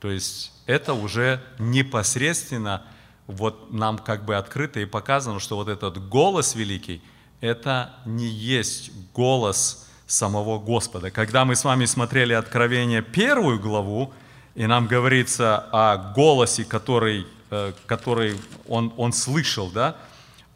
То 0.00 0.10
есть 0.10 0.52
это 0.66 0.94
уже 0.94 1.40
непосредственно 1.60 2.82
вот 3.28 3.72
нам 3.72 3.98
как 3.98 4.24
бы 4.24 4.34
открыто 4.34 4.80
и 4.80 4.84
показано, 4.84 5.38
что 5.38 5.54
вот 5.54 5.68
этот 5.68 6.08
голос 6.08 6.56
великий, 6.56 7.02
это 7.40 7.94
не 8.04 8.26
есть 8.26 8.90
голос 9.14 9.87
самого 10.08 10.58
Господа. 10.58 11.12
Когда 11.12 11.44
мы 11.44 11.54
с 11.54 11.62
вами 11.62 11.84
смотрели 11.84 12.32
Откровение 12.32 13.02
первую 13.02 13.60
главу, 13.60 14.12
и 14.56 14.66
нам 14.66 14.88
говорится 14.88 15.68
о 15.70 15.96
голосе, 15.96 16.64
который, 16.64 17.28
э, 17.50 17.72
который 17.86 18.40
он, 18.66 18.92
он 18.96 19.12
слышал, 19.12 19.70
да, 19.70 19.96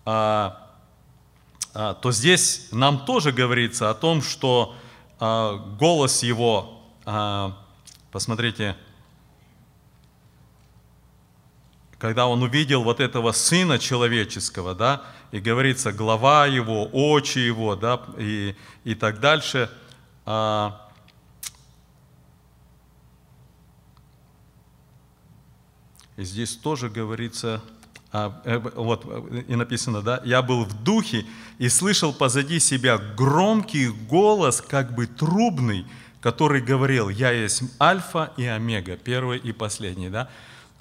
а, 0.04 0.70
а, 1.74 1.94
то 1.94 2.10
здесь 2.10 2.66
нам 2.72 3.04
тоже 3.04 3.30
говорится 3.30 3.90
о 3.90 3.94
том, 3.94 4.22
что 4.22 4.74
а, 5.20 5.58
голос 5.78 6.24
его 6.24 6.80
Посмотрите, 8.12 8.76
когда 11.98 12.26
он 12.26 12.42
увидел 12.42 12.84
вот 12.84 13.00
этого 13.00 13.32
сына 13.32 13.78
человеческого, 13.78 14.74
да, 14.74 15.02
и 15.32 15.40
говорится, 15.40 15.92
глава 15.92 16.46
его, 16.46 16.88
очи 16.92 17.38
его, 17.38 17.74
да, 17.74 18.00
и, 18.18 18.54
и 18.84 18.94
так 18.94 19.18
дальше, 19.18 19.70
а, 20.26 20.88
и 26.18 26.22
здесь 26.22 26.54
тоже 26.54 26.90
говорится, 26.90 27.62
а, 28.12 28.42
э, 28.44 28.58
вот 28.58 29.06
и 29.48 29.56
написано, 29.56 30.02
да, 30.02 30.20
я 30.22 30.42
был 30.42 30.64
в 30.64 30.84
духе 30.84 31.24
и 31.58 31.70
слышал 31.70 32.12
позади 32.12 32.60
себя 32.60 32.98
громкий 32.98 33.88
голос, 33.88 34.60
как 34.60 34.94
бы 34.94 35.06
трубный, 35.06 35.86
который 36.20 36.60
говорил, 36.60 37.08
я 37.08 37.30
есть 37.30 37.62
альфа 37.80 38.34
и 38.36 38.44
омега, 38.44 38.98
первый 38.98 39.38
и 39.38 39.52
последний, 39.52 40.10
да? 40.10 40.28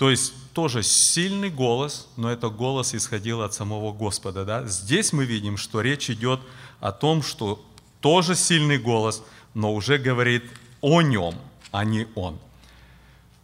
То 0.01 0.09
есть 0.09 0.33
тоже 0.53 0.81
сильный 0.81 1.51
голос, 1.51 2.07
но 2.17 2.31
это 2.31 2.49
голос 2.49 2.95
исходил 2.95 3.43
от 3.43 3.53
самого 3.53 3.91
Господа, 3.93 4.45
да? 4.45 4.65
Здесь 4.65 5.13
мы 5.13 5.25
видим, 5.25 5.57
что 5.57 5.79
речь 5.79 6.09
идет 6.09 6.39
о 6.79 6.91
том, 6.91 7.21
что 7.21 7.63
тоже 7.99 8.33
сильный 8.33 8.79
голос, 8.79 9.21
но 9.53 9.71
уже 9.71 9.99
говорит 9.99 10.43
о 10.81 11.03
нем, 11.03 11.35
а 11.69 11.85
не 11.85 12.07
он. 12.15 12.39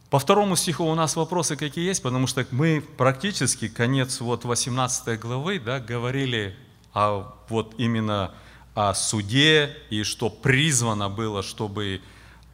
По 0.10 0.18
второму 0.18 0.55
стиху 0.55 0.86
у 0.86 0.95
нас 0.95 1.16
вопросы 1.16 1.55
какие 1.58 1.86
есть, 1.86 2.01
потому 2.01 2.26
что 2.26 2.43
мы 2.49 2.82
практически 2.82 3.68
конец 3.68 4.20
вот 4.20 4.43
18 4.43 5.20
главы 5.20 5.60
да, 5.60 5.80
говорили 5.80 6.58
о 6.91 7.36
вот 7.49 7.76
именно 7.78 8.34
о 8.74 8.95
суде 8.95 9.78
и 9.91 10.01
что 10.01 10.32
призвано 10.32 11.08
было, 11.08 11.43
чтобы, 11.43 12.01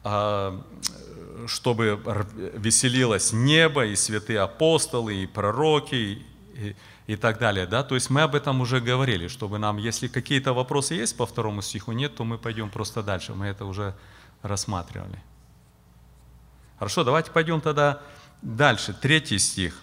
а, 0.02 0.62
чтобы 1.46 2.00
веселилось 2.54 3.32
небо 3.32 3.86
и 3.86 3.96
святые 3.96 4.40
апостолы, 4.40 5.22
и 5.22 5.26
пророки, 5.26 6.24
и, 6.54 6.76
и 7.06 7.16
так 7.16 7.38
далее. 7.38 7.66
Да? 7.66 7.82
То 7.82 7.94
есть 7.94 8.10
мы 8.10 8.22
об 8.22 8.34
этом 8.34 8.60
уже 8.60 8.80
говорили, 8.80 9.28
чтобы 9.28 9.58
нам, 9.58 9.76
если 9.76 10.08
какие-то 10.08 10.52
вопросы 10.52 10.94
есть 10.94 11.16
по 11.16 11.26
второму 11.26 11.62
стиху, 11.62 11.92
нет, 11.92 12.14
то 12.14 12.24
мы 12.24 12.38
пойдем 12.38 12.70
просто 12.70 13.02
дальше. 13.02 13.34
Мы 13.34 13.46
это 13.46 13.64
уже 13.64 13.94
рассматривали. 14.42 15.22
Хорошо, 16.78 17.04
давайте 17.04 17.30
пойдем 17.30 17.60
тогда 17.60 18.00
дальше. 18.42 18.94
Третий 18.94 19.38
стих. 19.38 19.80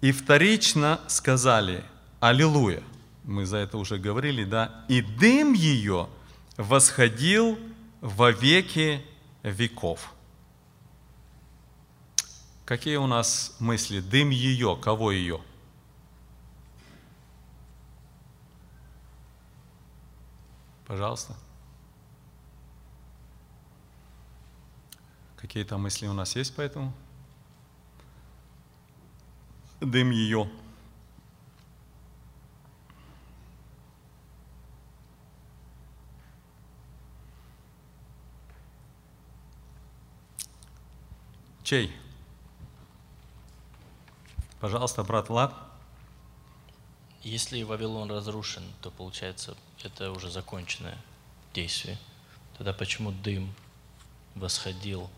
и 0.00 0.12
вторично 0.12 1.00
сказали 1.08 1.84
«Аллилуйя». 2.20 2.82
Мы 3.24 3.46
за 3.46 3.58
это 3.58 3.78
уже 3.78 3.98
говорили, 3.98 4.44
да? 4.44 4.84
И 4.88 5.00
дым 5.00 5.52
ее 5.52 6.08
восходил 6.56 7.58
во 8.02 8.32
веки 8.32 9.06
веков. 9.44 10.12
Какие 12.64 12.96
у 12.96 13.06
нас 13.06 13.54
мысли? 13.60 14.00
Дым 14.00 14.30
ее, 14.30 14.76
кого 14.76 15.12
ее? 15.12 15.40
Пожалуйста. 20.86 21.36
Какие-то 25.36 25.78
мысли 25.78 26.06
у 26.08 26.12
нас 26.12 26.34
есть 26.34 26.54
по 26.56 26.60
этому? 26.60 26.92
Дым 29.80 30.10
ее. 30.10 30.50
Чей? 41.72 41.90
Пожалуйста, 44.60 45.02
брат 45.04 45.30
Влад. 45.30 45.54
Если 47.22 47.62
Вавилон 47.62 48.10
разрушен, 48.10 48.62
то 48.82 48.90
получается 48.90 49.56
это 49.82 50.10
уже 50.10 50.30
законченное 50.30 50.98
действие. 51.54 51.96
Тогда 52.58 52.74
почему 52.74 53.10
дым 53.10 53.54
восходил 54.34 55.08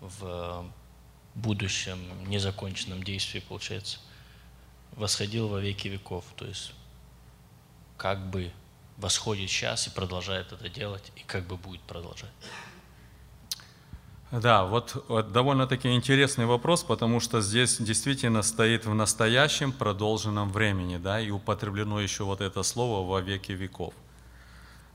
в 0.00 0.68
будущем 1.36 2.28
незаконченном 2.28 3.04
действии, 3.04 3.38
получается, 3.38 4.00
восходил 4.96 5.46
во 5.46 5.60
веки 5.60 5.86
веков, 5.86 6.24
то 6.34 6.44
есть 6.44 6.72
как 7.96 8.18
бы 8.30 8.50
восходит 8.96 9.48
сейчас 9.48 9.86
и 9.86 9.90
продолжает 9.90 10.50
это 10.50 10.68
делать, 10.68 11.12
и 11.14 11.20
как 11.20 11.46
бы 11.46 11.56
будет 11.56 11.82
продолжать. 11.82 12.32
Да, 14.30 14.64
вот, 14.64 15.04
вот 15.08 15.32
довольно-таки 15.32 15.92
интересный 15.92 16.46
вопрос, 16.46 16.82
потому 16.82 17.20
что 17.20 17.40
здесь 17.40 17.78
действительно 17.78 18.42
стоит 18.42 18.84
в 18.84 18.94
настоящем 18.94 19.70
продолженном 19.72 20.50
времени, 20.50 20.96
да, 20.96 21.20
и 21.20 21.30
употреблено 21.30 22.00
еще 22.00 22.24
вот 22.24 22.40
это 22.40 22.62
слово 22.62 23.06
во 23.08 23.20
веки 23.20 23.52
веков. 23.52 23.94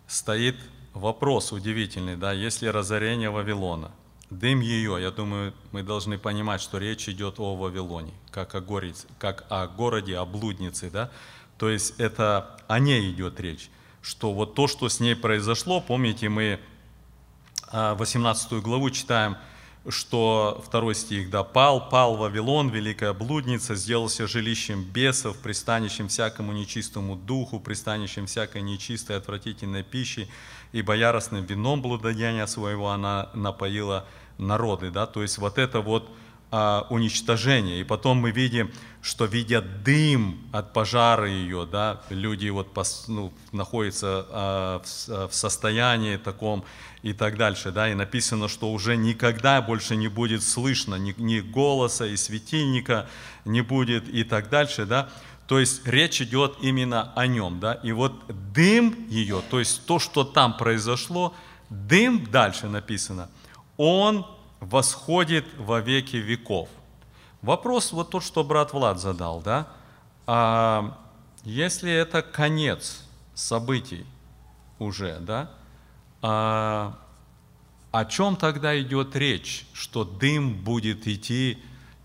Стоит 0.07 0.57
вопрос 0.93 1.53
удивительный, 1.53 2.17
да, 2.17 2.33
если 2.33 2.67
разорение 2.67 3.29
Вавилона, 3.29 3.91
дым 4.29 4.59
ее, 4.59 4.97
я 4.99 5.11
думаю, 5.11 5.53
мы 5.71 5.83
должны 5.83 6.17
понимать, 6.17 6.61
что 6.61 6.77
речь 6.77 7.07
идет 7.07 7.39
о 7.39 7.55
Вавилоне, 7.55 8.11
как 8.31 8.55
о, 8.55 8.61
горе, 8.61 8.93
как 9.19 9.45
о 9.49 9.67
городе, 9.67 10.17
о 10.17 10.25
блуднице, 10.25 10.89
да, 10.89 11.11
то 11.57 11.69
есть 11.69 11.99
это 11.99 12.59
о 12.67 12.79
ней 12.79 13.11
идет 13.11 13.39
речь, 13.39 13.69
что 14.01 14.33
вот 14.33 14.55
то, 14.55 14.67
что 14.67 14.89
с 14.89 14.99
ней 14.99 15.15
произошло, 15.15 15.79
помните, 15.79 16.27
мы 16.27 16.59
18 17.71 18.51
а, 18.51 18.59
главу 18.61 18.89
читаем, 18.89 19.37
что 19.87 20.61
второй 20.65 20.93
стих, 20.95 21.29
да, 21.29 21.43
«Пал, 21.43 21.89
пал 21.89 22.17
Вавилон, 22.17 22.69
великая 22.69 23.13
блудница, 23.13 23.75
сделался 23.75 24.27
жилищем 24.27 24.83
бесов, 24.83 25.37
пристанищем 25.37 26.09
всякому 26.09 26.51
нечистому 26.51 27.15
духу, 27.15 27.59
пристанищем 27.59 28.25
всякой 28.25 28.61
нечистой 28.61 29.17
отвратительной 29.17 29.83
пищи, 29.83 30.27
ибо 30.71 30.95
яростным 30.95 31.45
вином 31.45 31.81
блудодеяния 31.81 32.45
своего 32.45 32.89
она 32.89 33.29
напоила 33.33 34.05
народы». 34.37 34.91
Да? 34.91 35.05
То 35.05 35.21
есть 35.21 35.37
вот 35.37 35.57
это 35.57 35.81
вот 35.81 36.09
а, 36.51 36.87
уничтожение. 36.89 37.81
И 37.81 37.83
потом 37.83 38.17
мы 38.17 38.31
видим, 38.31 38.71
что 39.01 39.25
видя 39.25 39.61
дым 39.61 40.39
от 40.51 40.73
пожара 40.73 41.29
ее, 41.29 41.67
да, 41.71 42.01
люди 42.09 42.49
вот 42.49 42.73
пос, 42.73 43.05
ну, 43.07 43.33
находятся 43.51 44.25
а, 44.29 44.81
в, 44.83 45.27
в 45.29 45.33
состоянии 45.33 46.17
таком, 46.17 46.65
и 47.01 47.13
так 47.13 47.37
дальше. 47.37 47.71
Да? 47.71 47.89
И 47.89 47.93
написано, 47.93 48.47
что 48.47 48.71
уже 48.71 48.97
никогда 48.97 49.61
больше 49.61 49.95
не 49.95 50.07
будет 50.07 50.43
слышно 50.43 50.95
ни, 50.95 51.13
ни 51.17 51.39
голоса 51.39 52.05
и 52.05 52.15
светильника 52.17 53.07
не 53.45 53.61
будет 53.61 54.07
и 54.09 54.23
так 54.23 54.49
дальше. 54.49 54.85
Да? 54.85 55.09
То 55.47 55.59
есть 55.59 55.87
речь 55.87 56.21
идет 56.21 56.57
именно 56.61 57.13
о 57.15 57.27
нем. 57.27 57.59
Да? 57.59 57.73
И 57.73 57.91
вот 57.91 58.13
дым 58.53 59.07
ее, 59.09 59.41
то 59.49 59.59
есть 59.59 59.85
то, 59.85 59.99
что 59.99 60.23
там 60.23 60.57
произошло, 60.57 61.33
дым 61.69 62.25
дальше 62.25 62.67
написано, 62.67 63.29
он 63.77 64.25
восходит 64.59 65.45
во 65.57 65.79
веки 65.79 66.17
веков. 66.17 66.69
Вопрос 67.41 67.91
вот 67.91 68.11
тот, 68.11 68.23
что 68.23 68.43
брат 68.43 68.73
Влад 68.73 68.99
задал, 68.99 69.41
да? 69.41 69.67
А 70.27 70.97
если 71.43 71.91
это 71.91 72.21
конец 72.21 73.05
событий 73.33 74.05
уже, 74.77 75.19
да? 75.19 75.51
А, 76.21 76.97
о 77.91 78.05
чем 78.05 78.35
тогда 78.35 78.79
идет 78.79 79.15
речь, 79.15 79.65
что 79.73 80.03
дым 80.03 80.53
будет 80.53 81.07
идти 81.07 81.57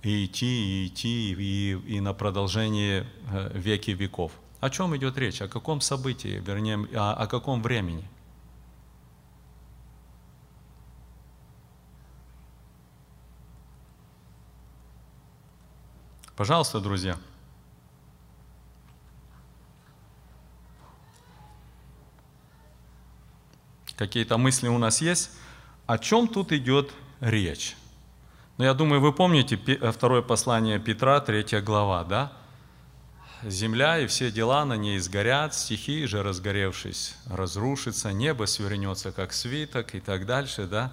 и 0.03 0.27
идти, 0.27 0.85
и 0.85 0.87
идти, 0.87 1.33
и, 1.33 1.97
и 1.97 2.01
на 2.01 2.15
продолжение 2.15 3.07
э, 3.31 3.51
веки 3.55 3.91
веков? 3.91 4.33
О 4.61 4.71
чем 4.71 4.97
идет 4.97 5.19
речь? 5.19 5.43
О 5.43 5.49
каком 5.49 5.81
событии, 5.81 6.43
вернее, 6.47 6.89
о, 6.95 7.13
о 7.13 7.27
каком 7.27 7.63
времени? 7.63 8.09
Пожалуйста, 16.37 16.81
друзья. 16.81 17.17
Какие-то 23.97 24.37
мысли 24.37 24.67
у 24.67 24.79
нас 24.79 25.01
есть? 25.01 25.31
О 25.87 25.97
чем 25.99 26.27
тут 26.27 26.51
идет 26.51 26.93
речь? 27.21 27.77
Ну, 28.59 28.65
я 28.65 28.75
думаю, 28.75 29.01
вы 29.01 29.13
помните 29.13 29.59
э, 29.67 29.93
второе 29.93 30.23
послание 30.23 30.81
Петра, 30.81 31.21
третья 31.21 31.61
глава, 31.61 32.03
да? 32.03 32.33
Земля 33.45 33.99
и 33.99 34.07
все 34.09 34.33
дела 34.33 34.65
на 34.65 34.77
ней 34.77 34.99
сгорят, 34.99 35.55
стихии 35.55 36.07
же, 36.07 36.23
разгоревшись, 36.23 37.17
разрушится, 37.27 38.13
небо 38.13 38.47
свернется, 38.47 39.13
как 39.13 39.33
свиток 39.33 39.95
и 39.95 40.01
так 40.01 40.27
дальше, 40.27 40.67
да? 40.67 40.93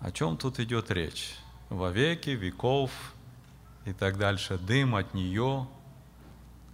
О 0.00 0.10
чем 0.10 0.38
тут 0.38 0.58
идет 0.60 0.90
речь? 0.90 1.34
Во 1.68 1.90
веки 1.90 2.30
веков 2.30 2.90
и 3.84 3.92
так 3.92 4.18
дальше, 4.18 4.58
дым 4.58 4.94
от 4.94 5.14
нее. 5.14 5.66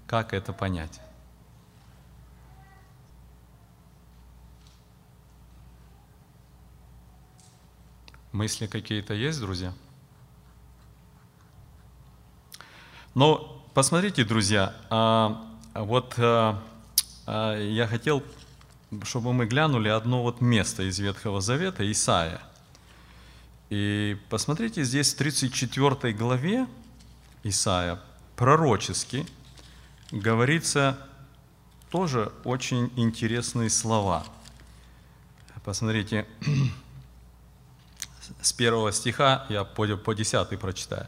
Как 0.07 0.33
это 0.33 0.53
понять? 0.53 1.01
Мысли 8.33 8.67
какие-то 8.67 9.15
есть, 9.15 9.41
друзья? 9.41 9.73
Но 13.15 13.65
посмотрите, 13.73 14.25
друзья, 14.25 14.75
а, 14.91 15.43
вот 15.75 16.15
а, 16.19 16.63
а, 17.27 17.59
я 17.59 17.87
хотел, 17.87 18.23
чтобы 19.05 19.33
мы 19.33 19.47
глянули 19.47 19.89
одно 19.89 20.23
вот 20.23 20.43
место 20.43 20.83
из 20.83 20.99
Ветхого 20.99 21.41
Завета, 21.41 21.91
Исаия. 21.91 22.43
И 23.71 24.19
посмотрите, 24.29 24.85
здесь 24.85 25.15
в 25.15 25.17
34 25.17 26.13
главе 26.13 26.67
Исаия 27.49 28.01
пророчески 28.35 29.27
говорится 30.11 30.99
тоже 31.91 32.33
очень 32.45 32.93
интересные 32.97 33.71
слова. 33.71 34.27
Посмотрите, 35.65 36.27
с 38.41 38.53
первого 38.53 38.93
стиха, 38.93 39.47
я 39.49 39.65
по, 39.65 40.15
десятый 40.15 40.59
прочитаю. 40.59 41.07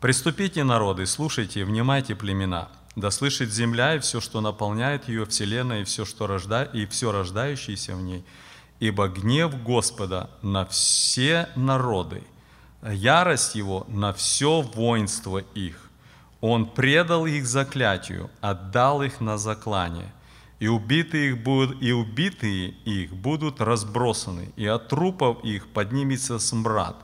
«Приступите, 0.00 0.64
народы, 0.64 1.06
слушайте, 1.06 1.64
внимайте, 1.64 2.14
племена, 2.14 2.68
да 2.96 3.10
слышит 3.10 3.52
земля 3.52 3.96
и 3.96 3.98
все, 3.98 4.20
что 4.20 4.40
наполняет 4.40 5.08
ее, 5.08 5.26
вселенная 5.26 5.82
и 5.82 5.84
все, 5.84 6.04
что 6.04 6.26
рожда, 6.26 6.64
и 6.64 6.86
все 6.86 7.12
рождающееся 7.12 7.94
в 7.94 8.00
ней, 8.00 8.24
ибо 8.80 9.08
гнев 9.08 9.62
Господа 9.62 10.30
на 10.42 10.64
все 10.66 11.50
народы, 11.54 12.22
ярость 12.82 13.54
Его 13.54 13.86
на 13.88 14.12
все 14.12 14.62
воинство 14.62 15.38
их. 15.54 15.90
Он 16.40 16.66
предал 16.66 17.26
их 17.26 17.46
заклятию, 17.46 18.30
отдал 18.40 19.02
их 19.02 19.20
на 19.20 19.38
заклание– 19.38 20.12
и 20.60 20.68
убитые, 20.68 21.30
их 21.30 21.42
будут, 21.42 21.82
и 21.82 21.90
убитые 21.90 22.74
их 22.84 23.12
будут 23.14 23.60
разбросаны, 23.62 24.52
и 24.56 24.66
от 24.66 24.88
трупов 24.88 25.42
их 25.42 25.66
поднимется 25.68 26.38
смрад, 26.38 26.96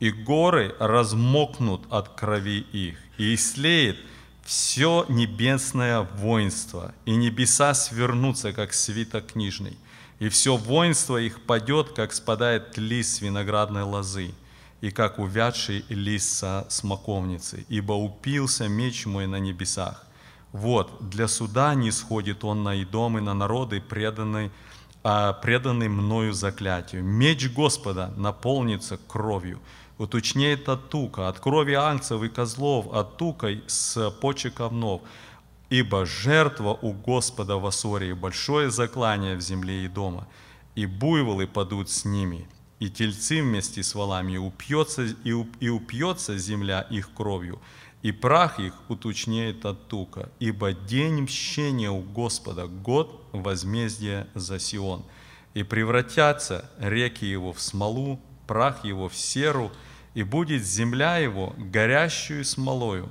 и 0.00 0.10
горы 0.10 0.74
размокнут 0.80 1.82
от 1.88 2.08
крови 2.08 2.66
их, 2.72 2.98
и 3.16 3.36
ислеет 3.36 3.96
все 4.44 5.06
небесное 5.08 6.00
воинство, 6.00 6.92
и 7.04 7.14
небеса 7.14 7.74
свернутся, 7.74 8.52
как 8.52 8.74
свиток 8.74 9.32
книжный, 9.32 9.78
и 10.18 10.28
все 10.28 10.56
воинство 10.56 11.16
их 11.16 11.40
падет, 11.42 11.90
как 11.90 12.12
спадает 12.12 12.76
лист 12.76 13.20
виноградной 13.20 13.82
лозы, 13.82 14.32
и 14.80 14.90
как 14.90 15.18
увядший 15.18 15.84
лист 15.88 16.38
со 16.38 16.66
смоковницы, 16.68 17.64
ибо 17.68 17.92
упился 17.92 18.68
меч 18.68 19.06
мой 19.06 19.26
на 19.26 19.36
небесах. 19.36 20.06
Вот, 20.52 21.08
для 21.08 21.28
суда 21.28 21.74
не 21.74 21.90
сходит 21.90 22.44
он 22.44 22.62
на 22.62 22.82
Идом 22.82 23.18
и 23.18 23.20
на 23.20 23.34
народы, 23.34 23.80
преданный, 23.80 24.50
а, 25.02 25.32
преданный 25.34 25.88
мною 25.88 26.32
заклятию. 26.32 27.04
Меч 27.04 27.50
Господа 27.50 28.12
наполнится 28.16 28.98
кровью, 29.08 29.60
уточнеет 29.98 30.68
от 30.68 30.88
тука, 30.88 31.28
от 31.28 31.40
крови 31.40 31.74
ангцев 31.74 32.22
и 32.22 32.28
козлов, 32.28 32.92
от 32.92 33.16
тука 33.16 33.48
с 33.66 34.10
почек 34.20 34.60
овнов. 34.60 35.02
Ибо 35.68 36.06
жертва 36.06 36.78
у 36.80 36.92
Господа 36.92 37.56
в 37.56 37.66
Ассории, 37.66 38.12
большое 38.12 38.70
заклание 38.70 39.36
в 39.36 39.40
земле 39.40 39.84
и 39.84 39.88
дома, 39.88 40.28
и 40.76 40.86
буйволы 40.86 41.46
падут 41.48 41.90
с 41.90 42.04
ними, 42.04 42.48
и 42.78 42.90
тельцы 42.90 43.42
вместе 43.42 43.82
с 43.82 43.94
валами, 43.94 44.36
упьется, 44.36 45.04
и, 45.04 45.30
уп- 45.30 45.56
и 45.60 45.68
упьется 45.68 46.36
земля 46.38 46.82
их 46.82 47.12
кровью, 47.14 47.60
и 48.02 48.12
прах 48.12 48.60
их 48.60 48.74
уточнеет 48.88 49.64
от 49.64 49.88
тука, 49.88 50.30
ибо 50.38 50.72
день 50.72 51.22
мщения 51.22 51.90
у 51.90 52.02
Господа, 52.02 52.66
год 52.66 53.24
возмездия 53.32 54.28
за 54.34 54.58
Сион. 54.58 55.04
И 55.54 55.62
превратятся 55.62 56.70
реки 56.78 57.24
его 57.24 57.52
в 57.52 57.60
смолу, 57.60 58.20
прах 58.46 58.84
его 58.84 59.08
в 59.08 59.16
серу, 59.16 59.72
и 60.14 60.22
будет 60.22 60.64
земля 60.64 61.16
его 61.16 61.54
горящую 61.56 62.44
смолою. 62.44 63.08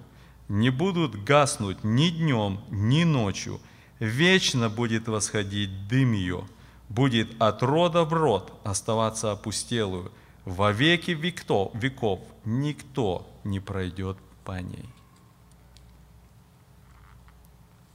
Не 0.48 0.70
будут 0.70 1.24
гаснуть 1.24 1.84
ни 1.84 2.10
днем, 2.10 2.62
ни 2.70 3.04
ночью, 3.04 3.60
вечно 4.00 4.70
будет 4.70 5.08
восходить 5.08 5.88
дым 5.88 6.14
ее, 6.14 6.48
будет 6.90 7.42
от 7.42 7.64
рода 7.64 8.04
в 8.04 8.14
род 8.14 8.54
оставаться 8.64 9.32
опустелую, 9.32 10.12
во 10.46 10.72
веки 10.72 11.12
веков, 11.12 11.72
веков 11.74 12.22
никто 12.46 13.28
не 13.44 13.60
пройдет 13.60 14.18
по 14.44 14.60
ней. 14.60 14.90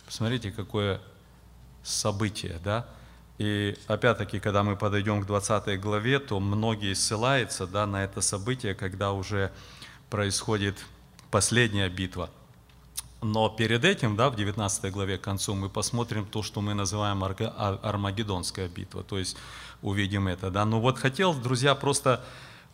Посмотрите, 0.05 0.51
какое 0.51 1.01
событие, 1.85 2.59
да? 2.65 2.89
И 3.39 3.79
опять-таки, 3.87 4.41
когда 4.41 4.63
мы 4.63 4.77
подойдем 4.77 5.23
к 5.23 5.27
20 5.27 5.81
главе, 5.81 6.19
то 6.19 6.41
многие 6.41 6.95
ссылаются 6.95 7.67
да, 7.67 7.87
на 7.87 8.05
это 8.05 8.21
событие, 8.21 8.75
когда 8.75 9.13
уже 9.13 9.53
происходит 10.11 10.85
последняя 11.31 11.89
битва. 11.89 12.29
Но 13.23 13.51
перед 13.51 13.85
этим, 13.85 14.17
да, 14.17 14.31
в 14.31 14.37
19 14.37 14.93
главе 14.93 15.19
к 15.19 15.21
концу, 15.21 15.55
мы 15.55 15.69
посмотрим 15.69 16.25
то, 16.25 16.43
что 16.43 16.61
мы 16.61 16.75
называем 16.75 17.23
Армагеддонская 17.23 18.69
битва, 18.69 19.03
то 19.03 19.19
есть 19.19 19.37
увидим 19.83 20.27
это. 20.27 20.51
Да? 20.51 20.65
Ну 20.65 20.81
вот 20.81 20.99
хотел, 20.99 21.35
друзья, 21.35 21.75
просто 21.75 22.25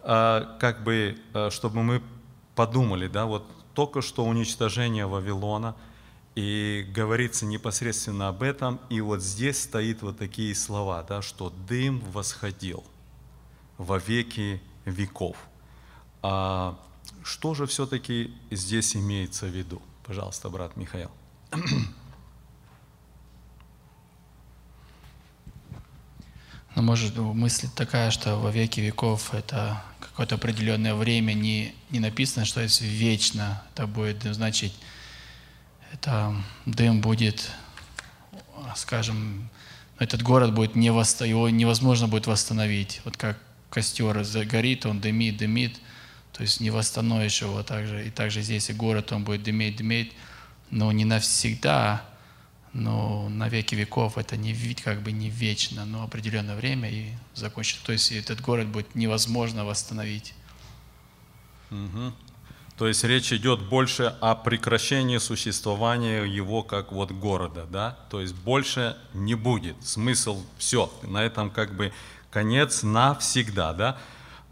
э, 0.02 0.46
как 0.60 0.84
бы, 0.84 1.18
э, 1.34 1.50
чтобы 1.50 1.82
мы 1.82 2.02
подумали, 2.54 3.08
да, 3.08 3.26
вот 3.26 3.44
только 3.74 4.02
что 4.02 4.24
уничтожение 4.24 5.06
Вавилона, 5.06 5.74
и 6.36 6.86
говорится 6.94 7.46
непосредственно 7.46 8.28
об 8.28 8.42
этом, 8.42 8.78
и 8.90 9.00
вот 9.00 9.22
здесь 9.22 9.62
стоит 9.62 10.02
вот 10.02 10.18
такие 10.18 10.54
слова, 10.54 11.02
да, 11.02 11.22
что 11.22 11.50
дым 11.66 12.00
восходил 12.12 12.84
во 13.78 13.98
веки 13.98 14.60
веков. 14.84 15.36
А 16.22 16.78
что 17.24 17.54
же 17.54 17.66
все-таки 17.66 18.34
здесь 18.50 18.94
имеется 18.96 19.46
в 19.46 19.50
виду? 19.50 19.80
Пожалуйста, 20.06 20.48
брат 20.50 20.76
Михаил. 20.76 21.10
Но 26.76 26.82
может 26.82 27.16
мысль 27.16 27.68
такая, 27.74 28.12
что 28.12 28.36
во 28.36 28.52
веки 28.52 28.78
веков 28.78 29.34
это 29.34 29.82
какое-то 29.98 30.36
определенное 30.36 30.94
время 30.94 31.32
не, 31.32 31.74
не 31.90 31.98
написано, 31.98 32.46
что 32.46 32.60
если 32.60 32.86
вечно 32.86 33.64
это 33.72 33.88
будет 33.88 34.22
значить, 34.22 34.78
это 35.92 36.36
дым 36.66 37.00
будет, 37.00 37.50
скажем, 38.76 39.48
этот 39.98 40.22
город 40.22 40.54
будет 40.54 40.76
не 40.76 40.86
его 40.86 41.48
невозможно 41.48 42.06
будет 42.06 42.28
восстановить. 42.28 43.00
Вот 43.04 43.16
как 43.16 43.38
костер 43.70 44.22
загорит, 44.22 44.86
он 44.86 45.00
дымит, 45.00 45.38
дымит, 45.38 45.80
то 46.36 46.42
есть 46.42 46.60
не 46.60 46.68
восстановишь 46.68 47.40
его 47.40 47.62
также. 47.62 48.06
И 48.06 48.10
также 48.10 48.42
здесь 48.42 48.68
и 48.68 48.74
город, 48.74 49.10
он 49.12 49.24
будет 49.24 49.42
дыметь, 49.42 49.76
дыметь, 49.76 50.12
но 50.70 50.92
не 50.92 51.06
навсегда, 51.06 52.04
но 52.74 53.30
на 53.30 53.48
веки 53.48 53.74
веков 53.74 54.18
это 54.18 54.36
не 54.36 54.54
как 54.74 55.00
бы 55.00 55.12
не 55.12 55.30
вечно, 55.30 55.86
но 55.86 56.02
определенное 56.02 56.54
время 56.54 56.90
и 56.90 57.06
закончится. 57.34 57.86
То 57.86 57.92
есть 57.92 58.12
этот 58.12 58.42
город 58.42 58.66
будет 58.66 58.94
невозможно 58.94 59.64
восстановить. 59.64 60.34
Мгм. 61.70 62.14
То 62.76 62.86
есть 62.86 63.02
речь 63.04 63.32
идет 63.32 63.66
больше 63.70 64.14
о 64.20 64.34
прекращении 64.34 65.16
существования 65.16 66.24
его 66.24 66.62
как 66.62 66.92
вот 66.92 67.12
города, 67.12 67.64
да? 67.64 67.96
То 68.10 68.20
есть 68.20 68.34
больше 68.34 68.98
не 69.14 69.34
будет. 69.34 69.82
Смысл 69.82 70.44
все, 70.58 70.92
на 71.02 71.24
этом 71.24 71.48
как 71.48 71.74
бы 71.74 71.94
конец 72.30 72.82
навсегда, 72.82 73.72
да? 73.72 73.98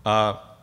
А 0.02 0.53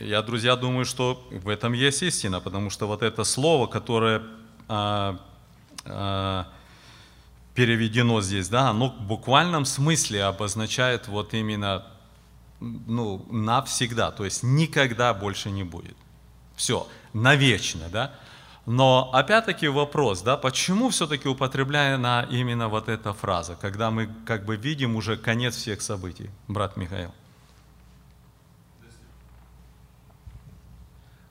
я, 0.00 0.22
друзья, 0.22 0.56
думаю, 0.56 0.84
что 0.84 1.26
в 1.30 1.48
этом 1.48 1.72
есть 1.72 2.02
истина, 2.02 2.40
потому 2.40 2.70
что 2.70 2.86
вот 2.86 3.02
это 3.02 3.24
слово, 3.24 3.66
которое 3.66 4.22
а, 4.68 5.20
а, 5.84 6.46
переведено 7.54 8.20
здесь, 8.20 8.48
да, 8.48 8.70
оно 8.70 8.88
в 8.88 9.00
буквальном 9.02 9.64
смысле 9.64 10.24
обозначает 10.24 11.08
вот 11.08 11.34
именно 11.34 11.86
ну, 12.60 13.26
навсегда, 13.30 14.10
то 14.10 14.24
есть 14.24 14.42
никогда 14.42 15.14
больше 15.14 15.50
не 15.50 15.64
будет. 15.64 15.96
Все, 16.56 16.86
навечно, 17.12 17.88
да? 17.90 18.12
Но 18.66 19.10
опять-таки 19.12 19.68
вопрос, 19.68 20.22
да, 20.22 20.36
почему 20.36 20.90
все-таки 20.90 21.28
употребляена 21.28 22.28
именно 22.30 22.68
вот 22.68 22.88
эта 22.88 23.12
фраза, 23.14 23.56
когда 23.60 23.90
мы 23.90 24.08
как 24.26 24.44
бы 24.44 24.56
видим 24.56 24.96
уже 24.96 25.16
конец 25.16 25.56
всех 25.56 25.80
событий, 25.82 26.30
брат 26.46 26.76
Михаил? 26.76 27.12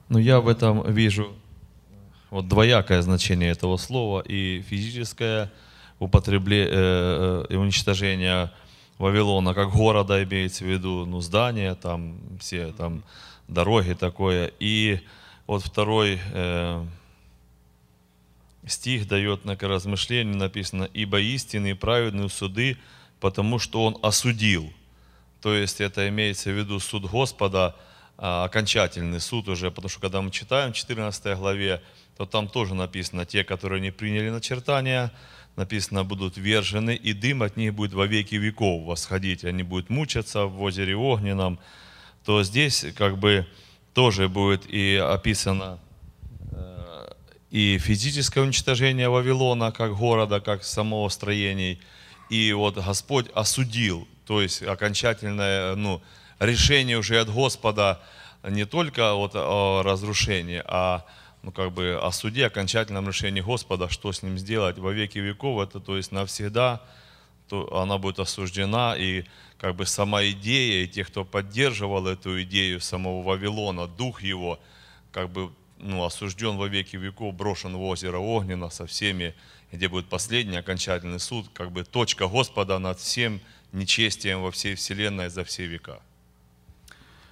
Ну, 0.10 0.18
я 0.18 0.40
в 0.40 0.48
этом 0.48 0.92
вижу 0.92 1.36
вот 2.32 2.48
двоякое 2.48 3.04
значение 3.04 3.52
этого 3.52 3.78
слова 3.78 4.22
и 4.22 4.64
физическое 4.64 5.52
употребление 6.00 6.70
э, 6.72 7.46
и 7.50 7.56
уничтожение 7.56 8.52
Вавилона 8.98 9.54
как 9.54 9.72
города 9.72 10.24
имеется 10.24 10.64
в 10.64 10.68
виду, 10.68 11.06
ну, 11.06 11.22
здания, 11.22 11.76
там 11.76 12.20
все 12.40 12.74
там 12.74 13.04
дороги 13.48 13.94
такое. 13.94 14.52
И 14.60 15.00
вот 15.46 15.64
второй 15.64 16.20
э, 16.34 16.86
стих 18.66 19.08
дает 19.08 19.46
на 19.46 19.56
размышление, 19.56 20.36
написано, 20.36 20.90
«Ибо 20.92 21.20
истинные 21.20 21.76
праведные 21.76 22.30
суды, 22.30 22.78
потому 23.20 23.60
что 23.60 23.86
Он 23.86 23.96
осудил». 24.02 24.74
То 25.42 25.54
есть 25.54 25.80
это 25.80 26.10
имеется 26.10 26.50
в 26.50 26.58
виду 26.58 26.80
суд 26.80 27.06
Господа, 27.06 27.76
окончательный 28.20 29.22
суд 29.22 29.48
уже, 29.48 29.72
потому 29.72 29.90
что 29.90 30.02
когда 30.02 30.22
мы 30.22 30.32
читаем 30.32 30.74
в 30.74 30.76
14 30.76 31.38
главе, 31.38 31.82
то 32.18 32.26
там 32.26 32.50
тоже 32.50 32.76
написано, 32.76 33.26
те, 33.26 33.46
которые 33.46 33.82
не 33.82 33.92
приняли 33.92 34.30
начертания, 34.30 35.12
написано, 35.56 36.04
будут 36.04 36.36
вержены, 36.38 36.96
и 36.96 37.14
дым 37.14 37.44
от 37.44 37.56
них 37.56 37.74
будет 37.74 37.94
во 37.94 38.08
веки 38.08 38.36
веков 38.36 38.84
восходить, 38.84 39.46
они 39.46 39.64
будут 39.64 39.90
мучаться 39.90 40.46
в 40.46 40.62
озере 40.62 40.96
огненном, 40.96 41.60
то 42.26 42.44
здесь 42.44 42.86
как 42.98 43.18
бы 43.18 43.48
тоже 43.94 44.28
будет 44.28 44.70
и 44.70 44.96
описано 44.98 45.80
э, 46.52 47.14
и 47.52 47.78
физическое 47.78 48.42
уничтожение 48.42 49.08
Вавилона 49.08 49.72
как 49.72 49.96
города, 49.96 50.42
как 50.42 50.66
самого 50.66 51.08
строений, 51.08 51.80
и 52.30 52.52
вот 52.52 52.76
Господь 52.76 53.28
осудил, 53.34 54.08
то 54.26 54.42
есть 54.42 54.62
окончательное 54.62 55.76
ну, 55.76 56.02
решение 56.40 56.98
уже 56.98 57.20
от 57.20 57.30
Господа 57.30 58.02
не 58.44 58.66
только 58.66 59.14
вот 59.14 59.32
о 59.36 59.82
разрушении, 59.84 60.62
а 60.66 61.06
ну, 61.42 61.52
как 61.52 61.72
бы 61.72 62.00
о 62.02 62.12
суде, 62.12 62.46
окончательном 62.46 63.08
решении 63.08 63.42
Господа, 63.42 63.90
что 63.90 64.12
с 64.12 64.24
ним 64.24 64.38
сделать 64.38 64.78
во 64.78 64.92
веки 64.92 65.20
веков, 65.20 65.62
это 65.62 65.80
то 65.80 65.98
есть 65.98 66.12
навсегда, 66.12 66.82
то 67.48 67.82
она 67.82 67.98
будет 67.98 68.20
осуждена, 68.20 68.96
и 68.98 69.24
как 69.58 69.76
бы 69.76 69.86
сама 69.86 70.24
идея, 70.26 70.84
и 70.84 70.88
те, 70.88 71.04
кто 71.04 71.26
поддерживал 71.26 72.08
эту 72.08 72.42
идею 72.44 72.80
самого 72.80 73.24
Вавилона, 73.24 73.88
дух 73.88 74.22
его, 74.22 74.60
как 75.12 75.30
бы 75.30 75.52
ну, 75.80 76.04
осужден 76.04 76.58
во 76.58 76.68
веки 76.68 76.98
веков, 76.98 77.34
брошен 77.34 77.76
в 77.76 77.82
озеро 77.82 78.18
Огненно 78.18 78.70
со 78.70 78.86
всеми, 78.86 79.34
где 79.72 79.88
будет 79.88 80.08
последний 80.08 80.58
окончательный 80.58 81.20
суд, 81.20 81.50
как 81.54 81.72
бы 81.72 81.84
точка 81.84 82.28
Господа 82.28 82.80
над 82.80 83.00
всем 83.00 83.40
нечестием 83.72 84.42
во 84.42 84.52
всей 84.52 84.76
вселенной 84.76 85.30
за 85.30 85.44
все 85.44 85.66
века. 85.66 86.02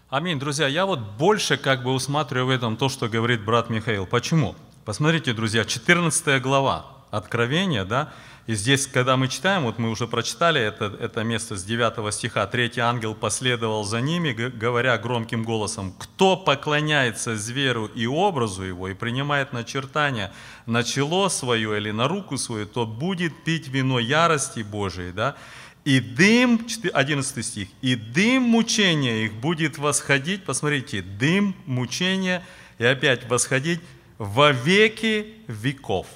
Аминь, 0.09 0.39
друзья. 0.39 0.69
Я 0.69 0.85
вот 0.85 0.99
больше 0.99 1.57
как 1.57 1.83
бы 1.83 1.91
усматриваю 1.91 2.47
в 2.47 2.49
этом 2.49 2.77
то, 2.77 2.87
что 2.87 3.09
говорит 3.09 3.43
брат 3.43 3.69
Михаил. 3.69 4.05
Почему? 4.05 4.55
Посмотрите, 4.85 5.33
друзья, 5.33 5.65
14 5.65 6.41
глава 6.41 6.85
Откровения, 7.11 7.83
да, 7.83 8.13
и 8.45 8.55
здесь, 8.55 8.87
когда 8.87 9.17
мы 9.17 9.27
читаем, 9.27 9.63
вот 9.63 9.79
мы 9.79 9.89
уже 9.89 10.07
прочитали 10.07 10.61
это, 10.61 10.85
это 11.01 11.25
место 11.25 11.57
с 11.57 11.63
9 11.65 12.13
стиха, 12.13 12.47
третий 12.47 12.79
ангел 12.79 13.15
последовал 13.15 13.83
за 13.83 13.99
ними, 13.99 14.31
говоря 14.31 14.97
громким 14.97 15.43
голосом, 15.43 15.93
«Кто 15.99 16.37
поклоняется 16.37 17.35
зверу 17.35 17.87
и 17.87 18.07
образу 18.07 18.63
его, 18.63 18.87
и 18.87 18.93
принимает 18.93 19.51
начертания 19.51 20.31
на 20.65 20.85
чело 20.85 21.27
свое 21.27 21.75
или 21.75 21.91
на 21.91 22.07
руку 22.07 22.37
свою, 22.37 22.65
тот 22.65 22.87
будет 22.87 23.43
пить 23.43 23.67
вино 23.67 23.99
ярости 23.99 24.61
Божией». 24.61 25.11
Да? 25.11 25.35
И 25.87 26.01
дым, 26.01 26.67
11 26.93 27.45
стих, 27.45 27.69
«И 27.81 27.95
дым 27.95 28.43
мучения 28.43 29.23
их 29.23 29.35
будет 29.35 29.77
восходить», 29.77 30.43
посмотрите, 30.43 31.01
дым 31.01 31.55
мучения, 31.65 32.45
и 32.77 32.83
опять 32.83 33.29
восходить 33.29 33.79
во 34.17 34.51
веки 34.51 35.35
веков. 35.47 36.07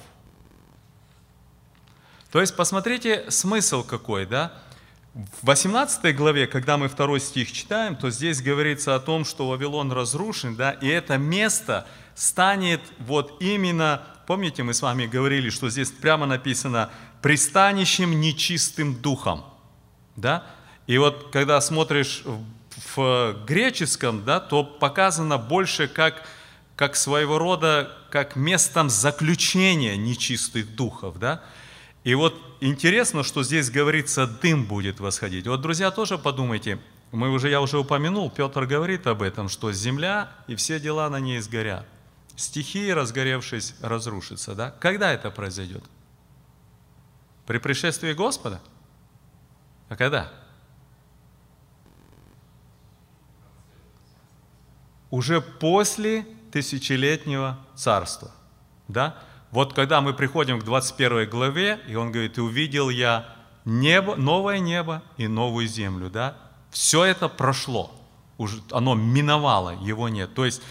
То 2.30 2.42
есть 2.42 2.54
посмотрите 2.54 3.30
смысл 3.30 3.82
какой, 3.82 4.26
да? 4.26 4.52
В 5.14 5.46
18 5.46 6.14
главе, 6.14 6.46
когда 6.46 6.76
мы 6.76 6.90
второй 6.90 7.18
стих 7.18 7.50
читаем, 7.50 7.96
то 7.96 8.10
здесь 8.10 8.42
говорится 8.42 8.94
о 8.94 9.00
том, 9.00 9.24
что 9.24 9.48
Вавилон 9.48 9.90
разрушен, 9.90 10.54
да, 10.54 10.72
и 10.72 10.86
это 10.86 11.16
место 11.16 11.86
станет 12.14 12.82
вот 12.98 13.40
именно, 13.40 14.02
помните, 14.26 14.64
мы 14.64 14.74
с 14.74 14.82
вами 14.82 15.06
говорили, 15.06 15.48
что 15.48 15.70
здесь 15.70 15.90
прямо 15.90 16.26
написано 16.26 16.90
«пристанищем 17.22 18.20
нечистым 18.20 19.00
духом», 19.00 19.46
да? 20.16 20.44
И 20.86 20.98
вот 20.98 21.28
когда 21.32 21.60
смотришь 21.60 22.24
в 22.94 23.36
греческом, 23.46 24.24
да, 24.24 24.40
то 24.40 24.64
показано 24.64 25.38
больше 25.38 25.88
как, 25.88 26.26
как 26.76 26.96
своего 26.96 27.38
рода, 27.38 27.90
как 28.10 28.36
местом 28.36 28.90
заключения 28.90 29.96
нечистых 29.96 30.74
духов, 30.74 31.18
да? 31.18 31.42
И 32.04 32.14
вот 32.14 32.34
интересно, 32.60 33.22
что 33.22 33.42
здесь 33.44 33.70
говорится, 33.70 34.26
дым 34.26 34.64
будет 34.64 34.98
восходить. 34.98 35.46
Вот, 35.46 35.60
друзья, 35.60 35.90
тоже 35.90 36.18
подумайте, 36.18 36.80
мы 37.12 37.30
уже, 37.30 37.48
я 37.48 37.60
уже 37.60 37.78
упомянул, 37.78 38.30
Петр 38.30 38.66
говорит 38.66 39.06
об 39.06 39.22
этом, 39.22 39.48
что 39.48 39.70
земля 39.72 40.32
и 40.48 40.56
все 40.56 40.80
дела 40.80 41.08
на 41.10 41.20
ней 41.20 41.38
сгорят. 41.40 41.86
Стихии, 42.36 42.90
разгоревшись, 42.90 43.74
разрушатся. 43.82 44.54
Да? 44.54 44.70
Когда 44.80 45.12
это 45.12 45.30
произойдет? 45.30 45.84
При 47.46 47.58
пришествии 47.58 48.14
Господа? 48.14 48.60
А 49.92 49.96
когда? 49.96 50.32
Уже 55.10 55.42
после 55.42 56.26
тысячелетнего 56.50 57.58
царства. 57.74 58.30
Да? 58.88 59.18
Вот 59.50 59.74
когда 59.74 60.00
мы 60.00 60.14
приходим 60.14 60.58
к 60.58 60.64
21 60.64 61.28
главе, 61.28 61.78
и 61.86 61.94
он 61.94 62.10
говорит, 62.10 62.38
и 62.38 62.40
увидел 62.40 62.88
я 62.88 63.36
небо, 63.66 64.16
новое 64.16 64.60
небо 64.60 65.02
и 65.18 65.28
новую 65.28 65.66
землю, 65.66 66.08
да? 66.08 66.38
Все 66.70 67.04
это 67.04 67.28
прошло, 67.28 67.92
уже 68.38 68.62
оно 68.70 68.94
миновало, 68.94 69.78
его 69.82 70.08
нет. 70.08 70.32
То 70.32 70.46
есть 70.46 70.62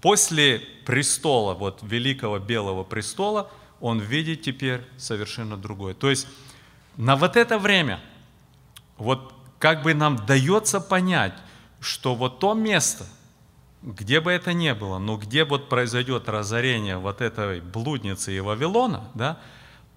после 0.00 0.62
престола, 0.86 1.52
вот 1.52 1.80
великого 1.82 2.38
белого 2.38 2.82
престола, 2.82 3.50
он 3.78 3.98
видит 3.98 4.40
теперь 4.40 4.80
совершенно 4.96 5.58
другое. 5.58 5.92
То 5.92 6.08
есть 6.08 6.26
на 6.96 7.16
вот 7.16 7.36
это 7.36 7.58
время, 7.58 8.00
вот 9.00 9.34
как 9.58 9.82
бы 9.82 9.94
нам 9.94 10.16
дается 10.26 10.80
понять, 10.80 11.34
что 11.80 12.14
вот 12.14 12.38
то 12.38 12.54
место– 12.54 13.06
где 13.82 14.20
бы 14.20 14.30
это 14.30 14.52
ни 14.52 14.72
было, 14.72 14.98
но 14.98 15.16
где 15.16 15.44
вот 15.44 15.68
произойдет 15.68 16.28
разорение 16.28 16.98
вот 16.98 17.20
этой 17.20 17.60
блудницы 17.60 18.36
и 18.36 18.40
Вавилона, 18.40 19.10
да, 19.14 19.38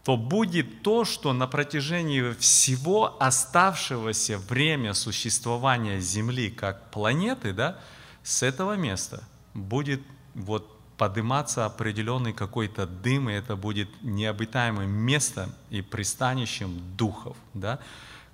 то 0.04 0.18
будет 0.18 0.84
то, 0.84 1.06
что 1.06 1.34
на 1.34 1.47
протяжении 1.47 2.34
всего 2.34 3.16
оставшегося 3.22 4.38
время 4.38 4.93
существования 4.93 5.99
Земли 5.99 6.49
как 6.49 6.91
планеты, 6.91 7.54
да, 7.54 7.80
с 8.22 8.43
этого 8.43 8.76
места 8.76 9.24
будет 9.54 10.01
вот 10.34 10.70
подниматься 10.97 11.66
определенный 11.66 12.34
какой-то 12.34 12.86
дым, 12.86 13.30
и 13.30 13.34
это 13.34 13.56
будет 13.56 13.89
необитаемым 14.01 14.89
местом 14.89 15.54
и 15.70 15.82
пристанищем 15.82 16.80
духов, 16.95 17.36
да, 17.54 17.80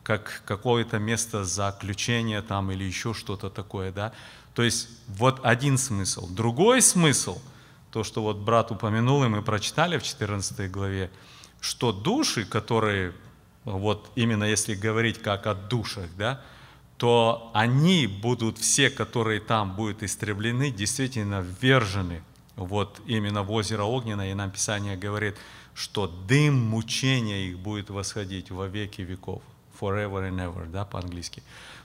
как 0.03 0.43
какое-то 0.45 0.99
место 0.99 1.43
заключения 1.43 2.41
там 2.41 2.71
или 2.71 2.83
еще 2.83 3.13
что-то 3.13 3.49
такое, 3.49 3.91
да, 3.91 4.13
то 4.53 4.63
есть 4.63 4.89
вот 5.07 5.39
один 5.43 5.77
смысл. 5.77 6.27
Другой 6.27 6.81
смысл, 6.81 7.39
то, 7.91 8.03
что 8.03 8.21
вот 8.21 8.37
брат 8.37 8.71
упомянул, 8.71 9.23
и 9.23 9.27
мы 9.27 9.41
прочитали 9.41 9.97
в 9.97 10.03
14 10.03 10.69
главе, 10.71 11.11
что 11.61 11.91
души, 11.91 12.45
которые, 12.45 13.13
вот 13.63 14.11
именно 14.15 14.43
если 14.43 14.75
говорить 14.75 15.21
как 15.21 15.47
о 15.47 15.55
душах, 15.55 16.09
да, 16.17 16.41
то 16.97 17.49
они 17.53 18.07
будут, 18.07 18.57
все, 18.57 18.89
которые 18.89 19.39
там 19.39 19.75
будут 19.75 20.03
истреблены, 20.03 20.69
действительно 20.69 21.41
ввержены. 21.61 22.21
Вот 22.57 22.99
именно 23.05 23.41
в 23.41 23.51
озеро 23.51 23.83
Огненное, 23.83 24.31
и 24.31 24.33
нам 24.33 24.51
Писание 24.51 24.97
говорит, 24.97 25.37
что 25.73 26.07
дым 26.07 26.55
мучения 26.55 27.47
их 27.47 27.59
будет 27.59 27.89
восходить 27.89 28.51
во 28.51 28.67
веки 28.67 29.01
веков, 29.01 29.41
forever 29.79 30.29
and 30.29 30.37
ever, 30.37 30.69
да, 30.69 30.85
по-английски. 30.85 31.43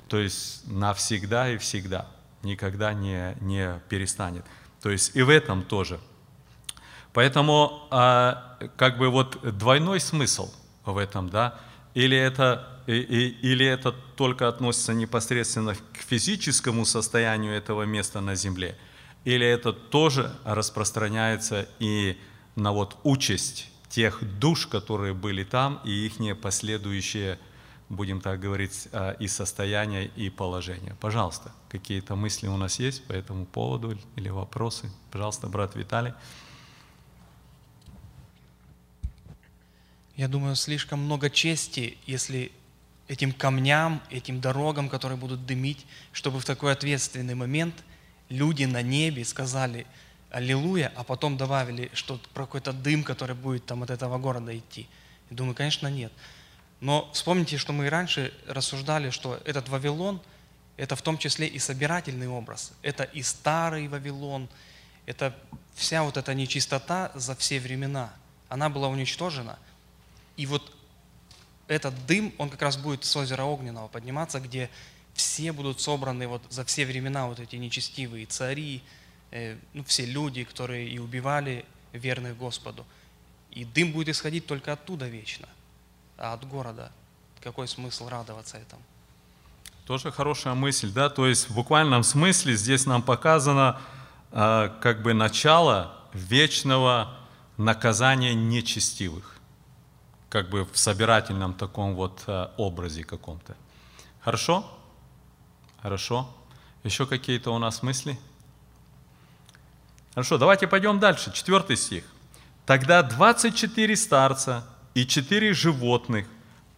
То 0.09 0.19
есть 0.19 0.67
навсегда 0.67 1.51
и 1.51 1.59
всегда 1.59 2.07
никогда 2.43 2.93
не, 2.93 3.37
не 3.41 3.81
перестанет. 3.89 4.45
То 4.83 4.91
есть 4.91 5.17
и 5.17 5.23
в 5.23 5.31
этом 5.31 5.63
тоже. 5.63 5.99
Поэтому 7.13 7.87
а, 7.91 8.59
как 8.77 8.99
бы 8.99 9.09
вот 9.09 9.39
двойной 9.57 10.01
смысл 10.01 10.53
в 10.85 10.99
этом, 10.99 11.31
да, 11.31 11.59
или 11.95 12.17
это, 12.17 12.83
и, 12.87 12.97
и, 12.97 13.29
или 13.53 13.65
это 13.65 13.93
только 13.93 14.49
относится 14.49 14.93
непосредственно 14.93 15.75
к 15.75 15.99
физическому 15.99 16.85
состоянию 16.85 17.55
этого 17.55 17.85
места 17.85 18.21
на 18.21 18.35
земле, 18.35 18.77
или 19.25 19.47
это 19.47 19.73
тоже 19.73 20.35
распространяется 20.45 21.69
и 21.79 22.19
на 22.57 22.73
вот 22.73 22.97
участь 23.05 23.71
тех 23.89 24.19
душ, 24.41 24.67
которые 24.67 25.15
были 25.15 25.45
там, 25.45 25.81
и 25.85 26.07
их 26.07 26.41
последующие 26.41 27.39
будем 27.97 28.21
так 28.21 28.41
говорить, 28.41 28.89
а, 28.93 29.13
и 29.13 29.29
состояние, 29.29 30.07
и 30.17 30.31
положение. 30.31 30.97
Пожалуйста, 31.01 31.53
какие-то 31.69 32.17
мысли 32.17 32.47
у 32.49 32.57
нас 32.57 32.79
есть 32.79 33.05
по 33.05 33.13
этому 33.13 33.47
поводу 33.47 33.99
или 34.17 34.29
вопросы? 34.29 34.91
Пожалуйста, 35.11 35.49
брат 35.49 35.75
Виталий. 35.75 36.13
Я 40.17 40.29
думаю, 40.29 40.55
слишком 40.55 41.01
много 41.01 41.29
чести, 41.29 41.99
если 42.07 42.53
этим 43.09 43.33
камням, 43.33 44.01
этим 44.11 44.41
дорогам, 44.41 44.89
которые 44.89 45.19
будут 45.19 45.45
дымить, 45.47 45.87
чтобы 46.13 46.39
в 46.41 46.45
такой 46.45 46.73
ответственный 46.73 47.35
момент 47.35 47.75
люди 48.29 48.65
на 48.65 48.83
небе 48.83 49.25
сказали 49.25 49.87
«Аллилуйя», 50.31 50.93
а 50.97 51.05
потом 51.05 51.37
добавили 51.37 51.91
что 51.95 52.21
про 52.33 52.47
какой-то 52.47 52.73
дым, 52.73 53.03
который 53.05 53.37
будет 53.37 53.67
там 53.67 53.83
от 53.83 53.91
этого 53.91 54.19
города 54.19 54.57
идти. 54.57 54.87
Я 55.31 55.37
думаю, 55.37 55.55
конечно, 55.55 55.89
нет. 55.89 56.13
Но 56.85 57.09
вспомните, 57.15 57.57
что 57.57 57.73
мы 57.73 57.87
и 57.87 57.89
раньше 57.89 58.35
рассуждали, 58.47 59.09
что 59.09 59.41
этот 59.47 59.71
Вавилон– 59.71 60.21
это 60.77 60.97
в 60.97 61.01
том 61.01 61.17
числе 61.17 61.47
и 61.47 61.59
собирательный 61.59 62.29
образ. 62.29 62.73
Это 62.83 63.05
и 63.05 63.23
старый 63.23 63.89
Вавилон, 63.89 64.51
это 65.07 65.35
вся 65.75 66.03
вот 66.03 66.19
эта 66.19 66.35
нечистота 66.35 67.11
за 67.15 67.35
все 67.37 67.59
времена. 67.59 68.13
Она 68.51 68.69
была 68.69 68.89
уничтожена. 68.89 69.59
И 70.37 70.45
вот 70.45 70.77
этот 71.69 71.95
дым, 72.05 72.35
он 72.37 72.51
как 72.51 72.61
раз 72.61 72.77
будет 72.77 73.07
с 73.07 73.17
озера 73.17 73.45
Огненного 73.45 73.89
подниматься, 73.89 74.39
где 74.39 74.69
все 75.15 75.53
будут 75.53 75.81
собраны 75.81 76.29
вот 76.29 76.43
за 76.51 76.67
все 76.67 76.85
времена 76.85 77.29
вот 77.29 77.41
эти 77.41 77.57
нечестивые 77.57 78.27
цари, 78.27 78.83
э, 79.31 79.57
ну, 79.73 79.85
все 79.85 80.05
люди, 80.05 80.45
которые 80.45 80.87
и 80.87 80.99
убивали 80.99 81.65
верных 81.95 82.37
Господу. 82.37 82.85
И 83.53 83.65
дым 83.65 83.93
будет 83.93 84.11
исходить 84.11 84.45
только 84.45 84.75
оттуда 84.75 85.09
вечно– 85.09 85.49
а 86.17 86.33
от 86.33 86.47
города. 86.47 86.91
Какой 87.43 87.69
смысл 87.69 88.09
радоваться 88.09 88.57
этому? 88.57 88.83
Тоже 89.87 90.11
хорошая 90.11 90.55
мысль, 90.55 90.91
да, 90.91 91.11
то 91.11 91.27
есть 91.27 91.51
в 91.51 91.55
буквальном 91.55 92.05
смысле 92.05 92.57
здесь 92.57 92.87
нам 92.87 93.03
показано 93.03 93.79
э, 94.33 94.71
как 94.81 95.03
бы 95.03 95.13
начало 95.13 95.95
вечного 96.15 97.15
наказания 97.59 98.35
нечестивых, 98.35 99.37
как 100.31 100.49
бы 100.49 100.65
в 100.65 100.79
собирательном 100.79 101.53
таком 101.53 101.95
вот 101.95 102.23
э, 102.27 102.49
образе 102.57 103.05
каком-то. 103.05 103.57
Хорошо? 104.21 104.65
Хорошо. 105.83 106.35
Еще 106.83 107.07
какие-то 107.07 107.51
у 107.51 107.59
нас 107.59 107.83
мысли? 107.83 108.19
Хорошо, 110.15 110.39
давайте 110.39 110.67
пойдем 110.67 110.99
дальше. 110.99 111.31
Четвертый 111.33 111.77
стих. 111.77 112.05
Тогда 112.65 113.03
24 113.03 113.97
старца 113.97 114.67
и 114.95 115.07
четыре 115.07 115.53
животных 115.53 116.27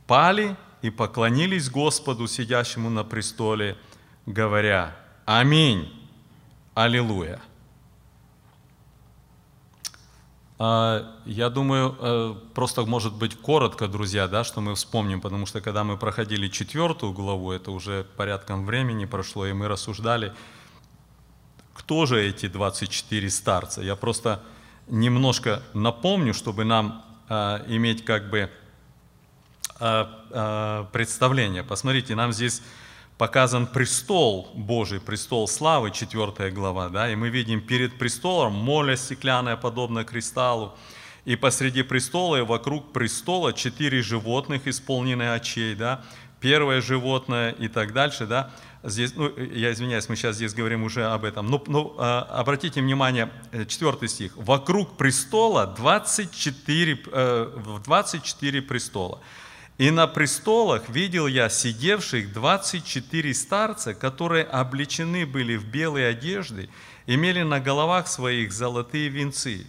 пали 0.06 0.56
и 0.82 0.90
поклонились 0.90 1.70
Господу, 1.70 2.26
сидящему 2.26 2.90
на 2.90 3.04
престоле, 3.04 3.76
говоря 4.24 4.96
«Аминь, 5.24 5.92
Аллилуйя». 6.74 7.40
А, 10.58 11.14
Я 11.26 11.50
думаю, 11.50 11.96
э, 11.98 12.34
просто 12.54 12.86
может 12.86 13.14
быть 13.14 13.36
коротко, 13.36 13.88
друзья, 13.88 14.26
да, 14.26 14.42
что 14.42 14.62
мы 14.62 14.74
вспомним, 14.74 15.20
потому 15.20 15.44
что 15.44 15.60
когда 15.60 15.84
мы 15.84 15.98
проходили 15.98 16.48
четвертую 16.48 17.12
главу, 17.12 17.52
это 17.52 17.70
уже 17.70 18.04
порядком 18.16 18.64
времени 18.64 19.04
прошло, 19.04 19.46
и 19.46 19.52
мы 19.52 19.68
рассуждали, 19.68 20.32
кто 21.74 22.06
же 22.06 22.22
эти 22.22 22.48
24 22.48 23.28
старца. 23.28 23.82
Я 23.82 23.96
просто 23.96 24.42
немножко 24.88 25.62
напомню, 25.74 26.32
чтобы 26.32 26.64
нам 26.64 27.04
иметь 27.28 28.04
как 28.04 28.30
бы 28.30 28.50
э, 29.80 30.04
э, 30.30 30.84
представление. 30.92 31.62
Посмотрите, 31.62 32.14
нам 32.14 32.32
здесь 32.32 32.62
показан 33.18 33.66
престол 33.66 34.50
Божий, 34.54 35.00
престол 35.00 35.48
славы, 35.48 35.90
4 35.90 36.50
глава, 36.50 36.88
да, 36.88 37.10
и 37.10 37.14
мы 37.14 37.28
видим 37.30 37.60
перед 37.60 37.98
престолом 37.98 38.52
моля 38.52 38.96
стеклянная, 38.96 39.56
подобная 39.56 40.04
кристаллу, 40.04 40.74
и 41.24 41.34
посреди 41.34 41.82
престола 41.82 42.36
и 42.36 42.42
вокруг 42.42 42.92
престола 42.92 43.52
четыре 43.52 44.02
животных, 44.02 44.66
исполненные 44.66 45.32
очей, 45.32 45.74
да, 45.74 46.04
первое 46.40 46.80
животное 46.80 47.50
и 47.50 47.68
так 47.68 47.92
дальше, 47.92 48.26
да, 48.26 48.52
здесь, 48.86 49.14
ну, 49.14 49.32
я 49.36 49.72
извиняюсь, 49.72 50.08
мы 50.08 50.16
сейчас 50.16 50.36
здесь 50.36 50.54
говорим 50.54 50.84
уже 50.84 51.04
об 51.06 51.24
этом, 51.24 51.46
но, 51.48 51.62
но 51.66 51.94
а, 51.98 52.22
обратите 52.22 52.80
внимание, 52.80 53.30
4 53.52 54.08
стих, 54.08 54.36
вокруг 54.36 54.96
престола 54.96 55.66
24, 55.66 56.98
э, 57.06 57.78
24 57.84 58.62
престола, 58.62 59.20
и 59.78 59.90
на 59.90 60.06
престолах 60.06 60.88
видел 60.88 61.26
я 61.26 61.50
сидевших 61.50 62.32
24 62.32 63.34
старца, 63.34 63.92
которые 63.92 64.44
облечены 64.44 65.26
были 65.26 65.56
в 65.56 65.66
белые 65.66 66.08
одежды, 66.08 66.70
имели 67.06 67.42
на 67.42 67.60
головах 67.60 68.08
своих 68.08 68.52
золотые 68.52 69.08
венцы. 69.08 69.66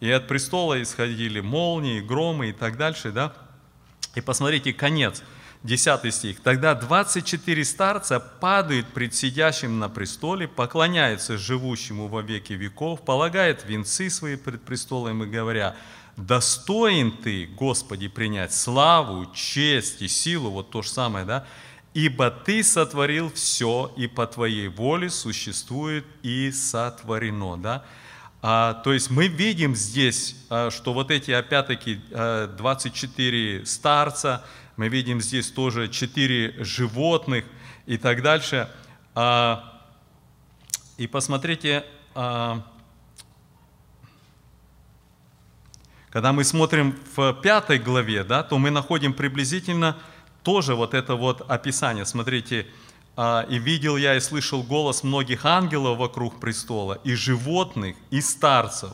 И 0.00 0.10
от 0.10 0.28
престола 0.28 0.82
исходили 0.82 1.40
молнии, 1.40 2.00
громы 2.00 2.50
и 2.50 2.52
так 2.52 2.76
дальше, 2.76 3.12
да? 3.12 3.32
И 4.14 4.20
посмотрите, 4.20 4.74
конец, 4.74 5.22
10 5.66 6.14
стих. 6.14 6.40
«Тогда 6.40 6.74
24 6.74 7.64
старца 7.64 8.20
падают 8.20 8.86
пред 8.88 9.14
сидящим 9.14 9.78
на 9.78 9.88
престоле, 9.88 10.48
поклоняются 10.48 11.36
живущему 11.36 12.06
во 12.06 12.22
веки 12.22 12.52
веков, 12.52 13.04
полагают 13.04 13.64
венцы 13.66 14.08
свои 14.08 14.36
пред 14.36 14.62
престолом 14.62 15.24
и 15.24 15.26
говоря, 15.26 15.76
достоин 16.16 17.12
ты, 17.12 17.46
Господи, 17.46 18.08
принять 18.08 18.54
славу, 18.54 19.26
честь 19.34 20.00
и 20.02 20.08
силу, 20.08 20.50
вот 20.50 20.70
то 20.70 20.82
же 20.82 20.88
самое, 20.88 21.26
да, 21.26 21.46
ибо 21.94 22.30
ты 22.30 22.62
сотворил 22.62 23.32
все, 23.32 23.92
и 23.96 24.06
по 24.06 24.26
твоей 24.26 24.68
воле 24.68 25.10
существует 25.10 26.06
и 26.22 26.52
сотворено, 26.52 27.56
да. 27.56 27.84
А, 28.42 28.74
то 28.74 28.92
есть 28.92 29.10
мы 29.10 29.26
видим 29.26 29.74
здесь, 29.74 30.36
а, 30.50 30.70
что 30.70 30.92
вот 30.92 31.10
эти, 31.10 31.32
опять-таки, 31.32 32.00
24 32.56 33.62
а, 33.62 33.66
старца, 33.66 34.44
мы 34.76 34.88
видим 34.88 35.20
здесь 35.20 35.50
тоже 35.50 35.88
4 35.88 36.64
животных 36.64 37.44
и 37.86 37.96
так 37.96 38.22
дальше. 38.22 38.70
А, 39.14 39.82
и 40.96 41.06
посмотрите, 41.06 41.84
а, 42.14 42.62
Когда 46.16 46.32
мы 46.32 46.44
смотрим 46.44 46.98
в 47.14 47.34
пятой 47.42 47.78
главе, 47.78 48.24
да, 48.24 48.42
то 48.42 48.56
мы 48.56 48.70
находим 48.70 49.12
приблизительно 49.12 49.98
тоже 50.42 50.74
вот 50.74 50.94
это 50.94 51.14
вот 51.14 51.42
описание. 51.42 52.06
Смотрите, 52.06 52.66
«А, 53.16 53.42
«И 53.50 53.58
видел 53.58 53.98
я 53.98 54.16
и 54.16 54.20
слышал 54.20 54.62
голос 54.62 55.02
многих 55.02 55.44
ангелов 55.44 55.98
вокруг 55.98 56.40
престола, 56.40 56.98
и 57.04 57.14
животных, 57.14 57.96
и 58.08 58.22
старцев. 58.22 58.92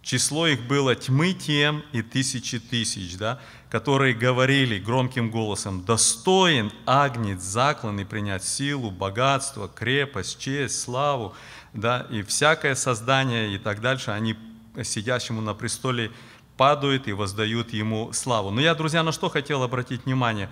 Число 0.00 0.46
их 0.46 0.62
было 0.66 0.94
тьмы 0.94 1.34
тем 1.34 1.82
и 1.92 2.00
тысячи 2.00 2.58
тысяч, 2.58 3.18
да, 3.18 3.38
которые 3.72 4.12
говорили 4.12 4.78
громким 4.78 5.30
голосом, 5.30 5.82
«Достоин 5.82 6.70
агнец 6.84 7.40
закланный 7.40 8.04
принять 8.04 8.44
силу, 8.44 8.90
богатство, 8.90 9.66
крепость, 9.66 10.38
честь, 10.38 10.78
славу». 10.78 11.34
Да, 11.72 12.06
и 12.10 12.20
всякое 12.22 12.74
создание 12.74 13.54
и 13.54 13.56
так 13.56 13.80
дальше, 13.80 14.10
они 14.10 14.36
сидящему 14.82 15.40
на 15.40 15.54
престоле 15.54 16.10
падают 16.58 17.08
и 17.08 17.14
воздают 17.14 17.72
Ему 17.72 18.12
славу. 18.12 18.50
Но 18.50 18.60
я, 18.60 18.74
друзья, 18.74 19.02
на 19.02 19.10
что 19.10 19.30
хотел 19.30 19.62
обратить 19.62 20.04
внимание, 20.04 20.50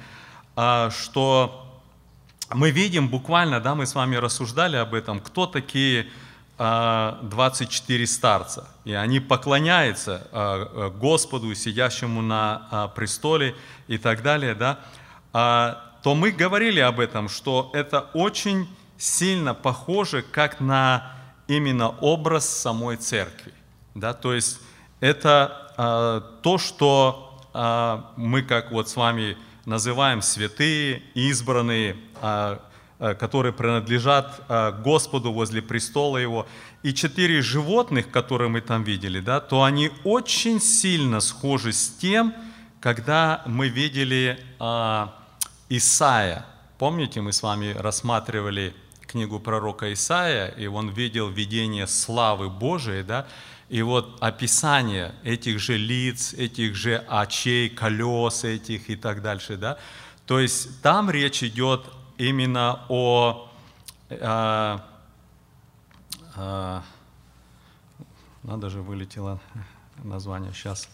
а, 0.56 0.88
что 0.88 1.78
мы 2.54 2.70
видим 2.70 3.10
буквально, 3.10 3.60
да, 3.60 3.74
мы 3.74 3.84
с 3.84 3.94
вами 3.94 4.16
рассуждали 4.16 4.76
об 4.76 4.94
этом, 4.94 5.20
кто 5.20 5.44
такие 5.44 6.08
24 6.60 8.04
а, 8.04 8.06
старца. 8.06 8.68
И 8.84 8.92
они 8.92 9.18
поклоняются 9.20 10.28
а, 10.32 10.90
Господу, 10.90 11.54
сидящему 11.54 12.22
на 12.22 12.92
престоле 12.94 13.54
и 13.88 13.98
так 13.98 14.22
далее, 14.22 14.54
да, 14.54 14.78
то 15.32 16.14
мы 16.14 16.32
говорили 16.32 16.80
об 16.80 16.98
этом, 16.98 17.28
что 17.28 17.70
это 17.74 18.06
очень 18.14 18.68
сильно 18.96 19.54
похоже 19.54 20.22
как 20.22 20.60
на 20.60 21.12
именно 21.48 21.88
образ 21.88 22.48
самой 22.48 22.96
церкви. 22.96 23.52
Да? 23.94 24.12
То 24.12 24.34
есть 24.34 24.60
это 25.00 25.72
а, 25.76 26.20
то, 26.42 26.58
что 26.58 27.40
а, 27.52 28.12
мы, 28.16 28.42
как 28.42 28.70
вот 28.70 28.88
с 28.88 28.96
вами 28.96 29.36
называем 29.64 30.22
святые, 30.22 31.02
избранные, 31.14 31.96
а, 32.20 32.60
которые 33.18 33.52
принадлежат 33.52 34.42
Господу 34.84 35.32
возле 35.32 35.62
престола 35.62 36.18
Его, 36.18 36.46
и 36.82 36.94
четыре 36.94 37.42
животных, 37.42 38.10
которые 38.10 38.48
мы 38.48 38.60
там 38.60 38.84
видели, 38.84 39.20
да, 39.20 39.40
то 39.40 39.62
они 39.62 39.90
очень 40.04 40.60
сильно 40.60 41.20
схожи 41.20 41.72
с 41.72 41.88
тем, 41.88 42.34
когда 42.80 43.42
мы 43.46 43.68
видели 43.68 44.38
Исаия. 45.68 46.46
Помните, 46.78 47.20
мы 47.20 47.32
с 47.32 47.42
вами 47.42 47.74
рассматривали 47.78 48.74
книгу 49.06 49.40
пророка 49.40 49.92
Исаия, 49.92 50.48
и 50.48 50.66
он 50.66 50.88
видел 50.90 51.28
видение 51.28 51.86
славы 51.86 52.48
Божией, 52.48 53.02
да, 53.02 53.26
и 53.68 53.82
вот 53.82 54.16
описание 54.20 55.14
этих 55.24 55.58
же 55.58 55.76
лиц, 55.76 56.32
этих 56.34 56.74
же 56.74 57.04
очей, 57.08 57.68
колес 57.68 58.44
этих 58.44 58.88
и 58.88 58.96
так 58.96 59.20
дальше, 59.22 59.56
да, 59.56 59.78
то 60.26 60.38
есть 60.38 60.80
там 60.82 61.10
речь 61.10 61.42
идет 61.42 61.82
именно 62.20 62.84
о, 62.90 63.48
а, 64.10 64.84
а, 66.36 66.82
надо 68.42 68.68
же 68.68 68.82
вылетело 68.82 69.40
название 70.04 70.52
сейчас, 70.52 70.86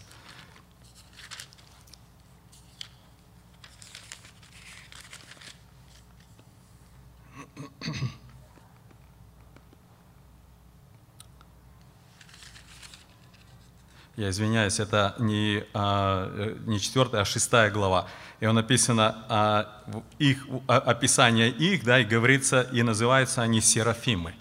я 14.15 14.29
извиняюсь, 14.29 14.79
это 14.79 15.13
не, 15.19 15.65
а, 15.73 16.55
не 16.65 16.79
четвертая, 16.79 17.21
а 17.21 17.25
шестая 17.25 17.69
глава. 17.69 18.07
И 18.39 18.45
он 18.45 18.55
написано, 18.55 19.25
а, 19.29 19.83
их, 20.19 20.45
а, 20.67 20.77
описание 20.77 21.49
их, 21.49 21.83
да, 21.83 21.99
и 21.99 22.03
говорится, 22.03 22.61
и 22.61 22.83
называются 22.83 23.41
они 23.41 23.61
серафимы. 23.61 24.33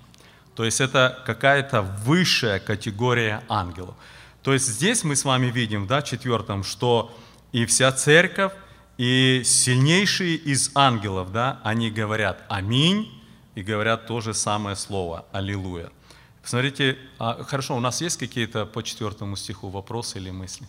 То 0.54 0.64
есть 0.64 0.80
это 0.80 1.22
какая-то 1.24 1.82
высшая 1.82 2.58
категория 2.58 3.42
ангелов. 3.48 3.94
То 4.42 4.52
есть 4.52 4.66
здесь 4.66 5.04
мы 5.04 5.16
с 5.16 5.24
вами 5.24 5.46
видим, 5.46 5.86
да, 5.86 6.02
четвертом, 6.02 6.62
что 6.62 7.16
и 7.52 7.66
вся 7.66 7.90
церковь, 7.92 8.52
и 8.98 9.42
сильнейшие 9.44 10.36
из 10.36 10.70
ангелов, 10.74 11.32
да, 11.32 11.60
они 11.62 11.90
говорят 11.90 12.42
«Аминь», 12.48 13.12
и 13.56 13.62
говорят 13.62 14.06
то 14.06 14.20
же 14.20 14.34
самое 14.34 14.76
слово 14.76 15.24
«Аллилуйя». 15.32 15.90
Смотрите, 16.44 16.96
а, 17.18 17.42
хорошо, 17.42 17.74
у 17.76 17.80
нас 17.80 18.00
есть 18.00 18.18
какие-то 18.18 18.66
по 18.66 18.82
четвертому 18.82 19.34
стиху 19.34 19.68
вопросы 19.68 20.18
или 20.18 20.30
мысли? 20.30 20.68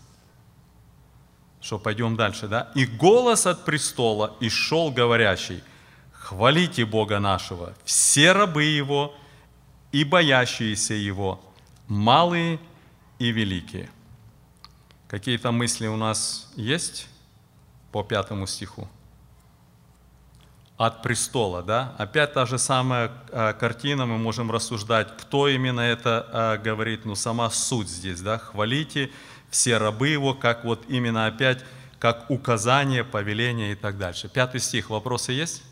Что, 1.62 1.80
пойдем 1.80 2.16
дальше, 2.16 2.48
да? 2.48 2.72
«И 2.76 2.86
голос 2.86 3.46
от 3.46 3.66
престола 3.66 4.36
и 4.40 4.50
шел 4.50 4.92
говорящий, 4.92 5.64
хвалите 6.12 6.86
Бога 6.86 7.20
нашего, 7.20 7.74
все 7.84 8.32
рабы 8.32 8.64
Его 8.64 9.14
и 9.92 10.04
боящиеся 10.04 10.94
Его, 10.94 11.42
малые 11.88 12.60
и 13.20 13.32
великие». 13.32 13.90
Какие-то 15.08 15.52
мысли 15.52 15.88
у 15.88 15.96
нас 15.96 16.52
есть 16.56 17.08
по 17.92 18.04
пятому 18.04 18.46
стиху? 18.46 18.90
от 20.78 21.02
престола. 21.02 21.64
Да? 21.64 21.96
Опять 21.98 22.34
та 22.34 22.46
же 22.46 22.58
самая 22.60 23.12
а, 23.32 23.54
картина, 23.54 24.06
мы 24.06 24.18
можем 24.18 24.52
рассуждать, 24.52 25.08
кто 25.18 25.48
именно 25.48 25.82
это 25.82 26.28
а, 26.32 26.58
говорит, 26.58 27.04
но 27.04 27.16
сама 27.16 27.50
суть 27.50 27.90
здесь. 27.90 28.22
Да? 28.22 28.38
Хвалите 28.38 29.10
все 29.50 29.78
рабы 29.78 30.10
его, 30.10 30.34
как 30.34 30.64
вот 30.64 30.84
именно 30.88 31.26
опять, 31.26 31.64
как 32.00 32.30
указание, 32.30 33.04
повеление 33.04 33.72
и 33.72 33.76
так 33.76 33.98
дальше. 33.98 34.30
Пятый 34.30 34.60
стих, 34.60 34.90
вопросы 34.90 35.32
есть? 35.32 35.64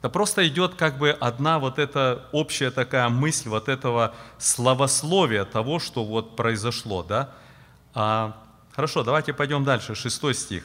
Да 0.00 0.08
просто 0.08 0.46
идет 0.46 0.74
как 0.74 0.98
бы 0.98 1.10
одна 1.10 1.58
вот 1.58 1.78
эта 1.78 2.28
общая 2.32 2.70
такая 2.70 3.08
мысль 3.08 3.48
вот 3.48 3.68
этого 3.68 4.14
словословия 4.38 5.44
того, 5.44 5.80
что 5.80 6.04
вот 6.04 6.36
произошло, 6.36 7.02
да? 7.02 7.34
А, 7.94 8.40
хорошо, 8.72 9.02
давайте 9.02 9.32
пойдем 9.32 9.64
дальше, 9.64 9.96
шестой 9.96 10.34
стих. 10.34 10.64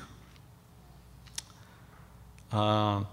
А, 2.52 3.06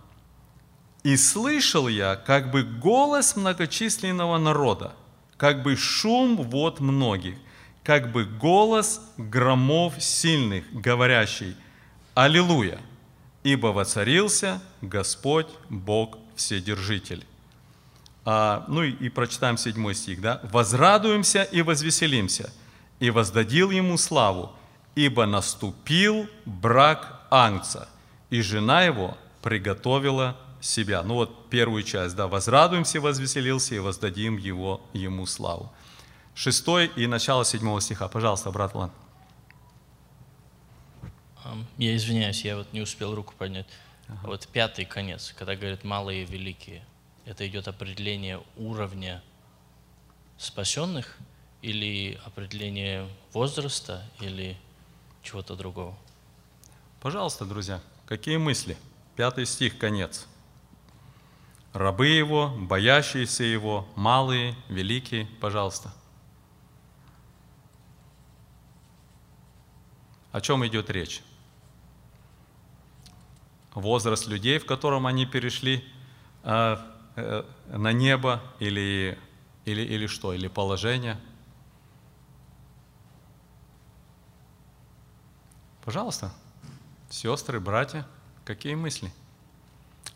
«И 1.03 1.16
слышал 1.16 1.89
я 1.89 2.16
как 2.16 2.51
бы 2.51 2.62
голос 2.62 3.35
многочисленного 3.35 4.37
народа, 4.37 4.93
как 5.39 5.62
бы 5.62 5.74
шум 5.76 6.37
вод 6.37 6.81
многих, 6.81 7.39
как 7.85 8.12
бы 8.12 8.24
голос 8.24 9.01
громов 9.16 10.03
сильных, 10.03 10.64
говорящий 10.72 11.57
«Аллилуйя!» 12.14 12.81
ибо 13.43 13.68
воцарился 13.68 14.61
Господь 14.83 15.49
Бог 15.68 16.18
Вседержитель. 16.37 17.24
А, 18.24 18.64
ну 18.68 18.83
и, 18.83 18.91
и 18.93 19.09
прочитаем 19.09 19.57
седьмой 19.57 19.95
стих, 19.95 20.20
да? 20.20 20.41
«Возрадуемся 20.45 21.43
и 21.43 21.62
возвеселимся, 21.62 22.53
и 22.99 23.11
воздадил 23.11 23.70
ему 23.70 23.97
славу, 23.97 24.53
ибо 24.95 25.26
наступил 25.26 26.28
брак 26.45 27.26
Ангца, 27.31 27.89
и 28.28 28.43
жена 28.43 28.83
его 28.83 29.16
приготовила 29.43 30.37
себя». 30.61 31.03
Ну 31.03 31.14
вот 31.14 31.49
первую 31.49 31.83
часть, 31.83 32.14
да, 32.14 32.28
«Возрадуемся 32.28 33.01
возвеселился, 33.01 33.74
и 33.74 33.78
воздадим 33.78 34.37
его, 34.37 34.83
ему 34.93 35.26
славу». 35.26 35.72
Шестой 36.35 36.91
и 36.97 37.07
начало 37.07 37.45
седьмого 37.45 37.81
стиха. 37.81 38.09
Пожалуйста, 38.09 38.51
брат 38.51 38.74
Влад. 38.74 38.91
Ам, 41.45 41.66
Я 41.76 41.97
извиняюсь, 41.97 42.45
я 42.45 42.57
вот 42.57 42.72
не 42.72 42.81
успел 42.81 43.14
руку 43.14 43.35
поднять. 43.37 43.66
Вот 44.22 44.49
пятый 44.49 44.85
конец, 44.85 45.35
когда 45.37 45.55
говорят 45.55 45.85
малые 45.85 46.22
и 46.22 46.26
великие, 46.26 46.85
это 47.24 47.47
идет 47.47 47.68
определение 47.68 48.43
уровня 48.57 49.22
спасенных 50.37 51.16
или 51.62 52.18
определение 52.24 53.09
возраста 53.33 54.05
или 54.20 54.57
чего-то 55.22 55.55
другого? 55.55 55.97
Пожалуйста, 57.01 57.45
друзья, 57.45 57.81
какие 58.07 58.37
мысли? 58.37 58.76
Пятый 59.16 59.47
стих, 59.47 59.78
конец. 59.78 60.26
Рабы 61.72 62.09
его, 62.09 62.49
боящиеся 62.49 63.45
его, 63.45 63.87
малые, 63.95 64.57
великие, 64.68 65.26
пожалуйста. 65.41 65.93
О 70.33 70.41
чем 70.41 70.66
идет 70.66 70.91
речь? 70.91 71.22
Возраст 73.74 74.26
людей, 74.26 74.59
в 74.59 74.66
котором 74.66 75.07
они 75.07 75.26
перешли 75.26 75.85
э, 76.45 76.76
э, 77.16 77.45
на 77.68 77.93
небо 77.93 78.43
или, 78.59 79.18
или, 79.64 79.83
или 79.83 80.07
что? 80.07 80.33
Или 80.33 80.49
положение? 80.49 81.18
Пожалуйста, 85.85 86.33
сестры, 87.09 87.59
братья, 87.59 88.07
какие 88.45 88.74
мысли? 88.74 89.12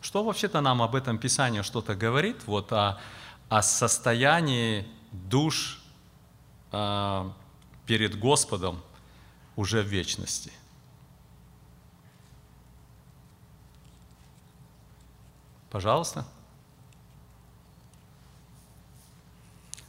Что 0.01 0.23
вообще-то 0.23 0.61
нам 0.61 0.81
об 0.81 0.95
этом 0.95 1.17
Писание 1.17 1.63
что-то 1.63 1.95
говорит? 1.95 2.45
Вот 2.45 2.71
о, 2.71 2.99
о 3.49 3.61
состоянии 3.61 4.87
душ 5.11 5.81
э, 6.71 7.29
перед 7.85 8.17
Господом 8.19 8.81
уже 9.55 9.81
в 9.81 9.87
вечности. 9.87 10.51
Пожалуйста. 15.69 16.25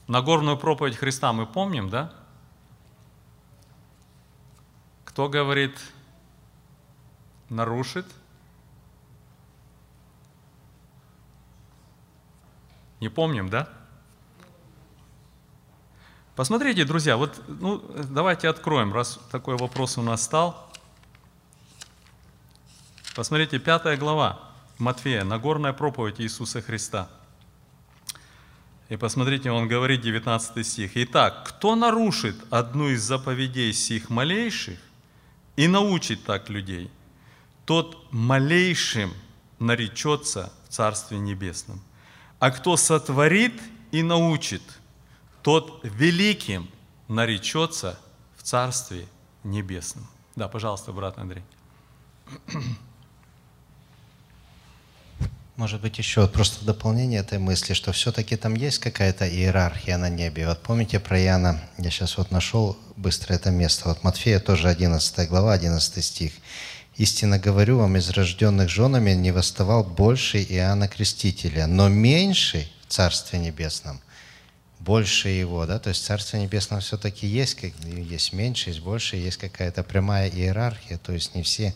Нагорную 0.08 0.56
проповедь 0.56 0.96
Христа 0.96 1.32
мы 1.32 1.46
помним, 1.46 1.90
да? 1.90 2.12
Кто 5.04 5.28
говорит, 5.28 5.78
нарушит? 7.48 8.06
Не 13.00 13.08
помним, 13.08 13.48
да? 13.48 13.68
Посмотрите, 16.36 16.84
друзья, 16.84 17.16
вот 17.16 17.42
ну, 17.48 17.82
давайте 18.10 18.50
откроем, 18.50 18.92
раз 18.92 19.18
такой 19.32 19.56
вопрос 19.56 19.96
у 19.96 20.02
нас 20.02 20.22
стал. 20.22 20.70
Посмотрите, 23.14 23.58
пятая 23.58 23.96
глава 23.96 24.38
Матфея, 24.76 25.24
Нагорная 25.24 25.72
проповедь 25.72 26.20
Иисуса 26.20 26.60
Христа. 26.60 27.08
И 28.90 28.98
посмотрите, 28.98 29.50
он 29.50 29.66
говорит, 29.66 30.02
19 30.02 30.66
стих. 30.66 30.90
«Итак, 30.94 31.48
кто 31.48 31.74
нарушит 31.74 32.36
одну 32.50 32.90
из 32.90 33.02
заповедей 33.02 33.72
сих 33.72 34.10
малейших 34.10 34.78
и 35.56 35.66
научит 35.66 36.22
так 36.24 36.50
людей, 36.50 36.90
тот 37.64 38.12
малейшим 38.12 39.10
наречется 39.58 40.52
в 40.68 40.72
Царстве 40.74 41.18
Небесном. 41.18 41.80
А 42.40 42.50
кто 42.50 42.76
сотворит 42.76 43.58
и 43.90 44.02
научит– 44.02 44.60
тот 45.46 45.78
великим 45.84 46.68
наречется 47.06 47.96
в 48.36 48.42
Царстве 48.42 49.06
Небесном. 49.44 50.04
Да, 50.34 50.48
пожалуйста, 50.48 50.90
брат 50.90 51.18
Андрей. 51.18 51.44
Может 55.54 55.80
быть, 55.80 55.98
еще 55.98 56.26
просто 56.26 56.64
дополнение 56.64 57.20
этой 57.20 57.38
мысли, 57.38 57.74
что 57.74 57.92
все-таки 57.92 58.34
там 58.34 58.54
есть 58.54 58.80
какая-то 58.80 59.24
иерархия 59.28 59.98
на 59.98 60.08
небе. 60.08 60.48
Вот 60.48 60.64
помните 60.64 60.98
про 60.98 61.16
Иоанна, 61.20 61.60
я 61.78 61.90
сейчас 61.90 62.18
вот 62.18 62.32
нашел 62.32 62.76
быстро 62.96 63.32
это 63.32 63.52
место, 63.52 63.88
вот 63.88 64.02
Матфея 64.02 64.40
тоже 64.40 64.68
11 64.68 65.28
глава, 65.28 65.52
11 65.52 66.04
стих. 66.04 66.32
«Истинно 66.96 67.38
говорю 67.38 67.78
вам, 67.78 67.96
из 67.96 68.10
рожденных 68.10 68.68
женами 68.68 69.12
не 69.12 69.30
восставал 69.30 69.84
больше 69.84 70.42
Иоанна 70.42 70.88
Крестителя, 70.88 71.68
но 71.68 71.88
меньший 71.88 72.72
в 72.82 72.92
Царстве 72.92 73.38
Небесном 73.38 74.00
больше 74.80 75.28
его, 75.28 75.66
да, 75.66 75.78
то 75.78 75.88
есть 75.88 76.04
Царство 76.04 76.36
Небесное 76.36 76.80
все-таки 76.80 77.26
есть, 77.26 77.54
как, 77.54 77.72
есть 77.84 78.32
меньше, 78.32 78.70
есть 78.70 78.80
больше, 78.80 79.16
есть 79.16 79.38
какая-то 79.38 79.82
прямая 79.82 80.28
иерархия, 80.28 80.98
то 80.98 81.12
есть 81.12 81.34
не 81.34 81.42
все 81.42 81.74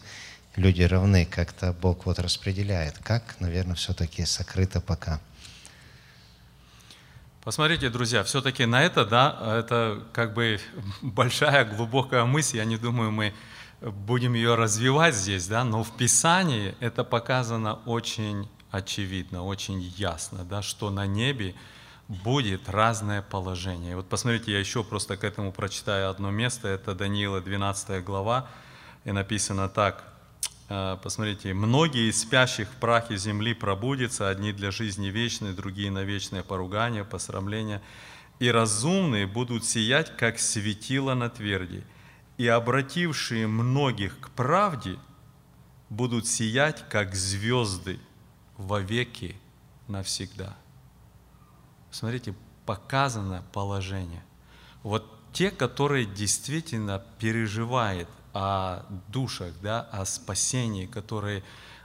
люди 0.56 0.82
равны, 0.82 1.26
как-то 1.26 1.72
Бог 1.72 2.06
вот 2.06 2.18
распределяет. 2.18 2.98
Как, 2.98 3.36
наверное, 3.40 3.74
все-таки 3.74 4.24
сокрыто 4.24 4.80
пока. 4.80 5.20
Посмотрите, 7.42 7.88
друзья, 7.88 8.22
все-таки 8.22 8.66
на 8.66 8.82
это, 8.82 9.06
да, 9.06 9.56
это 9.58 10.04
как 10.12 10.34
бы 10.34 10.60
большая, 11.00 11.64
глубокая 11.64 12.24
мысль, 12.24 12.58
я 12.58 12.64
не 12.64 12.76
думаю, 12.76 13.10
мы 13.10 13.32
будем 13.80 14.34
ее 14.34 14.56
развивать 14.56 15.14
здесь, 15.14 15.46
да, 15.46 15.64
но 15.64 15.82
в 15.82 15.96
Писании 15.96 16.74
это 16.80 17.02
показано 17.02 17.76
очень 17.86 18.46
очевидно, 18.70 19.42
очень 19.42 19.80
ясно, 19.80 20.44
да, 20.44 20.60
что 20.60 20.90
на 20.90 21.06
небе 21.06 21.54
будет 22.10 22.68
разное 22.68 23.22
положение. 23.22 23.94
Вот 23.94 24.08
посмотрите, 24.08 24.50
я 24.50 24.58
еще 24.58 24.82
просто 24.82 25.16
к 25.16 25.22
этому 25.22 25.52
прочитаю 25.52 26.10
одно 26.10 26.32
место, 26.32 26.66
это 26.66 26.96
Даниила 26.96 27.40
12 27.40 28.02
глава, 28.04 28.48
и 29.04 29.12
написано 29.12 29.68
так, 29.68 30.12
э, 30.68 30.98
посмотрите, 31.00 31.54
«Многие 31.54 32.10
из 32.10 32.20
спящих 32.20 32.68
в 32.68 32.74
прахе 32.80 33.16
земли 33.16 33.54
пробудятся, 33.54 34.28
одни 34.28 34.52
для 34.52 34.72
жизни 34.72 35.06
вечной, 35.06 35.52
другие 35.52 35.92
на 35.92 36.02
вечное 36.02 36.42
поругание, 36.42 37.04
посрамление, 37.04 37.80
и 38.40 38.50
разумные 38.50 39.28
будут 39.28 39.64
сиять, 39.64 40.16
как 40.16 40.40
светило 40.40 41.14
на 41.14 41.30
тверди, 41.30 41.84
и 42.38 42.48
обратившие 42.48 43.46
многих 43.46 44.18
к 44.18 44.30
правде 44.30 44.98
будут 45.90 46.26
сиять, 46.26 46.88
как 46.88 47.14
звезды, 47.14 48.00
вовеки 48.56 49.36
навсегда». 49.86 50.56
Смотрите, 51.90 52.34
показано 52.66 53.42
положение. 53.52 54.22
Вот 54.82 55.04
те, 55.32 55.50
которые 55.50 56.06
действительно 56.06 57.02
переживают 57.18 58.08
о 58.32 58.84
душах, 59.08 59.52
да, 59.62 59.82
о 59.92 60.04
спасении, 60.04 60.86
которые 60.86 61.42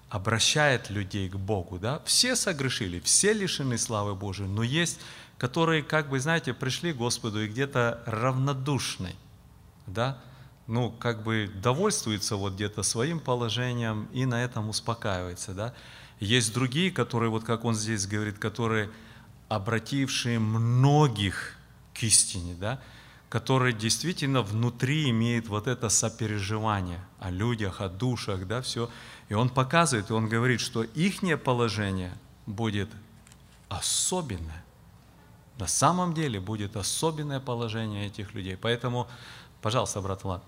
обращают 0.10 0.90
людей 0.90 1.30
к 1.30 1.36
Богу, 1.36 1.80
да, 1.80 2.02
все 2.06 2.36
согрешили, 2.36 2.99
все 2.99 3.34
лишены 3.34 3.77
славы 3.77 4.15
Божией, 4.15 4.48
но 4.48 4.64
есть, 4.64 4.99
которые, 5.38 5.84
как 5.84 6.10
бы, 6.10 6.19
знаете, 6.19 6.53
пришли 6.53 6.94
к 6.94 6.98
Господу 6.98 7.44
и 7.44 7.48
где-то 7.48 8.03
равнодушны, 8.06 9.15
да, 9.88 10.22
ну, 10.68 10.91
как 10.91 11.23
бы 11.23 11.52
довольствуются 11.61 12.36
вот 12.36 12.53
где-то 12.53 12.84
своим 12.84 13.19
положением 13.19 14.07
и 14.14 14.26
на 14.26 14.44
этом 14.44 14.69
успокаивается, 14.69 15.53
да. 15.53 15.73
Есть 16.19 16.53
другие, 16.53 16.91
которые, 16.91 17.30
вот 17.30 17.44
как 17.44 17.65
он 17.65 17.76
здесь 17.76 18.07
говорит, 18.07 18.40
которые 18.40 18.90
обратившие 19.49 20.39
многих 20.39 21.57
к 21.93 22.03
истине, 22.03 22.55
да, 22.55 22.81
которые 23.30 23.73
действительно 23.73 24.41
внутри 24.41 25.09
имеют 25.09 25.47
вот 25.47 25.67
это 25.67 25.89
сопереживание 25.89 27.03
о 27.19 27.31
людях, 27.31 27.81
о 27.81 27.89
душах, 27.89 28.47
да, 28.47 28.61
все. 28.61 28.89
И 29.30 29.34
он 29.34 29.49
показывает, 29.49 30.09
и 30.09 30.13
он 30.13 30.30
говорит, 30.30 30.61
что 30.61 30.84
их 30.84 31.22
положение 31.43 32.13
будет 32.45 32.89
особенное. 33.69 34.63
На 35.57 35.67
самом 35.67 36.13
деле 36.13 36.39
будет 36.39 36.76
особенное 36.76 37.39
положение 37.39 38.07
этих 38.07 38.34
людей. 38.34 38.57
Поэтому, 38.57 39.07
пожалуйста, 39.61 40.01
брат 40.01 40.23
Влад. 40.23 40.43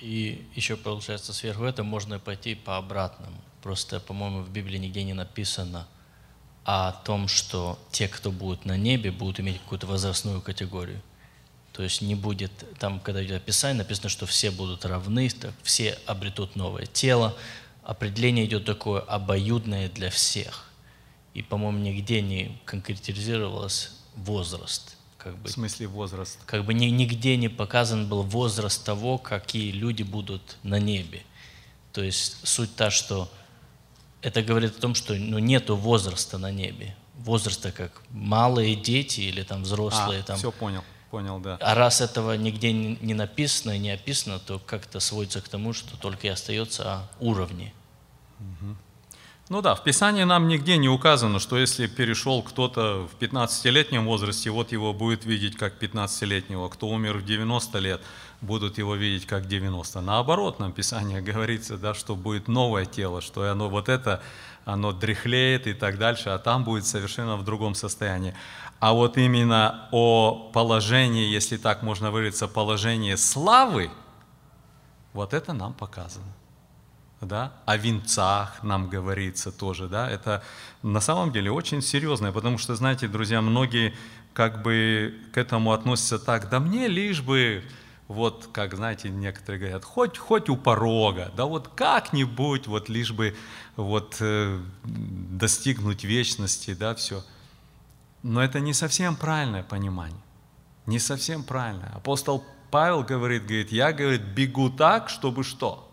И 0.00 0.46
еще, 0.54 0.76
получается, 0.76 1.32
сверху 1.32 1.64
этого 1.64 1.86
можно 1.86 2.18
пойти 2.18 2.54
по 2.54 2.76
обратному. 2.76 3.36
Просто, 3.62 3.98
по-моему, 3.98 4.42
в 4.42 4.50
Библии 4.50 4.78
нигде 4.78 5.02
не 5.02 5.14
написано 5.14 5.86
о 6.64 6.92
том, 6.92 7.28
что 7.28 7.78
те, 7.92 8.08
кто 8.08 8.30
будут 8.30 8.64
на 8.64 8.76
небе, 8.76 9.10
будут 9.10 9.40
иметь 9.40 9.58
какую-то 9.60 9.86
возрастную 9.86 10.40
категорию. 10.42 11.00
То 11.72 11.82
есть 11.82 12.00
не 12.02 12.14
будет, 12.14 12.50
там, 12.78 13.00
когда 13.00 13.24
идет 13.24 13.36
описание, 13.36 13.78
написано, 13.82 14.08
что 14.08 14.26
все 14.26 14.50
будут 14.50 14.84
равны, 14.84 15.30
все 15.62 15.98
обретут 16.06 16.56
новое 16.56 16.86
тело. 16.86 17.36
Определение 17.82 18.46
идет 18.46 18.64
такое 18.64 19.00
обоюдное 19.00 19.88
для 19.88 20.10
всех. 20.10 20.70
И, 21.34 21.42
по-моему, 21.42 21.78
нигде 21.78 22.22
не 22.22 22.58
конкретизировалось 22.64 23.92
возраст. 24.16 24.95
Как 25.26 25.36
бы, 25.38 25.48
В 25.48 25.50
смысле 25.50 25.88
возраст? 25.88 26.38
как 26.46 26.64
бы 26.64 26.72
ни- 26.72 26.86
нигде 26.86 27.36
не 27.36 27.48
показан 27.48 28.08
был 28.08 28.22
возраст 28.22 28.84
того, 28.84 29.18
какие 29.18 29.72
люди 29.72 30.04
будут 30.04 30.56
на 30.62 30.78
небе. 30.78 31.24
То 31.92 32.00
есть 32.00 32.46
суть 32.46 32.76
та, 32.76 32.92
что 32.92 33.28
это 34.22 34.40
говорит 34.44 34.78
о 34.78 34.80
том, 34.80 34.94
что 34.94 35.14
ну, 35.14 35.40
нету 35.40 35.74
возраста 35.74 36.38
на 36.38 36.52
небе. 36.52 36.94
Возраста 37.16 37.72
как 37.72 38.02
малые 38.10 38.76
дети 38.76 39.22
или 39.22 39.42
там 39.42 39.64
взрослые. 39.64 40.20
А, 40.20 40.22
там. 40.22 40.36
все 40.36 40.52
понял, 40.52 40.84
понял, 41.10 41.40
да. 41.40 41.58
А 41.60 41.74
раз 41.74 42.00
этого 42.00 42.34
нигде 42.34 42.72
не 42.72 43.14
написано 43.14 43.72
и 43.72 43.80
не 43.80 43.90
описано, 43.90 44.38
то 44.38 44.60
как-то 44.60 45.00
сводится 45.00 45.40
к 45.40 45.48
тому, 45.48 45.72
что 45.72 45.96
только 45.96 46.28
и 46.28 46.30
остается 46.30 46.84
о 46.84 47.08
уровне. 47.18 47.74
Ну 49.48 49.62
да, 49.62 49.76
в 49.76 49.84
Писании 49.84 50.24
нам 50.24 50.48
нигде 50.48 50.76
не 50.76 50.88
указано, 50.88 51.38
что 51.38 51.56
если 51.56 51.86
перешел 51.86 52.42
кто-то 52.42 53.06
в 53.06 53.22
15-летнем 53.22 54.04
возрасте, 54.04 54.50
вот 54.50 54.72
его 54.72 54.92
будет 54.92 55.24
видеть 55.24 55.56
как 55.56 55.80
15-летнего, 55.80 56.68
кто 56.68 56.88
умер 56.88 57.18
в 57.18 57.24
90 57.24 57.78
лет, 57.78 58.02
будут 58.40 58.78
его 58.78 58.96
видеть 58.96 59.24
как 59.24 59.46
90. 59.46 60.00
Наоборот, 60.00 60.58
нам 60.58 60.72
Писание 60.72 61.20
говорится, 61.32 61.78
да, 61.78 61.94
что 61.94 62.16
будет 62.16 62.48
новое 62.48 62.86
тело, 62.86 63.20
что 63.20 63.48
оно 63.48 63.68
вот 63.68 63.88
это, 63.88 64.20
оно 64.64 64.90
дряхлеет 64.90 65.68
и 65.68 65.74
так 65.74 65.96
дальше, 65.96 66.30
а 66.30 66.38
там 66.38 66.64
будет 66.64 66.84
совершенно 66.84 67.36
в 67.36 67.44
другом 67.44 67.76
состоянии. 67.76 68.34
А 68.80 68.94
вот 68.94 69.16
именно 69.16 69.88
о 69.92 70.50
положении, 70.52 71.28
если 71.28 71.56
так 71.56 71.84
можно 71.84 72.10
выразиться, 72.10 72.48
положении 72.48 73.14
славы, 73.14 73.92
вот 75.12 75.34
это 75.34 75.52
нам 75.52 75.72
показано 75.72 76.35
да, 77.20 77.52
о 77.64 77.76
венцах 77.76 78.62
нам 78.62 78.88
говорится 78.88 79.50
тоже, 79.50 79.88
да, 79.88 80.10
это 80.10 80.42
на 80.82 81.00
самом 81.00 81.32
деле 81.32 81.50
очень 81.50 81.82
серьезное, 81.82 82.32
потому 82.32 82.58
что, 82.58 82.74
знаете, 82.74 83.08
друзья, 83.08 83.40
многие 83.40 83.94
как 84.34 84.62
бы 84.62 85.14
к 85.32 85.38
этому 85.38 85.72
относятся 85.72 86.18
так, 86.18 86.50
да 86.50 86.60
мне 86.60 86.88
лишь 86.88 87.22
бы, 87.22 87.64
вот, 88.06 88.50
как, 88.52 88.76
знаете, 88.76 89.08
некоторые 89.08 89.60
говорят, 89.60 89.84
хоть, 89.84 90.18
хоть 90.18 90.48
у 90.50 90.56
порога, 90.56 91.32
да 91.36 91.46
вот 91.46 91.68
как-нибудь, 91.68 92.66
вот 92.66 92.88
лишь 92.90 93.12
бы 93.12 93.34
вот 93.76 94.16
э, 94.20 94.60
достигнуть 94.84 96.04
вечности, 96.04 96.74
да, 96.74 96.94
все. 96.94 97.24
Но 98.22 98.42
это 98.42 98.60
не 98.60 98.74
совсем 98.74 99.16
правильное 99.16 99.62
понимание, 99.62 100.20
не 100.84 100.98
совсем 100.98 101.42
правильное. 101.42 101.92
Апостол 101.94 102.44
Павел 102.70 103.02
говорит, 103.04 103.44
говорит, 103.44 103.72
я, 103.72 103.92
говорит, 103.92 104.22
бегу 104.22 104.68
так, 104.68 105.08
чтобы 105.08 105.44
что? 105.44 105.85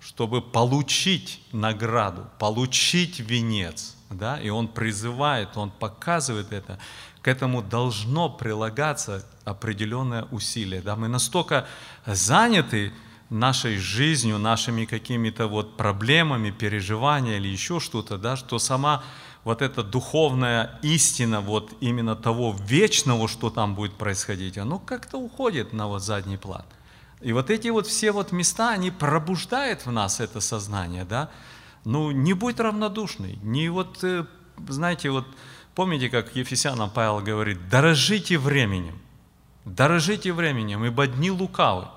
Чтобы 0.00 0.40
получить 0.40 1.40
награду, 1.52 2.26
получить 2.38 3.20
венец. 3.20 3.96
Да? 4.10 4.40
И 4.40 4.48
он 4.48 4.68
призывает, 4.68 5.56
он 5.56 5.70
показывает 5.70 6.52
это. 6.52 6.78
К 7.22 7.28
этому 7.28 7.62
должно 7.62 8.30
прилагаться 8.30 9.26
определенное 9.44 10.24
усилие. 10.30 10.80
Да? 10.80 10.96
Мы 10.96 11.08
настолько 11.08 11.66
заняты 12.06 12.92
нашей 13.30 13.76
жизнью, 13.76 14.38
нашими 14.38 14.84
какими-то 14.84 15.46
вот 15.46 15.76
проблемами, 15.76 16.50
переживаниями 16.50 17.36
или 17.36 17.48
еще 17.48 17.80
что-то, 17.80 18.16
да, 18.16 18.36
что 18.36 18.58
сама 18.58 19.02
вот 19.44 19.62
эта 19.62 19.82
духовная 19.82 20.78
истина 20.82 21.40
вот 21.40 21.72
именно 21.80 22.16
того 22.16 22.56
вечного, 22.58 23.28
что 23.28 23.50
там 23.50 23.74
будет 23.74 23.94
происходить, 23.94 24.58
оно 24.58 24.78
как-то 24.78 25.18
уходит 25.18 25.72
на 25.72 25.88
вот 25.88 26.02
задний 26.02 26.36
план. 26.36 26.64
И 27.20 27.32
вот 27.32 27.50
эти 27.50 27.68
вот 27.68 27.86
все 27.86 28.12
вот 28.12 28.32
места, 28.32 28.70
они 28.70 28.90
пробуждают 28.90 29.86
в 29.86 29.90
нас 29.90 30.20
это 30.20 30.40
сознание, 30.40 31.04
да. 31.04 31.30
Ну, 31.84 32.10
не 32.10 32.32
будь 32.32 32.60
равнодушный, 32.60 33.38
не 33.42 33.68
вот, 33.68 34.04
э, 34.04 34.24
знаете, 34.68 35.10
вот 35.10 35.26
помните, 35.74 36.08
как 36.10 36.36
Ефесянам 36.36 36.90
Павел 36.90 37.20
говорит, 37.20 37.68
дорожите 37.68 38.38
временем, 38.38 38.98
дорожите 39.64 40.32
временем, 40.32 40.84
ибо 40.84 41.06
дни 41.06 41.30
лукавы. 41.30 41.88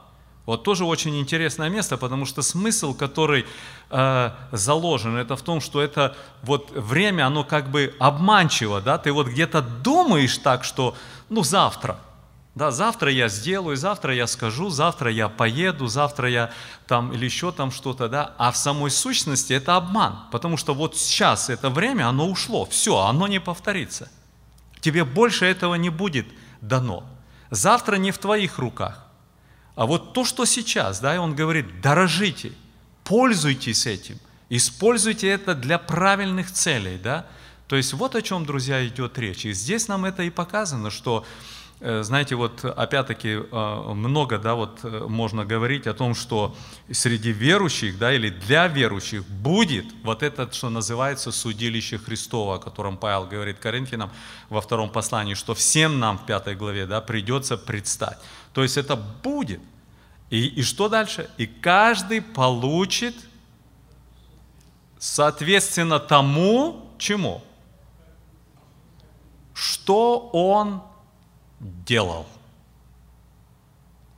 Вот 0.47 0.63
тоже 0.63 0.85
очень 0.85 1.19
интересное 1.19 1.69
место, 1.69 1.97
потому 1.97 2.25
что 2.25 2.41
смысл, 2.41 2.95
который 2.95 3.45
э, 3.91 4.31
заложен, 4.51 5.17
это 5.17 5.35
в 5.35 5.43
том, 5.43 5.61
что 5.61 5.81
это 5.81 6.15
вот 6.41 6.71
время, 6.71 7.27
оно 7.27 7.43
как 7.43 7.69
бы 7.69 7.93
обманчиво, 7.99 8.81
да, 8.81 8.97
ты 8.97 9.11
вот 9.11 9.27
где-то 9.27 9.61
думаешь 9.61 10.37
так, 10.39 10.63
что, 10.63 10.95
ну, 11.29 11.43
завтра– 11.43 11.99
да, 12.53 12.71
завтра 12.71 13.11
я 13.11 13.29
сделаю, 13.29 13.77
завтра 13.77 14.13
я 14.13 14.27
скажу, 14.27 14.69
завтра 14.69 15.09
я 15.09 15.29
поеду, 15.29 15.87
завтра 15.87 16.29
я 16.29 16.51
там 16.85 17.13
или 17.13 17.23
еще 17.23 17.53
там 17.53 17.71
что-то, 17.71 18.09
да. 18.09 18.35
А 18.37 18.51
в 18.51 18.57
самой 18.57 18.91
сущности 18.91 19.53
это 19.53 19.77
обман, 19.77 20.25
потому 20.31 20.57
что 20.57 20.73
вот 20.73 20.97
сейчас 20.97 21.49
это 21.49 21.69
время, 21.69 22.09
оно 22.09 22.27
ушло, 22.29 22.65
все, 22.65 22.97
оно 22.97 23.27
не 23.27 23.39
повторится. 23.39 24.11
Тебе 24.81 25.05
больше 25.05 25.45
этого 25.45 25.75
не 25.75 25.89
будет 25.89 26.27
дано. 26.59 27.05
Завтра 27.51 27.95
не 27.95 28.11
в 28.11 28.17
твоих 28.17 28.57
руках. 28.57 29.05
А 29.75 29.85
вот 29.85 30.13
то, 30.13 30.25
что 30.25 30.43
сейчас, 30.45 30.99
да, 30.99 31.15
и 31.15 31.19
он 31.19 31.35
говорит, 31.35 31.79
дорожите, 31.79 32.51
пользуйтесь 33.05 33.87
этим, 33.87 34.19
используйте 34.49 35.29
это 35.29 35.55
для 35.55 35.77
правильных 35.77 36.51
целей, 36.51 36.97
да. 36.97 37.25
То 37.67 37.77
есть 37.77 37.93
вот 37.93 38.15
о 38.15 38.21
чем, 38.21 38.45
друзья, 38.45 38.85
идет 38.85 39.17
речь. 39.17 39.45
И 39.45 39.53
здесь 39.53 39.87
нам 39.87 40.03
это 40.03 40.23
и 40.23 40.29
показано, 40.29 40.89
что 40.89 41.25
знаете, 41.81 42.35
вот 42.35 42.63
опять-таки 42.63 43.29
э, 43.29 43.93
много, 43.93 44.37
да, 44.37 44.53
вот 44.53 44.81
э, 44.83 45.05
можно 45.07 45.45
говорить 45.45 45.87
о 45.87 45.95
том, 45.95 46.13
что 46.13 46.55
среди 46.91 47.31
верующих, 47.31 47.97
да, 47.97 48.13
или 48.13 48.29
для 48.29 48.67
верующих 48.67 49.25
будет 49.25 49.85
вот 50.03 50.21
это, 50.21 50.51
что 50.51 50.69
называется 50.69 51.31
судилище 51.31 51.97
Христово, 51.97 52.55
о 52.55 52.59
котором 52.59 52.97
Павел 52.97 53.25
говорит 53.25 53.57
Коринфянам 53.57 54.11
во 54.49 54.61
втором 54.61 54.91
послании, 54.91 55.33
что 55.33 55.55
всем 55.55 55.99
нам 55.99 56.19
в 56.19 56.27
пятой 56.27 56.55
главе, 56.55 56.85
да, 56.85 57.01
придется 57.01 57.57
предстать. 57.57 58.19
То 58.53 58.61
есть 58.61 58.77
это 58.77 58.95
будет. 58.95 59.61
И, 60.29 60.45
и 60.45 60.61
что 60.61 60.87
дальше? 60.87 61.31
И 61.37 61.47
каждый 61.47 62.21
получит 62.21 63.15
соответственно 64.99 65.99
тому, 65.99 66.91
чему? 66.99 67.41
Что 69.55 70.29
он 70.31 70.83
делал. 71.61 72.25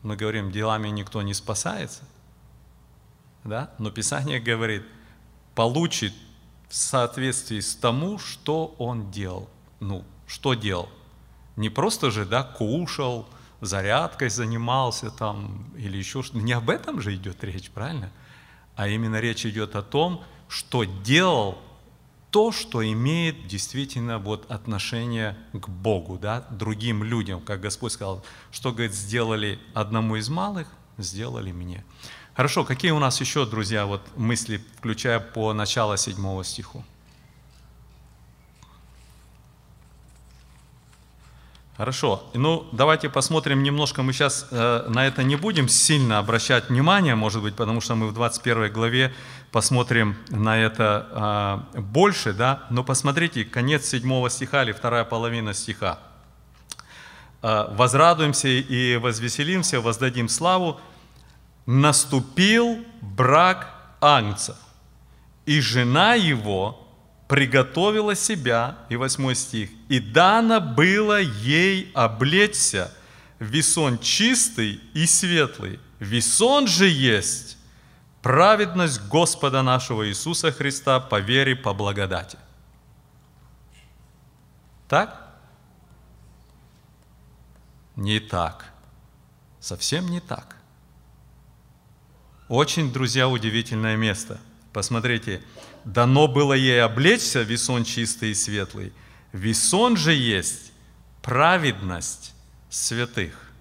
Мы 0.02 0.16
говорим, 0.16 0.52
делами 0.52 0.90
никто 0.90 1.22
не 1.22 1.34
спасается, 1.34 2.04
да? 3.44 3.72
но 3.78 3.92
Писание 3.92 4.40
говорит, 4.40 4.84
получит 5.56 6.14
в 6.70 6.76
соответствии 6.76 7.60
с 7.60 7.76
тому, 7.76 8.18
что 8.18 8.76
он 8.80 9.12
делал. 9.12 9.50
Ну, 9.80 10.04
что 10.28 10.54
делал? 10.54 10.90
Не 11.56 11.70
просто 11.70 12.10
же, 12.12 12.26
да, 12.26 12.44
кушал, 12.44 13.28
зарядкой 13.62 14.30
занимался 14.30 15.12
там 15.12 15.72
или 15.78 15.98
еще 15.98 16.24
что-то. 16.24 16.40
Не 16.40 16.54
об 16.54 16.70
этом 16.70 17.02
же 17.02 17.16
идет 17.16 17.44
речь, 17.44 17.70
правильно? 17.70 18.12
А 18.76 18.88
именно 18.88 19.20
речь 19.20 19.46
идет 19.46 19.76
о 19.76 19.84
том, 19.84 20.24
что 20.48 20.84
делал 20.84 21.60
то, 22.34 22.52
что 22.52 22.84
имеет 22.84 23.46
действительно 23.46 24.18
вот 24.18 24.50
отношение 24.50 25.38
к 25.54 25.70
Богу, 25.70 26.18
да, 26.18 26.48
другим 26.50 27.04
людям, 27.04 27.40
как 27.40 27.62
Господь 27.62 27.92
сказал, 27.92 28.26
что, 28.52 28.72
говорит, 28.72 28.96
сделали 28.96 29.60
одному 29.76 30.16
из 30.16 30.30
малых, 30.30 30.68
сделали 30.98 31.52
мне. 31.52 31.86
Хорошо, 32.34 32.64
какие 32.64 32.90
у 32.90 32.98
нас 32.98 33.22
еще, 33.22 33.46
друзья, 33.46 33.86
вот 33.86 34.02
мысли, 34.16 34.60
включая 34.78 35.20
по 35.20 35.54
началу 35.54 35.96
седьмого 35.96 36.44
стиху? 36.44 36.84
Хорошо. 41.78 42.24
Ну, 42.34 42.68
давайте 42.72 43.10
посмотрим 43.10 43.62
немножко. 43.62 44.02
Мы 44.04 44.14
сейчас 44.14 44.48
э, 44.50 44.86
на 44.88 45.06
это 45.06 45.24
не 45.24 45.36
будем 45.36 45.68
сильно 45.68 46.18
обращать 46.18 46.70
внимание, 46.70 47.14
может 47.14 47.44
быть, 47.44 47.56
потому 47.56 47.82
что 47.82 47.96
мы 47.96 48.08
в 48.08 48.14
21 48.14 48.72
главе 48.72 49.14
посмотрим 49.54 50.18
на 50.30 50.58
это 50.58 51.64
э, 51.76 51.80
больше, 51.80 52.34
да. 52.34 52.64
Но 52.72 52.84
посмотрите, 52.84 53.46
конец 53.46 53.86
7 53.86 54.28
стиха 54.30 54.64
или 54.64 54.72
вторая 54.72 55.06
половина 55.06 55.54
стиха. 55.54 56.00
Э, 57.44 57.68
«Возрадуемся 57.70 58.48
и 58.48 58.98
возвеселимся, 58.98 59.80
воздадим 59.80 60.28
славу 60.28 60.82
наступил 61.66 62.84
брак 63.00 63.70
Агнца, 64.02 64.58
и 65.46 65.62
жена 65.62 66.16
его 66.16 66.86
приготовила 67.30 68.16
себя, 68.16 68.80
и 68.90 68.96
восьмой 68.96 69.36
стих, 69.36 69.70
и 69.88 70.00
дано 70.00 70.60
было 70.60 71.22
ей 71.22 71.92
облечься 71.94 72.92
весон 73.40 73.98
чистый 74.00 74.82
и 74.94 75.06
светлый. 75.06 75.80
Весон 76.00 76.68
же 76.68 76.88
есть 76.90 77.58
праведность 78.24 79.02
Господа 79.10 79.62
нашего 79.62 80.08
Иисуса 80.08 80.52
Христа 80.52 81.00
по 81.02 81.20
вере, 81.20 81.56
по 81.56 81.74
благодати. 81.74 82.38
Так? 84.88 85.36
Не 87.98 88.20
так. 88.20 88.72
Совсем 89.60 90.10
не 90.10 90.22
так. 90.22 90.56
Очень, 92.48 92.94
друзья, 92.94 93.28
удивительное 93.28 93.98
место. 93.98 94.40
Посмотрите, 94.72 95.44
дано 95.84 96.28
было 96.28 96.54
ей 96.54 96.82
облечься 96.82 97.42
весон 97.42 97.84
чистый 97.84 98.32
и 98.32 98.36
светлый. 98.36 98.94
Весон 99.34 99.98
же 99.98 100.14
есть 100.14 100.72
праведность 101.22 102.34
святых. 102.70 103.52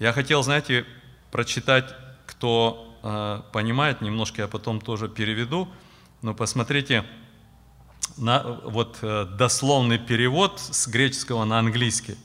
Я 0.00 0.12
хотел, 0.12 0.42
знаете, 0.42 0.86
прочитать, 1.30 1.94
кто 2.26 2.89
понимает, 3.02 4.00
немножко 4.00 4.42
я 4.42 4.48
потом 4.48 4.80
тоже 4.80 5.08
переведу, 5.08 5.68
но 6.22 6.34
посмотрите, 6.34 7.04
на, 8.16 8.60
вот 8.64 8.98
э, 9.02 9.26
дословный 9.38 9.98
перевод 9.98 10.60
с 10.60 10.86
греческого 10.86 11.44
на 11.44 11.58
английский, 11.58 12.16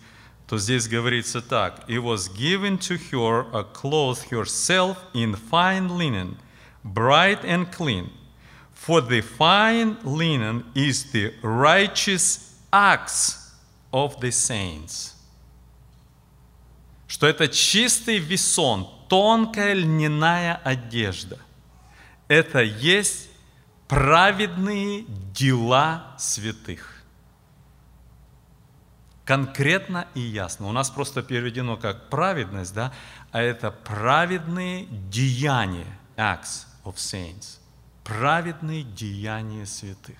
то 0.47 0.57
здесь 0.57 0.87
говорится 0.87 1.41
так. 1.41 1.89
«It 1.89 2.03
was 2.03 2.29
given 2.35 2.77
to 2.79 2.99
her 3.11 3.47
a 3.53 3.63
cloth 3.63 4.29
herself 4.29 4.97
in 5.13 5.35
fine 5.49 5.89
linen, 5.97 6.37
bright 6.83 7.43
and 7.43 7.71
clean, 7.71 8.11
for 8.73 9.01
the 9.01 9.21
fine 9.21 9.97
linen 10.03 10.65
is 10.75 11.11
the 11.11 11.33
righteous 11.41 12.53
acts 12.71 13.53
of 13.91 14.19
the 14.19 14.31
saints». 14.31 15.13
Что 17.07 17.27
это 17.27 17.47
чистый 17.47 18.17
весон, 18.17 18.89
тонкая 19.07 19.73
льняная 19.73 20.55
одежда. 20.55 21.37
Это 22.27 22.61
есть 22.61 23.29
праведные 23.87 25.05
дела 25.33 26.15
святых. 26.17 26.91
Конкретно 29.25 30.07
и 30.13 30.19
ясно. 30.19 30.67
У 30.67 30.71
нас 30.71 30.89
просто 30.89 31.23
переведено 31.23 31.77
как 31.77 32.09
праведность, 32.09 32.73
да, 32.73 32.93
а 33.31 33.41
это 33.41 33.71
праведные 33.71 34.85
деяния, 34.85 35.97
acts 36.15 36.67
of 36.83 36.95
saints. 36.95 37.59
Праведные 38.03 38.83
деяния 38.83 39.65
святых. 39.65 40.17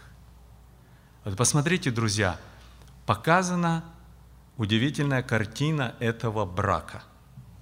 Вот 1.24 1.38
посмотрите, 1.38 1.92
друзья, 1.92 2.40
показана 3.06 3.84
удивительная 4.58 5.22
картина 5.22 5.96
этого 6.00 6.46
брака. 6.46 7.04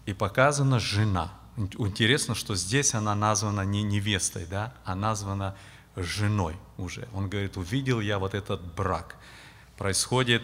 И 0.05 0.13
показана 0.13 0.79
жена. 0.79 1.31
Интересно, 1.57 2.35
что 2.35 2.55
здесь 2.55 2.93
она 2.93 3.15
названа 3.15 3.61
не 3.61 3.83
невестой, 3.83 4.45
да, 4.45 4.73
а 4.85 4.95
названа 4.95 5.55
женой 5.95 6.55
уже. 6.77 7.07
Он 7.13 7.29
говорит, 7.29 7.57
увидел 7.57 7.99
я 7.99 8.19
вот 8.19 8.33
этот 8.33 8.61
брак. 8.73 9.15
Происходит 9.77 10.43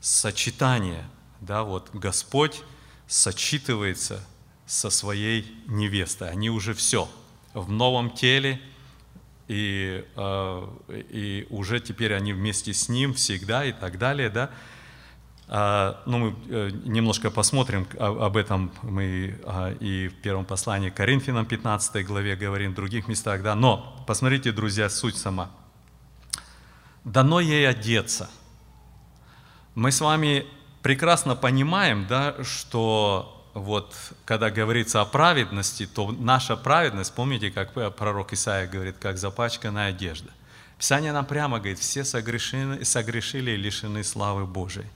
сочетание, 0.00 1.04
да, 1.40 1.62
вот 1.62 1.90
Господь 1.92 2.62
сочетывается 3.06 4.24
со 4.66 4.90
своей 4.90 5.62
невестой. 5.66 6.30
Они 6.30 6.50
уже 6.50 6.74
все 6.74 7.08
в 7.54 7.70
новом 7.70 8.10
теле, 8.10 8.60
и, 9.48 10.04
э, 10.16 10.68
и 11.10 11.46
уже 11.50 11.80
теперь 11.80 12.14
они 12.14 12.32
вместе 12.32 12.72
с 12.72 12.88
Ним 12.88 13.14
всегда 13.14 13.64
и 13.64 13.72
так 13.72 13.98
далее, 13.98 14.28
да. 14.28 14.50
А, 15.48 16.02
ну, 16.06 16.18
мы 16.18 16.34
э, 16.48 16.70
немножко 16.84 17.30
посмотрим 17.30 17.86
об 17.98 18.36
этом, 18.36 18.72
мы 18.82 19.40
а, 19.44 19.72
и 19.78 20.08
в 20.08 20.14
первом 20.20 20.44
послании 20.44 20.90
Коринфянам 20.90 21.46
15 21.46 22.04
главе 22.04 22.34
говорим, 22.34 22.72
в 22.72 22.74
других 22.74 23.06
местах, 23.06 23.42
да. 23.42 23.54
Но, 23.54 24.04
посмотрите, 24.06 24.50
друзья, 24.50 24.88
суть 24.88 25.16
сама. 25.16 25.50
Дано 27.04 27.38
ей 27.38 27.68
одеться. 27.68 28.28
Мы 29.76 29.92
с 29.92 30.00
вами 30.00 30.46
прекрасно 30.82 31.36
понимаем, 31.36 32.06
да, 32.08 32.34
что 32.42 33.48
вот 33.54 33.94
когда 34.24 34.50
говорится 34.50 35.00
о 35.00 35.04
праведности, 35.04 35.86
то 35.86 36.10
наша 36.10 36.56
праведность, 36.56 37.14
помните, 37.14 37.50
как 37.50 37.72
пророк 37.96 38.32
Исаия 38.32 38.66
говорит, 38.66 38.96
как 38.98 39.16
запачканная 39.16 39.90
одежда. 39.90 40.30
Писание 40.76 41.12
нам 41.12 41.24
прямо 41.24 41.58
говорит, 41.58 41.78
все 41.78 42.04
согрешили, 42.04 42.82
согрешили 42.82 43.52
и 43.52 43.56
лишены 43.56 44.02
славы 44.02 44.44
Божией. 44.44 44.86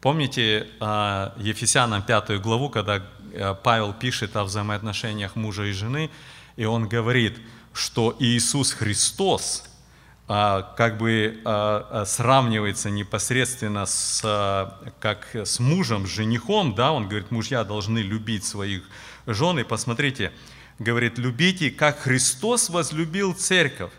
Помните 0.00 0.68
а, 0.78 1.34
Ефесянам 1.38 2.02
5 2.02 2.40
главу, 2.40 2.68
когда 2.68 3.02
а, 3.34 3.54
Павел 3.54 3.92
пишет 3.92 4.36
о 4.36 4.44
взаимоотношениях 4.44 5.34
мужа 5.34 5.64
и 5.64 5.72
жены, 5.72 6.08
и 6.54 6.64
он 6.64 6.88
говорит, 6.88 7.36
что 7.72 8.14
Иисус 8.20 8.72
Христос 8.72 9.64
а, 10.28 10.72
как 10.76 10.98
бы 10.98 11.40
сравнивается 12.06 12.90
непосредственно 12.90 13.86
с, 13.86 14.22
как 15.00 15.34
с 15.34 15.58
мужем, 15.58 16.06
с 16.06 16.10
женихом, 16.10 16.76
да, 16.76 16.92
он 16.92 17.08
говорит, 17.08 17.32
мужья 17.32 17.64
должны 17.64 17.98
любить 17.98 18.44
своих 18.44 18.84
жен, 19.26 19.58
и 19.58 19.64
посмотрите, 19.64 20.30
говорит, 20.78 21.18
любите, 21.18 21.72
как 21.72 21.98
Христос 21.98 22.70
возлюбил 22.70 23.34
церковь 23.34 23.92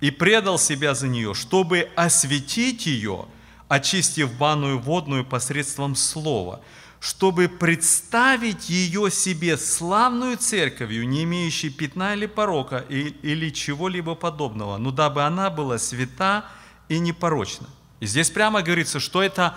и 0.00 0.10
предал 0.10 0.58
себя 0.58 0.94
за 0.94 1.06
нее, 1.06 1.32
чтобы 1.32 1.88
осветить 1.94 2.86
ее– 2.86 3.26
очистив 3.74 4.32
банную 4.38 4.78
водную 4.78 5.24
посредством 5.24 5.96
слова, 5.96 6.60
чтобы 7.00 7.48
представить 7.48 8.70
ее 8.70 9.10
себе 9.10 9.58
славную 9.58 10.36
церковью, 10.36 11.08
не 11.08 11.24
имеющей 11.24 11.70
пятна 11.70 12.14
или 12.14 12.26
порока 12.26 12.78
или 12.78 13.50
чего-либо 13.50 14.14
подобного, 14.14 14.78
но 14.78 14.90
дабы 14.90 15.22
она 15.22 15.50
была 15.50 15.78
свята 15.78 16.44
и 16.88 16.98
непорочна. 16.98 17.66
И 18.00 18.06
здесь 18.06 18.30
прямо 18.30 18.62
говорится, 18.62 19.00
что 19.00 19.22
это 19.22 19.54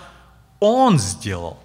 Он 0.60 0.98
сделал. 0.98 1.58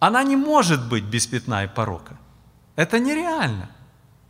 Она 0.00 0.22
не 0.24 0.36
может 0.36 0.88
быть 0.88 1.04
без 1.04 1.26
пятна 1.26 1.64
и 1.64 1.68
порока. 1.68 2.18
Это 2.76 2.98
нереально. 2.98 3.70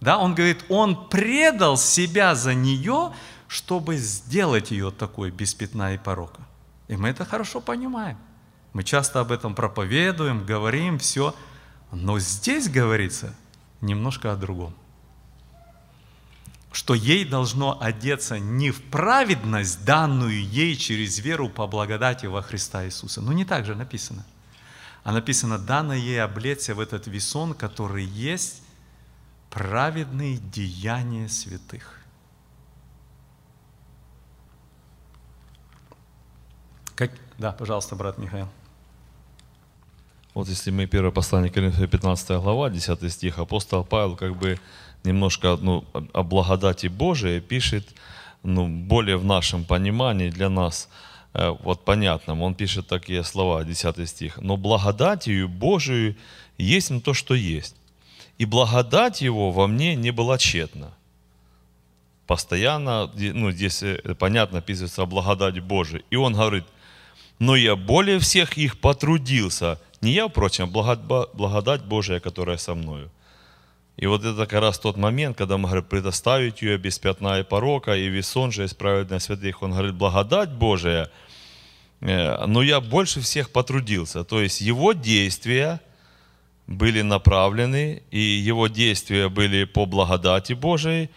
Да, 0.00 0.18
он 0.18 0.34
говорит, 0.34 0.64
он 0.68 1.08
предал 1.08 1.78
себя 1.78 2.34
за 2.34 2.54
нее, 2.54 3.12
чтобы 3.48 3.96
сделать 3.96 4.70
ее 4.70 4.90
такой 4.90 5.30
без 5.30 5.54
пятна 5.54 5.94
и 5.94 5.98
порока. 5.98 6.42
И 6.88 6.96
мы 6.96 7.08
это 7.08 7.24
хорошо 7.24 7.60
понимаем. 7.60 8.18
Мы 8.72 8.82
часто 8.82 9.20
об 9.20 9.32
этом 9.32 9.54
проповедуем, 9.54 10.44
говорим, 10.44 10.98
все. 10.98 11.34
Но 11.92 12.18
здесь 12.18 12.68
говорится 12.68 13.34
немножко 13.80 14.32
о 14.32 14.36
другом. 14.36 14.74
Что 16.72 16.94
ей 16.94 17.24
должно 17.24 17.80
одеться 17.80 18.40
не 18.40 18.72
в 18.72 18.82
праведность, 18.82 19.84
данную 19.84 20.42
ей 20.42 20.74
через 20.76 21.20
веру 21.20 21.48
по 21.48 21.68
благодати 21.68 22.26
во 22.26 22.42
Христа 22.42 22.84
Иисуса. 22.84 23.20
Ну 23.20 23.30
не 23.32 23.44
так 23.44 23.64
же 23.64 23.76
написано. 23.76 24.26
А 25.04 25.12
написано, 25.12 25.58
дано 25.58 25.94
ей 25.94 26.20
облечься 26.20 26.74
в 26.74 26.80
этот 26.80 27.06
весон, 27.06 27.54
который 27.54 28.04
есть 28.04 28.62
праведные 29.50 30.38
деяния 30.38 31.28
святых. 31.28 32.00
Как... 36.94 37.10
Да, 37.38 37.52
пожалуйста, 37.52 37.96
брат 37.96 38.18
Михаил. 38.18 38.48
Вот 40.34 40.48
если 40.48 40.70
мы 40.70 40.86
первое 40.86 41.10
послание 41.10 41.50
Коринфянам 41.50 41.88
15 41.88 42.42
глава, 42.42 42.70
10 42.70 43.12
стих, 43.12 43.38
апостол 43.38 43.84
Павел 43.84 44.16
как 44.16 44.36
бы 44.36 44.58
немножко 45.04 45.56
ну, 45.60 45.84
о 46.12 46.22
благодати 46.22 46.88
Божией 46.88 47.40
пишет, 47.40 47.88
ну, 48.42 48.68
более 48.68 49.16
в 49.16 49.24
нашем 49.24 49.64
понимании 49.64 50.30
для 50.30 50.48
нас, 50.48 50.88
э, 51.34 51.48
вот 51.62 51.84
понятным, 51.84 52.42
он 52.42 52.54
пишет 52.54 52.88
такие 52.88 53.22
слова, 53.24 53.64
10 53.64 54.08
стих. 54.08 54.38
«Но 54.38 54.56
благодатью 54.56 55.48
Божию 55.48 56.16
есть 56.58 56.92
то, 57.04 57.14
что 57.14 57.34
есть, 57.34 57.76
и 58.38 58.44
благодать 58.44 59.22
Его 59.22 59.50
во 59.50 59.66
мне 59.66 59.96
не 59.96 60.10
была 60.10 60.38
тщетна». 60.38 60.92
Постоянно, 62.26 63.10
ну, 63.14 63.50
здесь 63.50 63.82
э, 63.82 63.98
понятно, 64.18 64.58
описывается 64.58 65.02
о 65.02 65.06
благодати 65.06 65.60
Божией. 65.60 66.04
И 66.10 66.16
он 66.16 66.32
говорит, 66.32 66.64
но 67.38 67.56
я 67.56 67.76
более 67.76 68.18
всех 68.18 68.56
их 68.56 68.80
потрудился. 68.80 69.80
Не 70.00 70.12
я, 70.12 70.28
впрочем, 70.28 70.70
а 70.74 71.26
благодать 71.34 71.84
Божия, 71.84 72.20
которая 72.20 72.58
со 72.58 72.74
мною. 72.74 73.10
И 73.96 74.06
вот 74.06 74.24
это 74.24 74.46
как 74.46 74.60
раз 74.60 74.78
тот 74.78 74.96
момент, 74.96 75.38
когда 75.38 75.56
мы 75.56 75.68
говорим, 75.68 75.84
предоставить 75.84 76.62
ее 76.62 76.78
без 76.78 76.98
пятна 76.98 77.40
и 77.40 77.44
порока, 77.44 77.96
и 77.96 78.08
весон 78.08 78.50
же 78.50 78.64
исправить 78.64 79.10
на 79.10 79.20
святых. 79.20 79.62
Он 79.62 79.70
говорит, 79.70 79.94
благодать 79.94 80.50
Божия, 80.50 81.10
э, 82.00 82.46
но 82.46 82.62
я 82.62 82.80
больше 82.80 83.20
всех 83.20 83.50
потрудился. 83.50 84.24
То 84.24 84.40
есть 84.40 84.60
его 84.60 84.92
действия 84.94 85.80
были 86.66 87.02
направлены, 87.02 88.02
и 88.10 88.18
его 88.18 88.66
действия 88.66 89.28
были 89.28 89.64
по 89.64 89.86
благодати 89.86 90.54
Божией, 90.54 91.10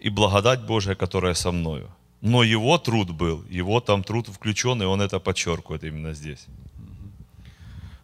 и 0.00 0.10
благодать 0.10 0.62
Божия, 0.62 0.94
которая 0.94 1.34
со 1.34 1.52
мною. 1.52 1.88
Но 2.20 2.42
его 2.42 2.78
труд 2.78 3.10
был, 3.10 3.44
его 3.48 3.80
там 3.80 4.02
труд 4.02 4.28
включен, 4.28 4.82
и 4.82 4.84
он 4.84 5.00
это 5.00 5.20
подчеркивает 5.20 5.84
именно 5.84 6.14
здесь. 6.14 6.46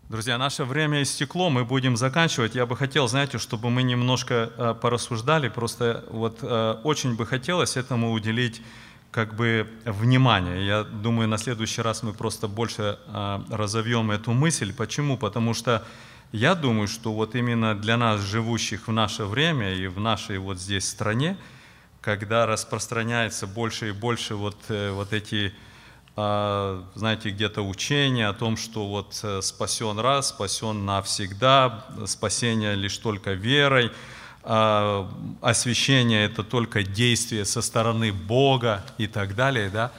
Друзья, 0.09 0.37
наше 0.37 0.65
время 0.65 1.03
истекло, 1.03 1.49
мы 1.49 1.65
будем 1.65 1.97
заканчивать. 1.97 2.55
Я 2.55 2.67
бы 2.67 2.77
хотел, 2.77 3.09
знаете, 3.09 3.39
чтобы 3.39 3.71
мы 3.71 3.83
немножко 3.83 4.35
э, 4.35 4.75
порассуждали, 4.79 5.49
просто 5.49 6.05
вот 6.11 6.41
э, 6.43 6.81
очень 6.85 7.17
бы 7.17 7.25
хотелось 7.25 7.79
этому 7.79 8.13
уделить 8.13 8.61
как 9.11 9.35
бы 9.35 9.67
внимание. 9.87 10.67
Я 10.67 10.85
думаю, 10.85 11.29
на 11.29 11.39
следующий 11.39 11.81
раз 11.81 12.03
мы 12.03 12.13
просто 12.13 12.47
больше 12.47 12.99
э, 13.07 13.41
разовьем 13.49 14.11
эту 14.11 14.33
мысль. 14.33 14.75
Почему? 14.75 15.17
Потому 15.17 15.55
что 15.55 15.83
я 16.31 16.55
думаю, 16.55 16.89
что 16.89 17.15
вот 17.15 17.35
именно 17.35 17.75
для 17.75 17.97
нас, 17.97 18.21
живущих 18.21 18.89
в 18.89 18.93
наше 18.93 19.25
время 19.25 19.73
и 19.75 19.87
в 19.87 19.99
нашей 19.99 20.37
вот 20.37 20.59
здесь 20.59 20.87
стране, 20.87 21.39
когда 22.03 22.45
распространяется 22.45 23.47
больше 23.47 23.89
и 23.89 23.93
больше 23.93 24.35
вот, 24.35 24.57
вот 24.69 25.13
эти 25.15 25.55
а, 26.15 26.85
знаете, 26.95 27.31
где-то 27.31 27.63
учение 27.63 28.29
о 28.29 28.35
том, 28.35 28.59
что 28.59 28.87
вот 28.87 29.19
э, 29.23 29.41
спасен 29.41 29.99
раз, 29.99 30.29
спасен 30.29 30.85
навсегда, 30.85 31.87
спасение 32.05 32.75
лишь 32.75 32.99
только 32.99 33.33
верой, 33.33 33.91
а, 34.43 35.11
освящение– 35.41 36.25
это 36.27 36.45
только 36.45 36.83
действие 36.83 37.47
со 37.47 37.63
стороны 37.63 38.13
Бога 38.13 38.85
и 38.99 39.07
так 39.07 39.35
далее, 39.35 39.71
да, 39.71 39.91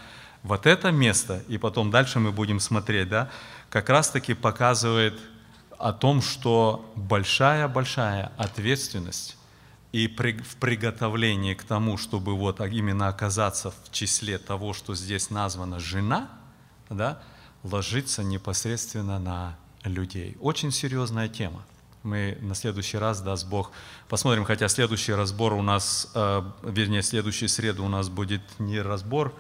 вот 0.44 0.68
это 0.68 0.92
место, 0.92 1.42
и 1.48 1.58
потом 1.58 1.90
дальше 1.90 2.20
мы 2.20 2.32
будем 2.32 2.60
смотреть, 2.60 3.10
да, 3.10 3.32
как 3.72 3.90
раз-таки 3.90 4.36
показывает 4.36 5.20
о 5.80 5.94
том, 5.94 6.22
что 6.22 6.94
большая-большая 6.96 8.32
ответственность 8.38 9.36
и 9.94 10.08
в 10.08 10.56
приготовлении 10.58 11.54
к 11.54 11.64
тому, 11.64 11.98
чтобы 11.98 12.36
вот 12.36 12.60
именно 12.60 13.08
оказаться 13.08 13.72
в 13.72 13.92
числе 13.92 14.40
того, 14.40 14.74
что 14.74 14.96
здесь 14.96 15.30
названо 15.30 15.80
жена, 15.80 16.30
да, 16.90 17.22
ложится 17.62 18.24
непосредственно 18.24 19.20
на 19.20 19.56
людей. 19.84 20.36
Очень 20.42 20.72
серьезная 20.72 21.30
тема. 21.30 21.64
Мы 22.02 22.38
на 22.42 22.56
следующий 22.56 22.98
раз, 22.98 23.22
даст 23.22 23.48
Бог, 23.48 23.72
посмотрим, 24.10 24.46
хотя 24.46 24.68
следующий 24.68 25.14
разбор 25.14 25.54
у 25.54 25.62
нас, 25.62 26.12
э, 26.16 26.42
вернее, 26.64 27.04
следующую 27.04 27.48
среду 27.48 27.86
у 27.86 27.88
нас 27.88 28.10
будет 28.10 28.42
не 28.60 28.82
разбор, 28.82 29.34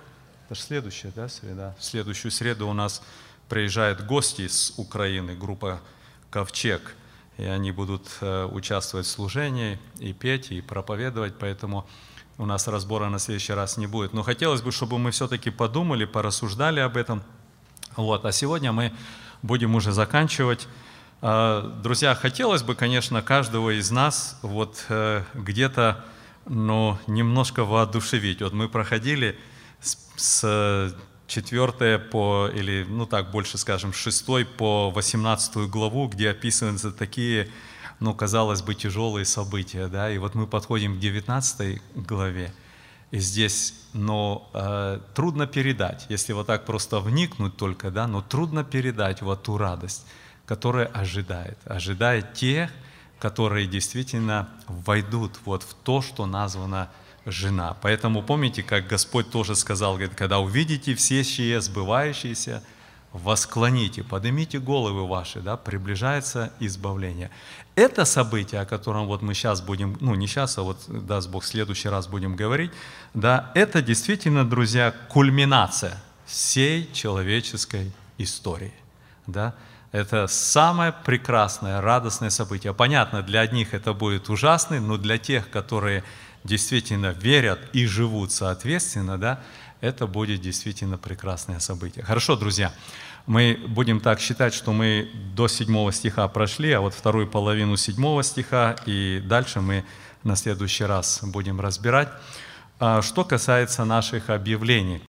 это 0.45 0.55
же 0.55 0.61
следующая, 0.61 1.11
да, 1.15 1.27
среда. 1.29 1.75
В 1.79 1.83
следующую 1.83 2.31
среду 2.31 2.69
у 2.69 2.73
нас 2.73 3.01
приезжают 3.49 4.05
гости 4.05 4.43
из 4.43 4.73
Украины, 4.77 5.35
группа 5.35 5.81
«Ковчег», 6.29 6.95
и 7.37 7.45
они 7.45 7.71
будут 7.71 8.07
э, 8.21 8.45
участвовать 8.45 9.05
в 9.05 9.09
служении 9.09 9.79
и 9.99 10.13
петь, 10.13 10.51
и 10.51 10.61
проповедовать, 10.61 11.35
поэтому 11.39 11.87
у 12.37 12.45
нас 12.45 12.67
разбора 12.67 13.09
на 13.09 13.19
следующий 13.19 13.53
раз 13.53 13.77
не 13.77 13.87
будет. 13.87 14.13
Но 14.13 14.23
хотелось 14.23 14.61
бы, 14.61 14.71
чтобы 14.71 14.97
мы 14.97 15.11
все-таки 15.11 15.49
подумали, 15.49 16.05
порассуждали 16.05 16.79
об 16.79 16.97
этом. 16.97 17.23
Вот. 17.95 18.25
А 18.25 18.31
сегодня 18.31 18.71
мы 18.71 18.91
будем 19.41 19.75
уже 19.75 19.91
заканчивать. 19.91 20.67
А, 21.21 21.61
друзья, 21.83 22.15
хотелось 22.15 22.63
бы, 22.63 22.75
конечно, 22.75 23.21
каждого 23.21 23.77
из 23.77 23.91
нас 23.91 24.39
вот 24.41 24.85
э, 24.89 25.23
где-то 25.33 26.03
но 26.45 26.99
немножко 27.07 27.63
воодушевить. 27.63 28.41
Вот 28.41 28.53
мы 28.53 28.67
проходили 28.67 29.37
с, 29.79 29.97
с 30.15 30.95
4 31.27 31.99
по, 31.99 32.49
или, 32.53 32.85
ну 32.87 33.05
так, 33.05 33.31
больше 33.31 33.57
скажем, 33.57 33.93
6 33.93 34.47
по 34.57 34.91
18 34.91 35.69
главу, 35.69 36.07
где 36.07 36.29
описываются 36.29 36.91
такие, 36.91 37.49
ну, 37.99 38.13
казалось 38.13 38.61
бы, 38.61 38.75
тяжелые 38.75 39.25
события, 39.25 39.87
да, 39.87 40.11
и 40.11 40.17
вот 40.17 40.35
мы 40.35 40.47
подходим 40.47 40.97
к 40.97 40.99
19 40.99 41.81
главе, 41.95 42.53
и 43.11 43.19
здесь, 43.19 43.73
но 43.93 44.49
э, 44.53 44.99
трудно 45.13 45.47
передать, 45.47 46.05
если 46.09 46.33
вот 46.33 46.47
так 46.47 46.65
просто 46.65 46.99
вникнуть 46.99 47.55
только, 47.55 47.91
да, 47.91 48.07
но 48.07 48.21
трудно 48.21 48.63
передать 48.63 49.21
вот 49.21 49.43
ту 49.43 49.57
радость, 49.57 50.05
которая 50.45 50.87
ожидает, 50.87 51.57
ожидает 51.65 52.33
тех, 52.33 52.71
которые 53.19 53.67
действительно 53.67 54.49
войдут 54.67 55.39
вот 55.45 55.63
в 55.63 55.73
то, 55.75 56.01
что 56.01 56.25
названо 56.25 56.89
жена. 57.25 57.75
Поэтому 57.81 58.21
помните, 58.21 58.63
как 58.63 58.87
Господь 58.87 59.29
тоже 59.29 59.55
сказал, 59.55 59.93
говорит, 59.93 60.15
когда 60.15 60.39
увидите 60.39 60.95
все 60.95 61.23
сие 61.23 61.61
сбывающиеся, 61.61 62.63
восклоните, 63.13 64.03
поднимите 64.03 64.59
головы 64.59 65.07
ваши, 65.07 65.39
да, 65.39 65.55
приближается 65.55 66.51
избавление. 66.59 67.29
Это 67.75 68.05
событие, 68.05 68.61
о 68.61 68.65
котором 68.65 69.05
вот 69.05 69.21
мы 69.21 69.33
сейчас 69.33 69.61
будем, 69.61 69.97
ну 69.99 70.15
не 70.15 70.27
сейчас, 70.27 70.57
а 70.57 70.63
вот 70.63 70.83
даст 70.87 71.29
Бог 71.29 71.43
в 71.43 71.47
следующий 71.47 71.89
раз 71.89 72.07
будем 72.07 72.35
говорить, 72.35 72.71
да, 73.13 73.51
это 73.55 73.81
действительно, 73.81 74.43
друзья, 74.49 74.93
кульминация 75.09 76.01
всей 76.25 76.91
человеческой 76.91 77.91
истории, 78.17 78.73
да, 79.27 79.53
это 79.91 80.25
самое 80.25 80.91
прекрасное, 80.91 81.79
радостное 81.79 82.31
событие. 82.31 82.73
Понятно, 82.73 83.21
для 83.21 83.41
одних 83.41 83.75
это 83.75 83.93
будет 83.93 84.27
ужасный, 84.27 84.79
но 84.79 84.97
для 84.97 85.19
тех, 85.19 85.51
которые 85.51 86.03
действительно 86.43 87.11
верят 87.11 87.59
и 87.73 87.85
живут 87.85 88.31
соответственно, 88.31 89.17
да, 89.17 89.39
это 89.81 90.07
будет 90.07 90.41
действительно 90.41 90.97
прекрасное 90.97 91.59
событие. 91.59 92.05
Хорошо, 92.05 92.35
друзья, 92.35 92.73
мы 93.25 93.59
будем 93.67 93.99
так 93.99 94.19
считать, 94.19 94.53
что 94.53 94.73
мы 94.73 95.09
до 95.35 95.47
седьмого 95.47 95.91
стиха 95.91 96.27
прошли, 96.27 96.71
а 96.71 96.81
вот 96.81 96.93
вторую 96.93 97.27
половину 97.27 97.77
седьмого 97.77 98.23
стиха, 98.23 98.75
и 98.85 99.21
дальше 99.25 99.61
мы 99.61 99.85
на 100.23 100.35
следующий 100.35 100.85
раз 100.85 101.19
будем 101.23 101.59
разбирать. 101.59 102.09
А 102.79 103.01
что 103.01 103.23
касается 103.23 103.85
наших 103.85 104.29
объявлений, 104.29 104.99